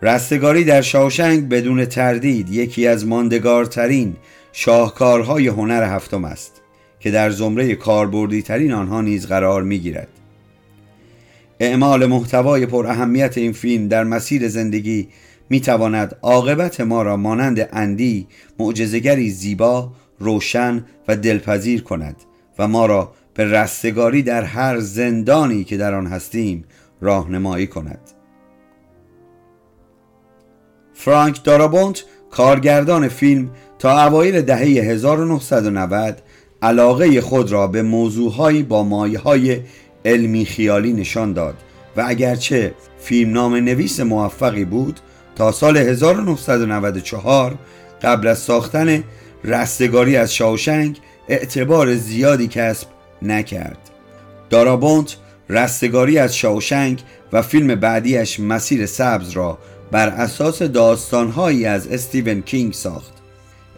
رستگاری 0.02 0.64
در 0.64 0.82
شاوشنگ 0.82 1.48
بدون 1.48 1.84
تردید 1.84 2.50
یکی 2.50 2.86
از 2.86 3.06
ماندگارترین 3.06 4.16
شاهکارهای 4.52 5.48
هنر 5.48 5.82
هفتم 5.82 6.24
است. 6.24 6.60
که 7.04 7.10
در 7.10 7.30
زمره 7.30 7.74
کاربردی 7.74 8.42
ترین 8.42 8.72
آنها 8.72 9.00
نیز 9.00 9.26
قرار 9.26 9.62
می 9.62 9.78
گیرد. 9.78 10.08
اعمال 11.60 12.06
محتوای 12.06 12.66
پر 12.66 12.86
اهمیت 12.86 13.38
این 13.38 13.52
فیلم 13.52 13.88
در 13.88 14.04
مسیر 14.04 14.48
زندگی 14.48 15.08
می 15.50 15.60
تواند 15.60 16.16
عاقبت 16.22 16.80
ما 16.80 17.02
را 17.02 17.16
مانند 17.16 17.68
اندی 17.72 18.26
معجزگری 18.58 19.30
زیبا، 19.30 19.92
روشن 20.18 20.84
و 21.08 21.16
دلپذیر 21.16 21.82
کند 21.82 22.16
و 22.58 22.68
ما 22.68 22.86
را 22.86 23.12
به 23.34 23.44
رستگاری 23.44 24.22
در 24.22 24.42
هر 24.42 24.80
زندانی 24.80 25.64
که 25.64 25.76
در 25.76 25.94
آن 25.94 26.06
هستیم 26.06 26.64
راهنمایی 27.00 27.66
کند. 27.66 28.00
فرانک 30.94 31.44
دارابونت 31.44 32.04
کارگردان 32.30 33.08
فیلم 33.08 33.50
تا 33.78 34.06
اوایل 34.06 34.40
دهه 34.42 34.60
1990 34.60 36.22
علاقه 36.62 37.20
خود 37.20 37.52
را 37.52 37.66
به 37.66 37.82
موضوعهایی 37.82 38.62
با 38.62 38.82
مایه 38.82 39.18
های 39.18 39.60
علمی 40.04 40.44
خیالی 40.44 40.92
نشان 40.92 41.32
داد 41.32 41.54
و 41.96 42.04
اگرچه 42.06 42.74
فیلم 42.98 43.32
نام 43.32 43.54
نویس 43.54 44.00
موفقی 44.00 44.64
بود 44.64 45.00
تا 45.36 45.52
سال 45.52 45.76
1994 45.76 47.58
قبل 48.02 48.26
از 48.26 48.38
ساختن 48.38 49.04
رستگاری 49.44 50.16
از 50.16 50.34
شاوشنگ 50.34 50.98
اعتبار 51.28 51.94
زیادی 51.94 52.48
کسب 52.48 52.88
نکرد. 53.22 53.78
دارابونت 54.50 55.16
رستگاری 55.48 56.18
از 56.18 56.36
شاوشنگ 56.36 57.02
و 57.32 57.42
فیلم 57.42 57.74
بعدیش 57.74 58.40
مسیر 58.40 58.86
سبز 58.86 59.30
را 59.30 59.58
بر 59.90 60.08
اساس 60.08 60.62
داستانهایی 60.62 61.66
از 61.66 61.88
استیون 61.88 62.42
کینگ 62.42 62.72
ساخت. 62.72 63.12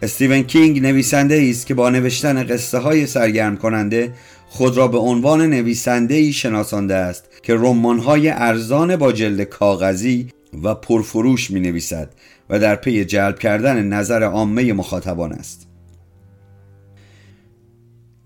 استیون 0.03 0.43
کینگ 0.43 0.83
نویسنده 0.83 1.47
است 1.51 1.67
که 1.67 1.75
با 1.75 1.91
نوشتن 1.91 2.47
قصه 2.47 2.79
های 2.79 3.07
سرگرم 3.07 3.57
کننده 3.57 4.13
خود 4.49 4.77
را 4.77 4.89
به 4.89 4.99
عنوان 4.99 5.51
نویسنده 5.51 6.15
ای 6.15 6.33
شناسانده 6.33 6.95
است 6.95 7.25
که 7.43 7.55
رمان 7.55 8.03
ارزان 8.37 8.97
با 8.97 9.13
جلد 9.13 9.43
کاغذی 9.43 10.29
و 10.63 10.75
پرفروش 10.75 11.51
می 11.51 11.61
نویسد 11.61 12.11
و 12.51 12.59
در 12.59 12.77
پی 12.77 13.05
جلب 13.05 13.39
کردن 13.39 13.83
نظر 13.83 14.23
عامه 14.23 14.73
مخاطبان 14.73 15.33
است. 15.33 15.67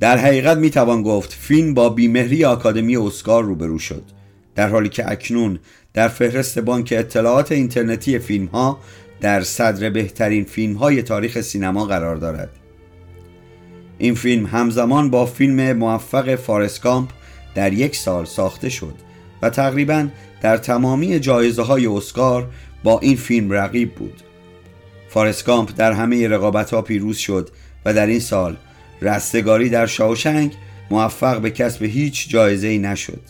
در 0.00 0.18
حقیقت 0.18 0.56
می 0.56 0.70
توان 0.70 1.02
گفت 1.02 1.32
فیلم 1.32 1.74
با 1.74 1.88
بیمهری 1.88 2.44
آکادمی 2.44 2.96
اسکار 2.96 3.44
روبرو 3.44 3.78
شد 3.78 4.02
در 4.54 4.68
حالی 4.68 4.88
که 4.88 5.10
اکنون 5.10 5.58
در 5.94 6.08
فهرست 6.08 6.58
بانک 6.58 6.94
اطلاعات 6.96 7.52
اینترنتی 7.52 8.18
فیلم 8.18 8.46
ها 8.46 8.78
در 9.20 9.42
صدر 9.42 9.90
بهترین 9.90 10.44
فیلم 10.44 10.74
های 10.74 11.02
تاریخ 11.02 11.40
سینما 11.40 11.84
قرار 11.84 12.16
دارد. 12.16 12.50
این 13.98 14.14
فیلم 14.14 14.46
همزمان 14.46 15.10
با 15.10 15.26
فیلم 15.26 15.72
موفق 15.72 16.34
فارسکامپ 16.34 17.10
در 17.54 17.72
یک 17.72 17.96
سال 17.96 18.24
ساخته 18.24 18.68
شد 18.68 18.94
و 19.42 19.50
تقریبا 19.50 20.08
در 20.42 20.56
تمامی 20.56 21.20
جایزه 21.20 21.62
های 21.62 21.86
اسکار 21.86 22.46
با 22.84 22.98
این 22.98 23.16
فیلم 23.16 23.52
رقیب 23.52 23.94
بود. 23.94 24.22
فارسکامپ 25.08 25.70
در 25.76 25.92
همه 25.92 26.28
رقابت 26.28 26.70
ها 26.70 26.82
پیروز 26.82 27.16
شد 27.16 27.50
و 27.84 27.94
در 27.94 28.06
این 28.06 28.20
سال 28.20 28.56
رستگاری 29.02 29.68
در 29.68 29.86
شاوشنگ 29.86 30.52
موفق 30.90 31.40
به 31.40 31.50
کسب 31.50 31.82
هیچ 31.82 32.28
جایزه 32.28 32.68
ای 32.68 32.78
نشد. 32.78 33.20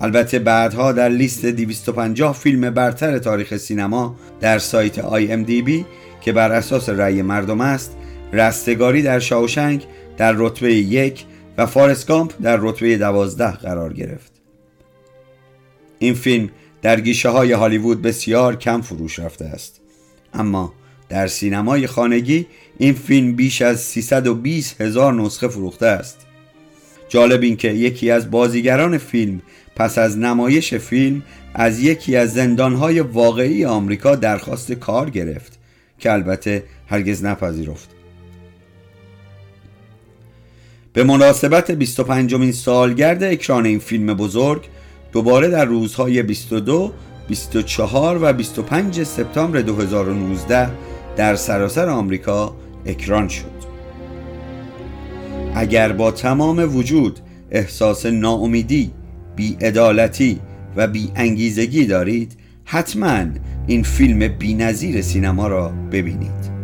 البته 0.00 0.38
بعدها 0.38 0.92
در 0.92 1.08
لیست 1.08 1.46
250 1.46 2.34
فیلم 2.34 2.70
برتر 2.70 3.18
تاریخ 3.18 3.56
سینما 3.56 4.16
در 4.40 4.58
سایت 4.58 5.00
IMDb 5.00 5.70
که 6.20 6.32
بر 6.32 6.52
اساس 6.52 6.88
رأی 6.88 7.22
مردم 7.22 7.60
است 7.60 7.96
رستگاری 8.32 9.02
در 9.02 9.18
شاوشنگ 9.18 9.86
در 10.16 10.34
رتبه 10.36 10.74
یک 10.74 11.24
و 11.58 11.66
فارسکامپ 11.66 12.32
در 12.42 12.58
رتبه 12.60 12.98
دوازده 12.98 13.52
قرار 13.52 13.92
گرفت. 13.92 14.35
این 15.98 16.14
فیلم 16.14 16.48
در 16.82 17.00
گیشه 17.00 17.28
های 17.28 17.52
هالیوود 17.52 18.02
بسیار 18.02 18.56
کم 18.56 18.80
فروش 18.80 19.18
رفته 19.18 19.44
است. 19.44 19.80
اما 20.34 20.72
در 21.08 21.26
سینمای 21.26 21.86
خانگی 21.86 22.46
این 22.78 22.94
فیلم 22.94 23.36
بیش 23.36 23.62
از 23.62 23.80
320 23.80 24.80
هزار 24.80 25.14
نسخه 25.14 25.48
فروخته 25.48 25.86
است. 25.86 26.26
جالب 27.08 27.42
این 27.42 27.56
که 27.56 27.68
یکی 27.68 28.10
از 28.10 28.30
بازیگران 28.30 28.98
فیلم 28.98 29.42
پس 29.76 29.98
از 29.98 30.18
نمایش 30.18 30.74
فیلم 30.74 31.22
از 31.54 31.80
یکی 31.80 32.16
از 32.16 32.32
زندانهای 32.32 33.00
واقعی 33.00 33.64
آمریکا 33.64 34.14
درخواست 34.14 34.72
کار 34.72 35.10
گرفت 35.10 35.58
که 35.98 36.12
البته 36.12 36.64
هرگز 36.86 37.24
نپذیرفت. 37.24 37.88
به 40.92 41.04
مناسبت 41.04 41.70
25 41.70 42.34
مین 42.34 42.52
سالگرد 42.52 43.22
اکران 43.22 43.66
این 43.66 43.78
فیلم 43.78 44.14
بزرگ 44.14 44.68
دوباره 45.12 45.48
در 45.48 45.64
روزهای 45.64 46.22
22 46.22 46.92
24 47.28 48.18
و 48.22 48.32
25 48.32 49.02
سپتامبر 49.02 49.60
2019 49.60 50.70
در 51.16 51.34
سراسر 51.34 51.88
آمریکا 51.88 52.56
اکران 52.86 53.28
شد. 53.28 53.56
اگر 55.54 55.92
با 55.92 56.10
تمام 56.10 56.76
وجود 56.76 57.20
احساس 57.50 58.06
ناامیدی 58.06 58.90
بیعدالتی 59.36 60.40
و 60.76 60.86
بی 60.86 61.10
انگیزگی 61.14 61.86
دارید 61.86 62.36
حتما 62.64 63.24
این 63.66 63.82
فیلم 63.82 64.28
بی 64.28 65.02
سینما 65.02 65.48
را 65.48 65.72
ببینید. 65.92 66.55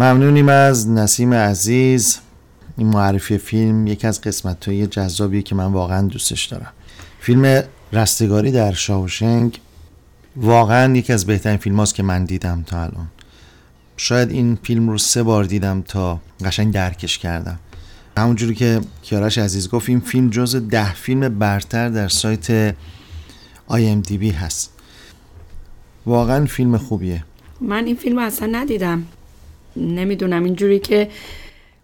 ممنونیم 0.00 0.48
از 0.48 0.88
نسیم 0.88 1.34
عزیز. 1.34 2.18
این 2.76 2.86
معرفی 2.86 3.38
فیلم 3.38 3.86
یکی 3.86 4.06
از 4.06 4.20
قسمت 4.20 4.68
های 4.68 4.86
جذابیه 4.86 5.42
که 5.42 5.54
من 5.54 5.72
واقعا 5.72 6.06
دوستش 6.06 6.44
دارم. 6.44 6.72
فیلم 7.20 7.62
رستگاری 7.92 8.52
در 8.52 8.72
شاوشنگ 8.72 9.60
واقعا 10.36 10.96
یکی 10.96 11.12
از 11.12 11.26
بهترین 11.26 11.56
فیلم 11.56 11.76
هاست 11.76 11.94
که 11.94 12.02
من 12.02 12.24
دیدم 12.24 12.62
تا 12.66 12.82
الان. 12.82 13.06
شاید 13.96 14.30
این 14.30 14.58
فیلم 14.62 14.88
رو 14.88 14.98
سه 14.98 15.22
بار 15.22 15.44
دیدم 15.44 15.82
تا 15.82 16.20
قشنگ 16.44 16.74
درکش 16.74 17.18
کردم. 17.18 17.58
همونجوری 18.16 18.54
که 18.54 18.80
کیارش 19.02 19.38
عزیز 19.38 19.70
گفت 19.70 19.88
این 19.88 20.00
فیلم 20.00 20.30
جز 20.30 20.56
ده 20.56 20.94
فیلم 20.94 21.38
برتر 21.38 21.88
در 21.88 22.08
سایت 22.08 22.74
IMDb 23.70 24.22
هست. 24.22 24.72
واقعا 26.06 26.44
فیلم 26.46 26.76
خوبیه. 26.76 27.24
من 27.60 27.84
این 27.84 27.96
فیلم 27.96 28.18
اصلا 28.18 28.48
ندیدم. 28.52 29.06
نمی‌دونم 29.76 30.44
اینجوری 30.44 30.78
که 30.78 31.08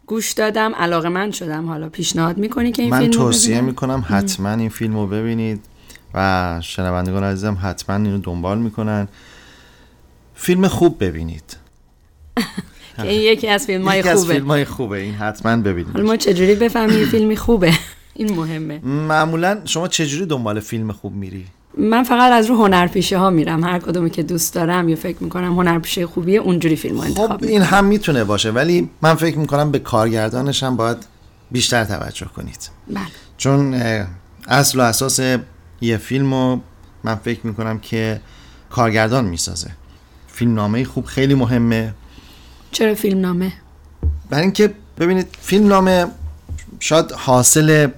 گوش 0.06 0.32
دادم 0.32 0.74
علاقه 0.74 1.08
من 1.08 1.30
شدم. 1.30 1.66
حالا 1.66 1.88
پیشنهاد 1.88 2.38
می‌کنی 2.38 2.72
که 2.72 2.82
این 2.82 2.90
من 2.90 2.98
فیلم 2.98 3.10
توصیه 3.10 3.60
می‌کنم 3.60 4.04
حتما 4.08 4.50
این 4.50 4.68
فیلم 4.68 4.96
رو 4.96 5.06
ببینید 5.06 5.60
و 6.14 6.60
شنوندگان 6.62 7.24
عزیزم 7.24 7.58
حتما 7.62 7.96
اینو 7.96 8.18
دنبال 8.18 8.58
می‌کنن. 8.58 9.08
فیلم 10.34 10.68
خوب 10.68 11.04
ببینید. 11.04 11.56
که 12.96 13.08
این 13.08 13.20
یکی 13.20 13.48
از 13.48 13.66
فیلم 13.66 13.88
های 13.88 14.02
خوبه. 14.02 14.34
فیلم 14.34 14.46
های 14.46 14.64
خوبه. 14.64 14.98
این 14.98 15.14
حتما 15.14 15.56
ببینید. 15.56 16.00
ما 16.00 16.16
چجوری 16.16 16.54
بفهمیم 16.54 17.06
فیلمی 17.06 17.36
خوبه؟ 17.36 17.72
این 18.14 18.34
مهمه. 18.34 18.78
معمولا 18.84 19.60
شما 19.64 19.88
چجوری 19.88 20.26
دنبال 20.26 20.60
فیلم 20.60 20.92
خوب 20.92 21.12
میری؟ 21.12 21.46
من 21.76 22.02
فقط 22.02 22.32
از 22.32 22.46
رو 22.46 22.56
هنرپیشه 22.56 23.18
ها 23.18 23.30
میرم. 23.30 23.64
هر 23.64 23.78
کدومی 23.78 24.10
که 24.10 24.22
دوست 24.22 24.54
دارم 24.54 24.88
یا 24.88 24.96
فکر 24.96 25.22
می‌کنم 25.22 25.54
هنرپیشه 25.54 26.06
خوبیه 26.06 26.40
اونجوری 26.40 26.76
فیلم 26.76 27.00
انتخاب 27.00 27.40
خب 27.40 27.44
این 27.44 27.62
هم 27.62 27.84
می‌تونه 27.84 28.24
باشه 28.24 28.50
ولی 28.50 28.90
من 29.02 29.14
فکر 29.14 29.38
می‌کنم 29.38 29.70
به 29.70 29.78
کارگردانش 29.78 30.62
هم 30.62 30.76
باید 30.76 30.96
بیشتر 31.50 31.84
توجه 31.84 32.26
کنید. 32.26 32.70
بله. 32.90 33.04
چون 33.36 33.74
اصل 34.48 34.80
و 34.80 34.82
اساس 34.82 35.20
یه 35.80 35.96
فیلم 35.96 36.34
رو 36.34 36.60
من 37.04 37.14
فکر 37.14 37.46
می‌کنم 37.46 37.78
که 37.78 38.20
کارگردان 38.70 39.24
می‌سازه. 39.24 39.70
فیلم 40.28 40.54
نامه 40.54 40.84
خوب 40.84 41.04
خیلی 41.04 41.34
مهمه. 41.34 41.94
چرا 42.72 42.94
فیلم 42.94 43.20
نامه؟ 43.20 43.52
برای 44.30 44.42
اینکه 44.42 44.74
ببینید 44.98 45.26
فیلم 45.40 45.68
نامه 45.68 46.06
شاید 46.80 47.12
حاصل 47.12 47.88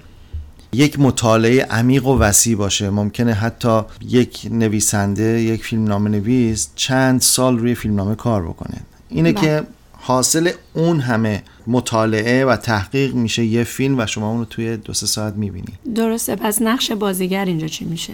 یک 0.73 0.99
مطالعه 0.99 1.63
عمیق 1.63 2.05
و 2.05 2.19
وسیع 2.19 2.55
باشه. 2.55 2.89
ممکنه 2.89 3.33
حتی 3.33 3.81
یک 4.01 4.47
نویسنده 4.51 5.41
یک 5.41 5.63
فیلم 5.63 5.83
نامه 5.83 6.09
نویس 6.09 6.69
چند 6.75 7.21
سال 7.21 7.57
روی 7.57 7.75
فیلم 7.75 7.95
نامه 7.95 8.15
کار 8.15 8.43
بکنه. 8.43 8.77
اینه 9.09 9.33
بله. 9.33 9.41
که 9.41 9.63
حاصل 9.91 10.51
اون 10.73 10.99
همه 10.99 11.43
مطالعه 11.67 12.45
و 12.45 12.55
تحقیق 12.55 13.13
میشه 13.13 13.45
یه 13.45 13.63
فیلم 13.63 13.99
و 13.99 14.05
شما 14.05 14.29
اون 14.29 14.39
رو 14.39 14.45
توی 14.45 14.77
دو 14.77 14.93
سه 14.93 15.05
ساعت 15.05 15.33
می‌بینی. 15.33 15.73
درسته. 15.95 16.35
پس 16.35 16.61
نقش 16.61 16.91
بازیگر 16.91 17.45
اینجا 17.45 17.67
چی 17.67 17.85
میشه؟ 17.85 18.13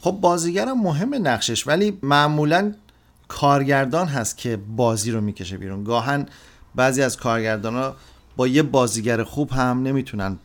خب 0.00 0.10
بازیگرم 0.10 0.80
مهمه 0.82 1.18
نقشش 1.18 1.66
ولی 1.66 1.98
معمولا 2.02 2.72
کارگردان 3.28 4.06
هست 4.08 4.38
که 4.38 4.58
بازی 4.76 5.10
رو 5.10 5.20
می‌کشه 5.20 5.56
بیرون. 5.56 5.84
گاهن 5.84 6.26
بعضی 6.74 7.02
از 7.02 7.16
کارگردان 7.16 7.74
ها 7.74 7.96
با 8.36 8.46
یه 8.46 8.62
بازیگر 8.62 9.24
خوب 9.24 9.50
هم 9.50 9.82
نمی‌تونن 9.82 10.36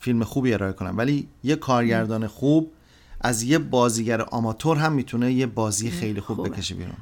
فیلم 0.00 0.24
خوبی 0.24 0.52
ارائه 0.54 0.72
کنن 0.72 0.96
ولی 0.96 1.28
یه 1.44 1.56
کارگردان 1.56 2.26
خوب 2.26 2.72
از 3.20 3.42
یه 3.42 3.58
بازیگر 3.58 4.22
آماتور 4.22 4.76
هم 4.76 4.92
می‌تونه 4.92 5.32
یه 5.32 5.46
بازی 5.46 5.90
خیلی 5.90 6.20
خوب 6.20 6.36
خوبه. 6.36 6.48
بکشه 6.48 6.74
بیرون. 6.74 6.96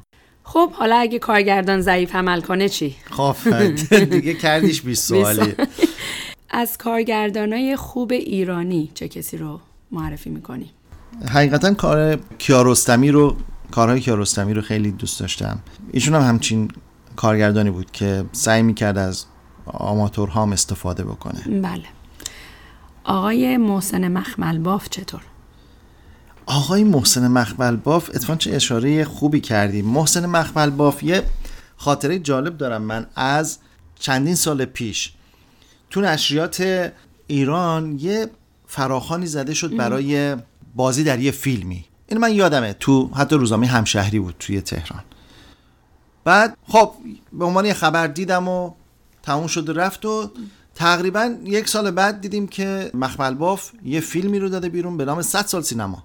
خب 0.44 0.72
حالا 0.72 0.96
اگه 0.96 1.18
کارگردان 1.18 1.80
ضعیف 1.80 2.14
عمل 2.14 2.40
کنه 2.40 2.68
چی؟ 2.68 2.96
خب 3.10 3.36
دیگه 4.10 4.34
کردیش 4.34 4.82
20 4.82 5.08
سوالی. 5.08 5.54
از 6.50 6.78
کارگردانای 6.78 7.76
خوب 7.76 8.12
ایرانی 8.12 8.90
چه 8.94 9.08
کسی 9.08 9.36
رو 9.36 9.60
معرفی 9.90 10.30
می‌کنی؟ 10.30 10.70
حقیقتا 11.28 11.74
کار 11.74 12.18
کیارستمی 12.38 13.10
رو 13.10 13.36
کارهای 13.70 14.00
کیارستمی 14.00 14.54
رو 14.54 14.62
خیلی 14.62 14.90
دوست 14.92 15.20
داشتم. 15.20 15.58
ایشون 15.92 16.14
هم 16.14 16.22
همچین 16.22 16.70
کارگردانی 17.16 17.70
بود 17.70 17.90
که 17.90 18.24
سعی 18.32 18.62
می‌کرد 18.62 18.98
از 18.98 19.24
آماتورها 19.66 20.42
هم 20.42 20.52
استفاده 20.52 21.04
بکنه. 21.04 21.60
بله. 21.60 21.84
آقای 23.08 23.56
محسن 23.56 24.08
مخمل 24.08 24.58
باف 24.58 24.88
چطور؟ 24.90 25.20
آقای 26.46 26.84
محسن 26.84 27.28
مخمل 27.28 27.76
باف 27.76 28.10
اتفاقا 28.14 28.36
چه 28.36 28.54
اشاره 28.54 29.04
خوبی 29.04 29.40
کردی. 29.40 29.82
محسن 29.82 30.26
مخمل 30.26 30.70
باف 30.70 31.02
یه 31.02 31.22
خاطره 31.76 32.18
جالب 32.18 32.56
دارم 32.56 32.82
من 32.82 33.06
از 33.16 33.58
چندین 33.98 34.34
سال 34.34 34.64
پیش. 34.64 35.12
تو 35.90 36.00
نشریات 36.00 36.90
ایران 37.26 37.98
یه 37.98 38.30
فراخانی 38.66 39.26
زده 39.26 39.54
شد 39.54 39.76
برای 39.76 40.36
بازی 40.74 41.04
در 41.04 41.18
یه 41.18 41.30
فیلمی. 41.30 41.84
این 42.08 42.20
من 42.20 42.34
یادمه. 42.34 42.72
تو 42.72 43.10
حتی 43.14 43.36
روزنامه 43.36 43.66
همشهری 43.66 44.18
بود 44.18 44.34
توی 44.38 44.60
تهران. 44.60 45.04
بعد 46.24 46.56
خب 46.68 46.92
به 47.32 47.44
عنوان 47.44 47.64
یه 47.64 47.74
خبر 47.74 48.06
دیدم 48.06 48.48
و 48.48 48.72
تموم 49.22 49.46
شد 49.46 49.68
و 49.68 49.72
رفت 49.72 50.04
و 50.04 50.30
تقریبا 50.78 51.34
یک 51.44 51.68
سال 51.68 51.90
بعد 51.90 52.20
دیدیم 52.20 52.46
که 52.46 52.90
مخمل 52.94 53.34
باف 53.34 53.70
یه 53.84 54.00
فیلمی 54.00 54.38
رو 54.38 54.48
داده 54.48 54.68
بیرون 54.68 54.96
به 54.96 55.04
نام 55.04 55.22
100 55.22 55.46
سال 55.46 55.62
سینما. 55.62 56.04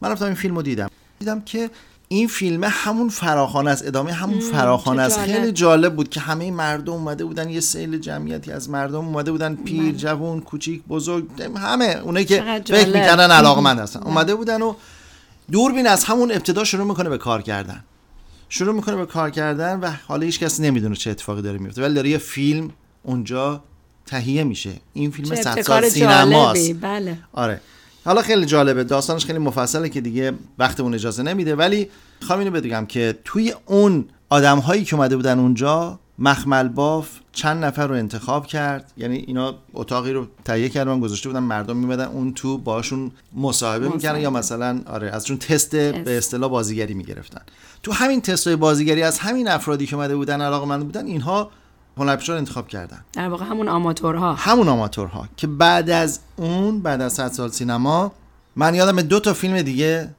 من 0.00 0.10
رفتم 0.10 0.24
این 0.24 0.34
فیلم 0.34 0.56
رو 0.56 0.62
دیدم. 0.62 0.90
دیدم 1.18 1.40
که 1.40 1.70
این 2.08 2.28
فیلم 2.28 2.64
همون 2.64 3.08
فراخانه 3.08 3.70
است. 3.70 3.86
ادامه 3.86 4.12
همون 4.12 4.40
فراخانه 4.40 5.02
است. 5.02 5.18
خیلی 5.18 5.52
جالب. 5.52 5.96
بود 5.96 6.08
که 6.08 6.20
همه 6.20 6.50
مردم 6.50 6.92
اومده 6.92 7.24
بودن 7.24 7.50
یه 7.50 7.60
سیل 7.60 7.98
جمعیتی 7.98 8.52
از 8.52 8.70
مردم 8.70 9.06
اومده 9.06 9.32
بودن 9.32 9.54
پیر 9.54 9.94
جوون 9.94 10.40
کوچیک 10.40 10.82
بزرگ 10.84 11.42
همه 11.56 12.00
اونایی 12.04 12.26
که 12.26 12.62
فکر. 12.66 12.86
می‌کردن 12.86 13.30
علاقمند 13.30 13.78
هستن. 13.78 14.02
اومده 14.02 14.34
بودن 14.34 14.62
و 14.62 14.74
دوربین 15.50 15.86
از 15.86 16.04
همون 16.04 16.32
ابتدا 16.32 16.64
شروع 16.64 16.86
می‌کنه 16.86 17.08
به 17.08 17.18
کار 17.18 17.42
کردن. 17.42 17.84
شروع 18.48 18.74
می‌کنه 18.74 18.96
به 18.96 19.06
کار 19.06 19.30
کردن 19.30 19.80
و 19.80 19.90
حالا 20.08 20.26
هیچ 20.26 20.40
کس 20.40 20.60
نمی‌دونه 20.60 20.96
چه 20.96 21.10
اتفاقی 21.10 21.42
داره 21.42 21.58
میفته 21.58 21.82
ولی 21.82 21.94
داره 21.94 22.08
یه 22.08 22.18
فیلم 22.18 22.70
اونجا 23.02 23.62
تهیه 24.06 24.44
میشه. 24.44 24.72
این 24.92 25.10
فیلم 25.10 25.34
100 25.34 25.62
سال 25.62 25.88
سینماست. 25.88 26.74
بله. 26.80 27.18
آره. 27.32 27.60
حالا 28.04 28.22
خیلی 28.22 28.46
جالبه. 28.46 28.84
داستانش 28.84 29.26
خیلی 29.26 29.38
مفصله 29.38 29.88
که 29.88 30.00
دیگه 30.00 30.32
وقتمون 30.58 30.94
اجازه 30.94 31.22
نمیده. 31.22 31.56
ولی 31.56 31.88
می‌خوام 32.20 32.38
اینو 32.38 32.50
بگم 32.50 32.86
که 32.86 33.18
توی 33.24 33.54
اون 33.66 34.04
آدم 34.28 34.58
هایی 34.58 34.84
که 34.84 34.96
اومده 34.96 35.16
بودن 35.16 35.38
اونجا 35.38 35.98
مخمل 36.18 36.68
باف 36.68 37.08
چند 37.32 37.64
نفر 37.64 37.86
رو 37.86 37.94
انتخاب 37.94 38.46
کرد. 38.46 38.92
یعنی 38.96 39.16
اینا 39.16 39.54
اتاقی 39.74 40.12
رو 40.12 40.26
تهیه 40.44 40.68
کردن 40.68 41.00
گذاشته 41.00 41.28
بودن 41.28 41.40
مردم 41.40 41.76
میمدن 41.76 42.04
اون 42.04 42.34
تو 42.34 42.58
باشون 42.58 43.10
مصاحبه 43.36 43.88
می‌کردن 43.88 44.20
یا 44.20 44.30
مثلا 44.30 44.80
آره 44.86 45.10
ازشون 45.10 45.38
تست 45.38 45.76
به 45.76 46.18
اصطلاح 46.18 46.50
بازیگری 46.50 46.94
می‌گرفتن. 46.94 47.40
تو 47.82 47.92
همین 47.92 48.20
تست 48.20 48.48
بازیگری 48.48 49.02
از 49.02 49.18
همین 49.18 49.48
افرادی 49.48 49.86
که 49.86 49.96
اومده 49.96 50.16
بودن 50.16 50.40
علاقه 50.40 50.78
بودن 50.78 51.06
اینها 51.06 51.50
هنرپیشه 51.96 52.32
رو 52.32 52.38
انتخاب 52.38 52.68
کردن. 52.68 53.04
در 53.12 53.28
واقع 53.28 53.44
همون 53.44 53.68
آماتورها. 53.68 54.34
همون 54.34 54.68
آماتورها. 54.68 55.28
که 55.36 55.46
بعد 55.46 55.90
از 55.90 56.20
اون 56.36 56.80
بعد 56.80 57.00
از 57.00 57.12
100 57.12 57.32
سال 57.32 57.50
سینما 57.50 58.12
من 58.56 58.74
یادم 58.74 59.02
دو 59.02 59.20
تا 59.20 59.34
فیلم 59.34 59.62
دیگه 59.62 60.10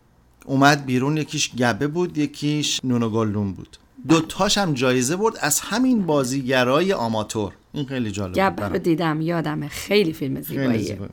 اومد 0.45 0.85
بیرون. 0.85 1.17
یکیش 1.17 1.55
گبه 1.55 1.87
بود 1.87 2.17
یکیش 2.17 2.79
نون 2.83 3.03
و 3.03 3.09
گلدون 3.09 3.53
بود. 3.53 3.77
دو 4.07 4.21
تاش 4.21 4.57
هم 4.57 4.73
جایزه 4.73 5.15
برد 5.15 5.37
از 5.41 5.59
همین 5.59 6.05
بازیگرای 6.05 6.93
آماتور. 6.93 7.53
این 7.73 7.85
خیلی 7.85 8.11
جالب 8.11 8.31
بود 8.31 8.39
گبه 8.39 8.67
رو. 8.67 8.77
دیدم 8.77 9.21
یادمه 9.21 9.67
خیلی 9.67 10.13
فیلم 10.13 10.41
زیباییه. 10.41 10.77
زیبا. 10.77 11.05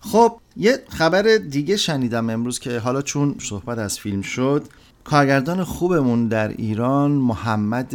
خب 0.00 0.38
یه 0.56 0.78
خبر 0.88 1.22
دیگه 1.36 1.76
شنیدم 1.76 2.30
امروز 2.30 2.58
که 2.58 2.78
حالا 2.78 3.02
چون 3.02 3.34
صحبت 3.38 3.78
از 3.78 3.98
فیلم 3.98 4.22
شد 4.22 4.64
کارگردان 5.04 5.64
خوبمون 5.64 6.28
در 6.28 6.48
ایران 6.48 7.10
محمد 7.10 7.94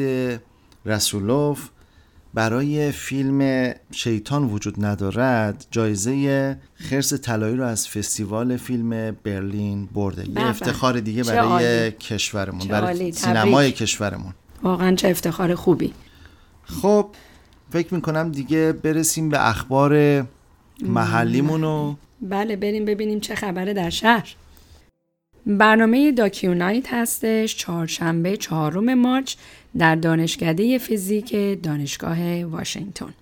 رسولوف 0.86 1.70
برای 2.36 2.92
فیلم 2.92 3.72
شیطان 3.92 4.44
وجود 4.44 4.86
ندارد 4.86 5.66
جایزه 5.72 6.58
خرس 6.76 7.14
طلایی 7.14 7.56
رو 7.56 7.64
از 7.64 7.88
فستیوال 7.88 8.58
فیلم 8.58 9.12
برلین 9.12 9.86
برده 9.86 10.22
یه 10.28 10.34
به. 10.34 10.50
افتخار 10.50 11.00
دیگه 11.00 11.24
برای 11.24 11.40
عالی. 11.48 11.92
کشورمون 11.92 12.68
برای. 12.68 13.12
سینمای. 13.12 13.72
کشورمون 13.72 14.34
واقعا 14.64 14.96
چه 14.96 15.10
افتخار 15.10 15.56
خوبی 15.56 15.94
خب 16.64 17.10
فکر 17.70 17.94
می‌کنم 17.94 18.32
دیگه 18.32 18.72
برسیم 18.72 19.30
به 19.30 19.50
اخبار 19.50 20.24
محلیمون 20.82 21.64
و 21.64 21.96
بله 22.22 22.56
بریم 22.56 22.86
ببینیم 22.86 23.20
چه 23.20 23.36
خبره 23.36 23.74
در 23.74 23.90
شهر 23.90 24.36
برنامه 25.46 26.12
داکیونایت 26.12 26.94
هستش 26.94 27.56
چهارشنبه 27.56 28.38
چهارم 28.38 28.94
مارچ 28.94 29.36
در 29.78 29.96
دانشکده 29.96 30.78
فیزیک 30.78 31.36
دانشگاه 31.64 32.44
واشنگتن. 32.44 33.14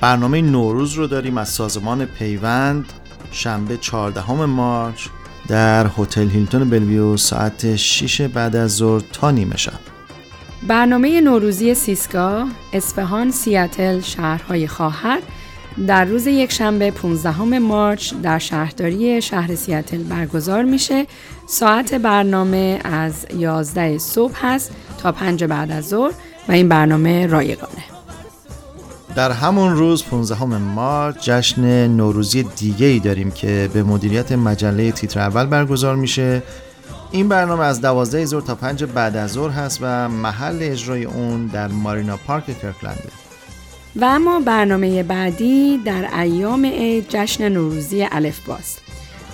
برنامه 0.00 0.42
نوروز 0.42 0.92
رو 0.92 1.06
داریم 1.06 1.38
از 1.38 1.48
سازمان 1.48 2.04
پیوند 2.04 2.84
شنبه 3.30 3.76
14 3.76 4.32
مارچ 4.32 5.06
در 5.48 5.86
هتل 5.98 6.28
هیلتون 6.28 6.70
بلویو 6.70 7.16
ساعت 7.16 7.76
6 7.76 8.20
بعد 8.20 8.56
از 8.56 8.76
ظهر 8.76 9.02
تا 9.12 9.30
نیمه 9.30 9.56
شب. 9.56 9.72
برنامه 10.68 11.20
نوروزی 11.20 11.74
سیسکا، 11.74 12.46
اصفهان، 12.72 13.30
سیاتل، 13.30 14.00
شهرهای 14.00 14.66
خواهر 14.66 15.18
در 15.86 16.04
روز 16.04 16.26
یکشنبه 16.26 16.90
15 16.90 17.58
مارچ 17.58 18.14
در 18.22 18.38
شهرداری 18.38 19.22
شهر 19.22 19.54
سیاتل 19.54 20.02
برگزار 20.02 20.62
میشه. 20.62 21.06
ساعت 21.46 21.94
برنامه 21.94 22.80
از 22.84 23.26
11 23.36 23.98
صبح 23.98 24.34
هست 24.42 24.70
تا 24.98 25.12
5 25.12 25.44
بعد 25.44 25.70
از 25.70 25.88
ظهر 25.88 26.12
و 26.48 26.52
این 26.52 26.68
برنامه 26.68 27.26
رایگانه. 27.26 27.84
در 29.14 29.30
همون 29.30 29.76
روز 29.76 30.04
15 30.04 30.44
مارچ 30.44 31.16
جشن 31.30 31.88
نوروزی 31.88 32.42
دیگه 32.42 32.86
ای 32.86 32.98
داریم 32.98 33.30
که 33.30 33.70
به 33.72 33.82
مدیریت 33.82 34.32
مجله 34.32 34.92
تیتر 34.92 35.20
اول 35.20 35.46
برگزار 35.46 35.96
میشه 35.96 36.42
این 37.10 37.28
برنامه 37.28 37.64
از 37.64 37.80
12 37.80 38.24
ظهر 38.24 38.40
تا 38.40 38.54
5 38.54 38.84
بعد 38.84 39.16
از 39.16 39.32
ظهر 39.32 39.50
هست 39.50 39.78
و 39.82 40.08
محل 40.08 40.58
اجرای 40.60 41.04
اون 41.04 41.46
در 41.46 41.68
مارینا 41.68 42.16
پارک 42.16 42.46
کرکلنده 42.62 43.25
و 44.00 44.04
اما 44.04 44.40
برنامه 44.40 45.02
بعدی 45.02 45.78
در 45.78 46.20
ایام 46.20 46.66
عید 46.66 47.06
جشن 47.08 47.48
نوروزی 47.48 48.08
الفباست. 48.12 48.82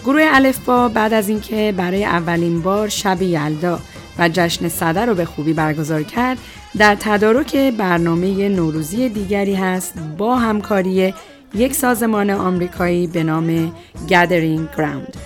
گروه 0.04 0.22
الفبا 0.32 0.88
بعد 0.88 1.12
از 1.12 1.28
اینکه 1.28 1.74
برای 1.76 2.04
اولین 2.04 2.62
بار 2.62 2.88
شب 2.88 3.22
یلدا 3.22 3.78
و 4.18 4.28
جشن 4.28 4.68
صده 4.68 5.04
رو 5.04 5.14
به 5.14 5.24
خوبی 5.24 5.52
برگزار 5.52 6.02
کرد، 6.02 6.38
در 6.78 6.96
تدارک 7.00 7.56
برنامه 7.56 8.48
نوروزی 8.48 9.08
دیگری 9.08 9.54
هست 9.54 9.94
با 10.18 10.36
همکاری 10.36 11.14
یک 11.54 11.74
سازمان 11.74 12.30
آمریکایی 12.30 13.06
به 13.06 13.22
نام 13.22 13.72
Gathering 14.08 14.76
Ground. 14.78 15.16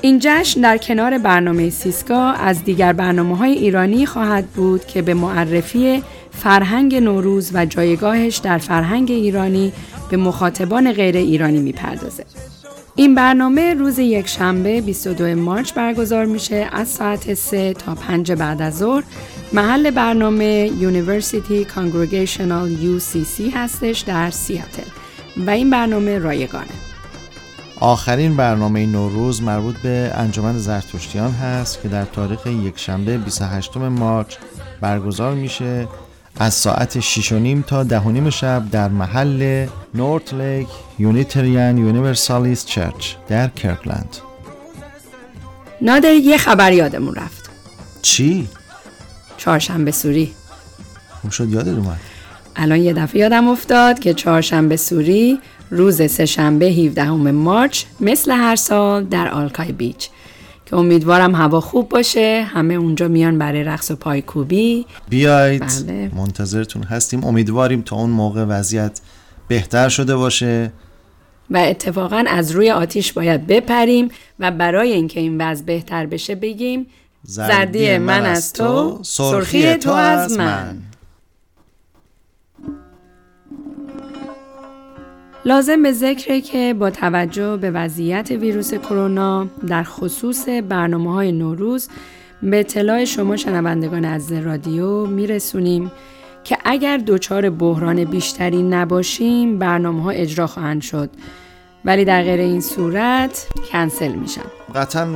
این 0.00 0.18
جشن 0.22 0.60
در 0.60 0.78
کنار 0.78 1.18
برنامه 1.18 1.70
سیسکا 1.70 2.30
از 2.30 2.64
دیگر 2.64 2.92
برنامه 2.92 3.36
های 3.36 3.52
ایرانی 3.52 4.06
خواهد 4.06 4.46
بود 4.46 4.86
که 4.86 5.02
به 5.02 5.14
معرفی 5.14 6.02
فرهنگ 6.32 6.94
نوروز 6.94 7.50
و 7.54 7.66
جایگاهش 7.66 8.36
در 8.36 8.58
فرهنگ 8.58 9.10
ایرانی 9.10 9.72
به 10.10 10.16
مخاطبان 10.16 10.92
غیر 10.92 11.16
ایرانی 11.16 11.60
می‌پردازه. 11.60 12.24
این 12.94 13.14
برنامه 13.14 13.74
روز 13.74 13.98
یک 13.98 14.26
شنبه 14.26 14.80
22 14.80 15.34
مارچ 15.34 15.72
برگزار 15.72 16.24
میشه 16.24 16.68
از 16.72 16.88
ساعت 16.88 17.34
3 17.34 17.72
تا 17.72 17.94
5 17.94 18.32
بعد 18.32 18.62
از 18.62 18.78
ظهر. 18.78 19.02
محل 19.52 19.90
برنامه 19.90 20.70
University 20.80 21.66
Congregational 21.74 22.82
UCC 22.82 23.54
هستش 23.54 24.00
در 24.00 24.30
سیاتل 24.30 24.90
و 25.46 25.50
این 25.50 25.70
برنامه 25.70 26.18
رایگانه. 26.18 26.66
آخرین 27.80 28.36
برنامه 28.36 28.86
نوروز 28.86 29.42
مربوط 29.42 29.76
به 29.76 30.12
انجمن 30.14 30.58
زرتشتیان 30.58 31.30
هست 31.30 31.82
که 31.82 31.88
در 31.88 32.04
تاریخ 32.04 32.46
یک 32.46 32.78
شنبه 32.78 33.18
28 33.18 33.76
مارچ 33.76 34.36
برگزار 34.80 35.34
میشه. 35.34 35.88
از 36.38 36.54
ساعت 36.54 37.00
6 37.00 37.32
نیم 37.32 37.64
تا 37.66 37.84
ده 37.84 38.08
نیم 38.08 38.30
شب 38.30 38.70
در 38.70 38.88
محل 38.88 39.66
Northlake 39.94 40.68
Unitarian 40.98 41.78
Universalist 41.78 42.66
Church 42.66 43.14
در 43.28 43.48
کرکلند 43.48 44.16
نادر 45.82 46.14
یه 46.14 46.36
خبر 46.36 46.72
یادمون 46.72 47.14
رفت. 47.14 47.50
چی؟ 48.02 48.48
چهارشنبه 49.36 49.90
سوری. 49.90 50.32
خوب 51.20 51.30
شد 51.30 51.48
یادت 51.48 51.68
اومد. 51.68 52.00
الان 52.56 52.80
یه 52.80 52.92
دفعه 52.92 53.20
یادم 53.20 53.48
افتاد 53.48 53.98
که 53.98 54.14
چهارشنبه 54.14 54.76
سوری 54.76 55.38
روز 55.70 56.10
سهشنبه 56.10 56.66
17 56.66 57.10
مارچ 57.10 57.84
مثل 58.00 58.30
هر 58.30 58.56
سال 58.56 59.04
در 59.04 59.28
آلکای 59.28 59.72
بیچ. 59.72 60.08
که 60.66 60.76
امیدوارم 60.76 61.34
هوا 61.34 61.60
خوب 61.60 61.88
باشه. 61.88 62.46
همه 62.48 62.74
اونجا 62.74 63.08
میان 63.08 63.38
برای 63.38 63.64
رقص 63.64 63.90
و 63.90 63.96
پایکوبی. 63.96 64.86
بیاید 65.08 65.62
بله. 65.86 66.10
منتظرتون 66.16 66.82
هستیم. 66.82 67.24
امیدواریم 67.24 67.82
تا 67.82 67.96
اون 67.96 68.10
موقع 68.10 68.44
وضعیت 68.44 69.00
بهتر 69.48 69.88
شده 69.88 70.16
باشه. 70.16 70.72
و 71.50 71.56
اتفاقا 71.56 72.24
از 72.28 72.50
روی 72.50 72.70
آتیش 72.70 73.12
باید 73.12 73.46
بپریم 73.46 74.08
و 74.38 74.50
برای 74.50 74.92
اینکه 74.92 75.20
این 75.20 75.40
وضع 75.40 75.64
بهتر 75.64 76.06
بشه 76.06 76.34
بگیم 76.34 76.86
زردی 77.22 77.98
من 77.98 78.26
از 78.26 78.52
تو 78.52 78.98
سرخی 79.02 79.74
تو 79.74 79.90
از 79.90 80.38
من. 80.38 80.78
لازم 85.44 85.82
به 85.82 85.92
ذکره 85.92 86.40
که 86.40 86.74
با 86.78 86.90
توجه 86.90 87.56
به 87.56 87.70
وضعیت 87.70 88.30
ویروس 88.30 88.74
کرونا 88.74 89.46
در 89.66 89.82
خصوص 89.82 90.48
برنامه 90.48 91.12
های 91.12 91.32
نوروز 91.32 91.88
به 92.42 92.60
اطلاع 92.60 93.04
شما 93.04 93.36
شنوندگان 93.36 94.04
از 94.04 94.32
رادیو 94.32 95.06
میرسونیم 95.06 95.92
که 96.44 96.58
اگر 96.64 96.98
دچار 97.06 97.50
بحران 97.50 98.04
بیشتری 98.04 98.62
نباشیم 98.62 99.58
برنامه 99.58 100.02
ها 100.02 100.10
اجرا 100.10 100.46
خواهند 100.46 100.82
شد. 100.82 101.10
ولی 101.84 102.04
در 102.04 102.22
غیر 102.22 102.40
این 102.40 102.60
صورت 102.60 103.46
کنسل 103.72 104.12
میشن 104.12 104.42
قطعا 104.74 105.06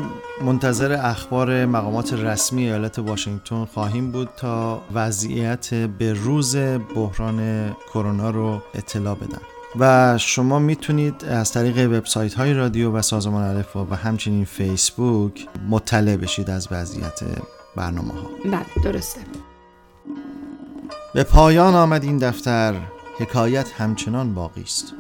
منتظر 0.45 0.93
اخبار 0.93 1.67
مقامات 1.67 2.13
رسمی 2.13 2.63
ایالت 2.63 2.99
واشنگتن 2.99 3.65
خواهیم 3.65 4.13
بود 4.13 4.29
تا 4.37 4.83
وضعیت 4.95 5.75
به 5.75 6.13
روز 6.13 6.57
بحران 6.95 7.71
کرونا 7.95 8.31
رو 8.31 8.63
اطلاع 8.75 9.15
بدن. 9.15 9.56
و 9.79 10.15
شما 10.19 10.59
می‌تونید 10.59 11.25
از 11.25 11.53
طریق 11.53 11.79
وبسایت 11.79 12.35
های 12.35 12.55
رادیو 12.55 12.93
و 12.93 13.03
سازمان 13.03 13.43
الفا 13.43 13.85
و 13.85 13.95
همچنین 13.95 14.45
فیسبوک 14.45 15.47
مطلع 15.71 16.17
بشید 16.17 16.51
از 16.51 16.69
وضعیت 16.71 17.21
برنامه 17.77 18.13
ها 18.13 18.31
بله 18.45 18.85
درسته. 18.85 19.21
به 21.15 21.23
پایان 21.23 21.75
آمد 21.75 22.05
این 22.05 22.19
دفتر. 22.19 22.75
حکایت 23.19 23.73
همچنان 23.73 24.35
باقی 24.35 24.63
است. 24.63 24.95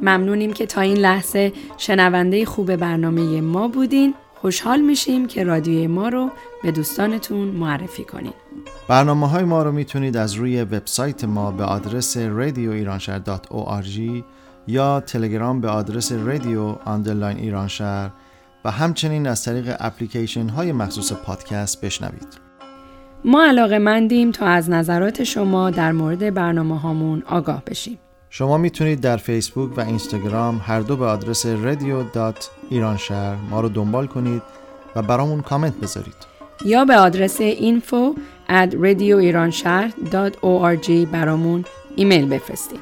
ممنونیم 0.00 0.52
که 0.52 0.66
تا 0.66 0.80
این 0.80 0.96
لحظه 0.96 1.52
شنونده 1.76 2.44
خوب 2.44 2.76
برنامه 2.76 3.40
ما 3.40 3.68
بودین. 3.68 4.14
خوشحال 4.34 4.80
میشیم 4.80 5.26
که 5.26 5.44
رادیوی 5.44 5.86
ما 5.86 6.08
رو 6.08 6.30
به 6.62 6.72
دوستانتون 6.72 7.48
معرفی 7.48 8.04
کنین. 8.04 8.32
برنامه 8.88 9.28
های 9.28 9.44
ما 9.44 9.62
رو 9.62 9.72
می‌تونید 9.72 10.16
از 10.16 10.34
روی 10.34 10.62
وبسایت 10.62 11.24
ما 11.24 11.50
به 11.50 11.64
آدرس 11.64 12.18
radioiranshahr.org 12.18 14.22
یا 14.66 15.00
تلگرام 15.00 15.60
به 15.60 15.68
آدرس 15.68 16.12
رادیو 16.12 16.76
underline 16.84 17.38
ایرانشهر 17.38 18.10
و 18.64 18.70
همچنین 18.70 19.26
از 19.26 19.44
طریق 19.44 19.76
اپلیکیشن 19.80 20.48
های 20.48 20.72
مخصوص 20.72 21.12
پادکست 21.12 21.80
بشنوید. 21.80 22.28
ما 23.24 23.44
علاقه 23.44 23.78
مندیم 23.78 24.30
تا 24.30 24.46
از 24.46 24.70
نظرات 24.70 25.24
شما 25.24 25.70
در 25.70 25.92
مورد 25.92 26.34
برنامه 26.34 26.80
هامون 26.80 27.22
آگاه 27.26 27.62
بشیم. 27.66 27.98
شما 28.30 28.58
می‌تونید 28.58 29.00
در 29.00 29.16
فیسبوک 29.16 29.78
و 29.78 29.80
اینستاگرام 29.80 30.60
هر 30.64 30.80
دو 30.80 30.96
به 30.96 31.06
آدرس 31.06 31.46
رادیو 31.46 32.04
ایرانشهر 32.70 33.36
ما 33.50 33.60
رو 33.60 33.68
دنبال 33.68 34.06
کنید 34.06 34.42
و 34.96 35.02
برامون 35.02 35.40
کامنت 35.40 35.80
بذارید. 35.80 36.32
یا 36.64 36.84
به 36.84 36.96
آدرس 36.96 37.42
info 37.42 38.18
at 38.52 38.74
radioiranshahr.org 38.74 40.90
برامون 41.12 41.64
ایمیل 41.96 42.28
بفرستید. 42.28 42.80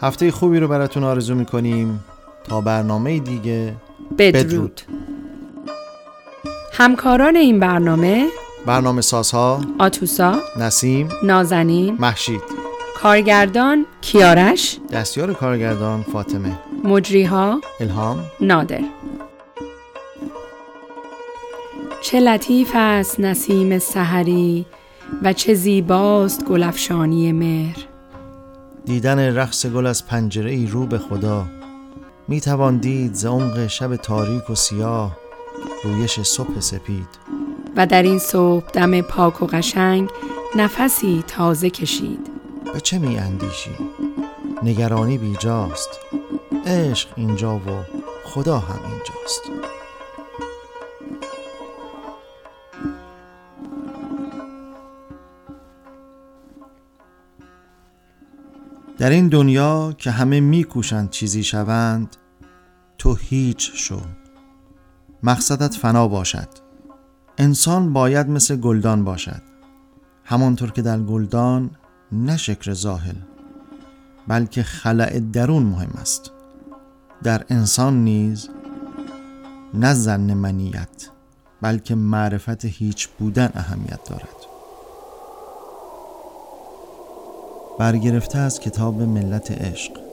هفته 0.00 0.30
خوبی 0.30 0.58
رو 0.58 0.68
براتون 0.68 1.04
آرزو 1.04 1.34
می‌کنیم 1.34 2.04
تا 2.44 2.60
برنامه 2.60 3.18
دیگه 3.18 3.74
بدرود. 4.18 4.46
بدرود. 4.46 4.80
همکاران 6.72 7.36
این 7.36 7.60
برنامه 7.60 8.28
برنامه 8.66 9.00
سازها 9.00 9.60
آتوسا، 9.78 10.40
نسیم 10.56 11.08
نازنین، 11.22 11.96
محشید 12.00 12.42
کارگردان 12.96 13.86
کیارش، 14.00 14.78
دستیار 14.92 15.34
کارگردان 15.34 16.02
فاطمه 16.02 16.58
مجریها 16.84 17.60
الهام 17.80 18.24
نادر 18.40 18.84
چه 22.02 22.20
لطیف 22.20 22.70
است 22.74 23.20
نسیم 23.20 23.78
سحری 23.78 24.66
و 25.22 25.32
چه 25.32 25.54
زیباست 25.54 26.44
گلفشانی 26.44 27.32
مهر. 27.32 27.86
دیدن 28.84 29.34
رقص 29.36 29.66
گل 29.66 29.86
از 29.86 30.06
پنجره 30.06 30.50
ای 30.50 30.66
رو 30.66 30.86
به 30.86 30.98
خدا. 30.98 31.46
می 32.28 32.40
توان 32.40 32.76
دید 32.76 33.14
ز 33.14 33.26
عمق 33.26 33.66
شب 33.66 33.96
تاریک 33.96 34.50
و 34.50 34.54
سیاه 34.54 35.16
رویش 35.84 36.20
صبح 36.20 36.60
سپید. 36.60 37.08
و 37.76 37.86
در 37.86 38.02
این 38.02 38.18
صبح 38.18 38.70
دم 38.72 39.00
پاک 39.00 39.42
و 39.42 39.46
قشنگ 39.46 40.08
نفسی 40.56 41.24
تازه 41.26 41.70
کشید. 41.70 42.30
به 42.74 42.80
چه 42.80 42.98
می 42.98 43.18
اندیشی؟ 43.18 43.70
نگرانی 44.62 45.18
بیجاست. 45.18 45.90
عشق 46.66 47.08
اینجا 47.16 47.56
و 47.56 47.60
خدا 48.24 48.58
هم 48.58 48.80
اینجاست. 48.90 49.57
در 58.98 59.10
این 59.10 59.28
دنیا 59.28 59.94
که 59.98 60.10
همه 60.10 60.40
میکوشند 60.40 61.10
چیزی 61.10 61.44
شوند 61.44 62.16
تو 62.98 63.14
هیچ 63.14 63.70
شو. 63.74 64.00
مقصدت 65.22 65.74
فنا 65.74 66.08
باشد. 66.08 66.48
انسان 67.38 67.92
باید 67.92 68.28
مثل 68.28 68.56
گلدان 68.56 69.04
باشد. 69.04 69.42
همانطور 70.24 70.70
که 70.70 70.82
در 70.82 70.98
گلدان 70.98 71.70
نه 72.12 72.36
شکر 72.36 72.72
ظاهر 72.72 73.14
بلکه 74.28 74.62
خلع 74.62 75.20
درون 75.20 75.62
مهم 75.62 75.92
است. 76.00 76.32
در 77.22 77.44
انسان 77.48 78.04
نیز 78.04 78.48
نه 79.74 79.94
زن 79.94 80.34
منیت 80.34 81.08
بلکه 81.62 81.94
معرفت 81.94 82.64
هیچ 82.64 83.08
بودن 83.08 83.50
اهمیت 83.54 84.04
دارد. 84.04 84.57
برگرفته 87.78 88.38
از 88.38 88.60
کتاب 88.60 89.02
ملت 89.02 89.50
عشق. 89.50 90.07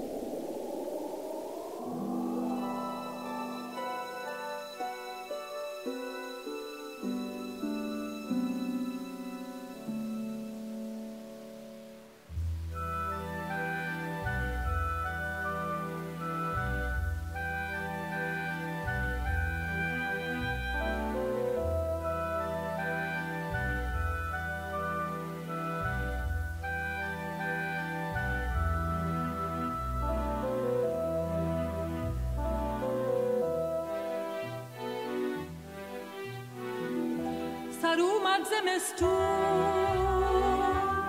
اومد 38.06 38.42
زمستون 38.52 39.96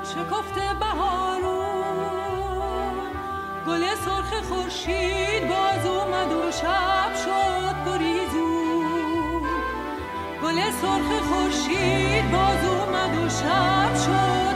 شکفته 0.05 0.67
بهارون 0.81 1.77
گل 3.67 3.95
سرخ 3.95 4.31
خورشید 4.49 5.49
باز 5.49 5.87
اومد 5.87 6.33
و 6.33 6.51
شب 6.53 7.13
شد 7.25 7.77
گریزون 7.87 9.43
گل 10.43 10.59
سرخ 10.71 11.09
خورشید 11.29 12.31
باز 12.31 12.65
اومد 12.65 13.19
و 13.19 13.29
شب 13.29 13.95
شد 14.05 14.56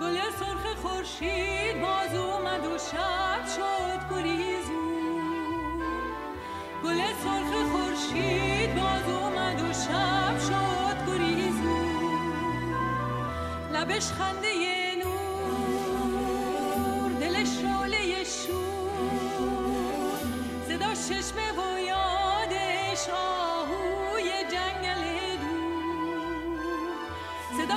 گل 0.00 0.16
سرخ 0.40 0.64
خورشید 0.82 1.80
باز 1.80 2.14
اومد 2.14 2.66
و 2.66 2.78
شب 2.78 3.42
شد 3.56 4.00
گریزون 4.10 4.92
گل 6.84 7.00
سرخ 7.24 7.52
خورشید 7.72 8.74
باز 8.74 9.08
اومد 9.14 9.60
و 9.60 9.72
شب 9.72 10.38
شد 10.38 11.06
گریزون 11.06 11.92
لبش 13.72 14.06
خنده 14.06 14.71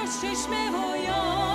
Krzyż 0.06 0.48
me 0.48 0.72
woją. 0.72 1.55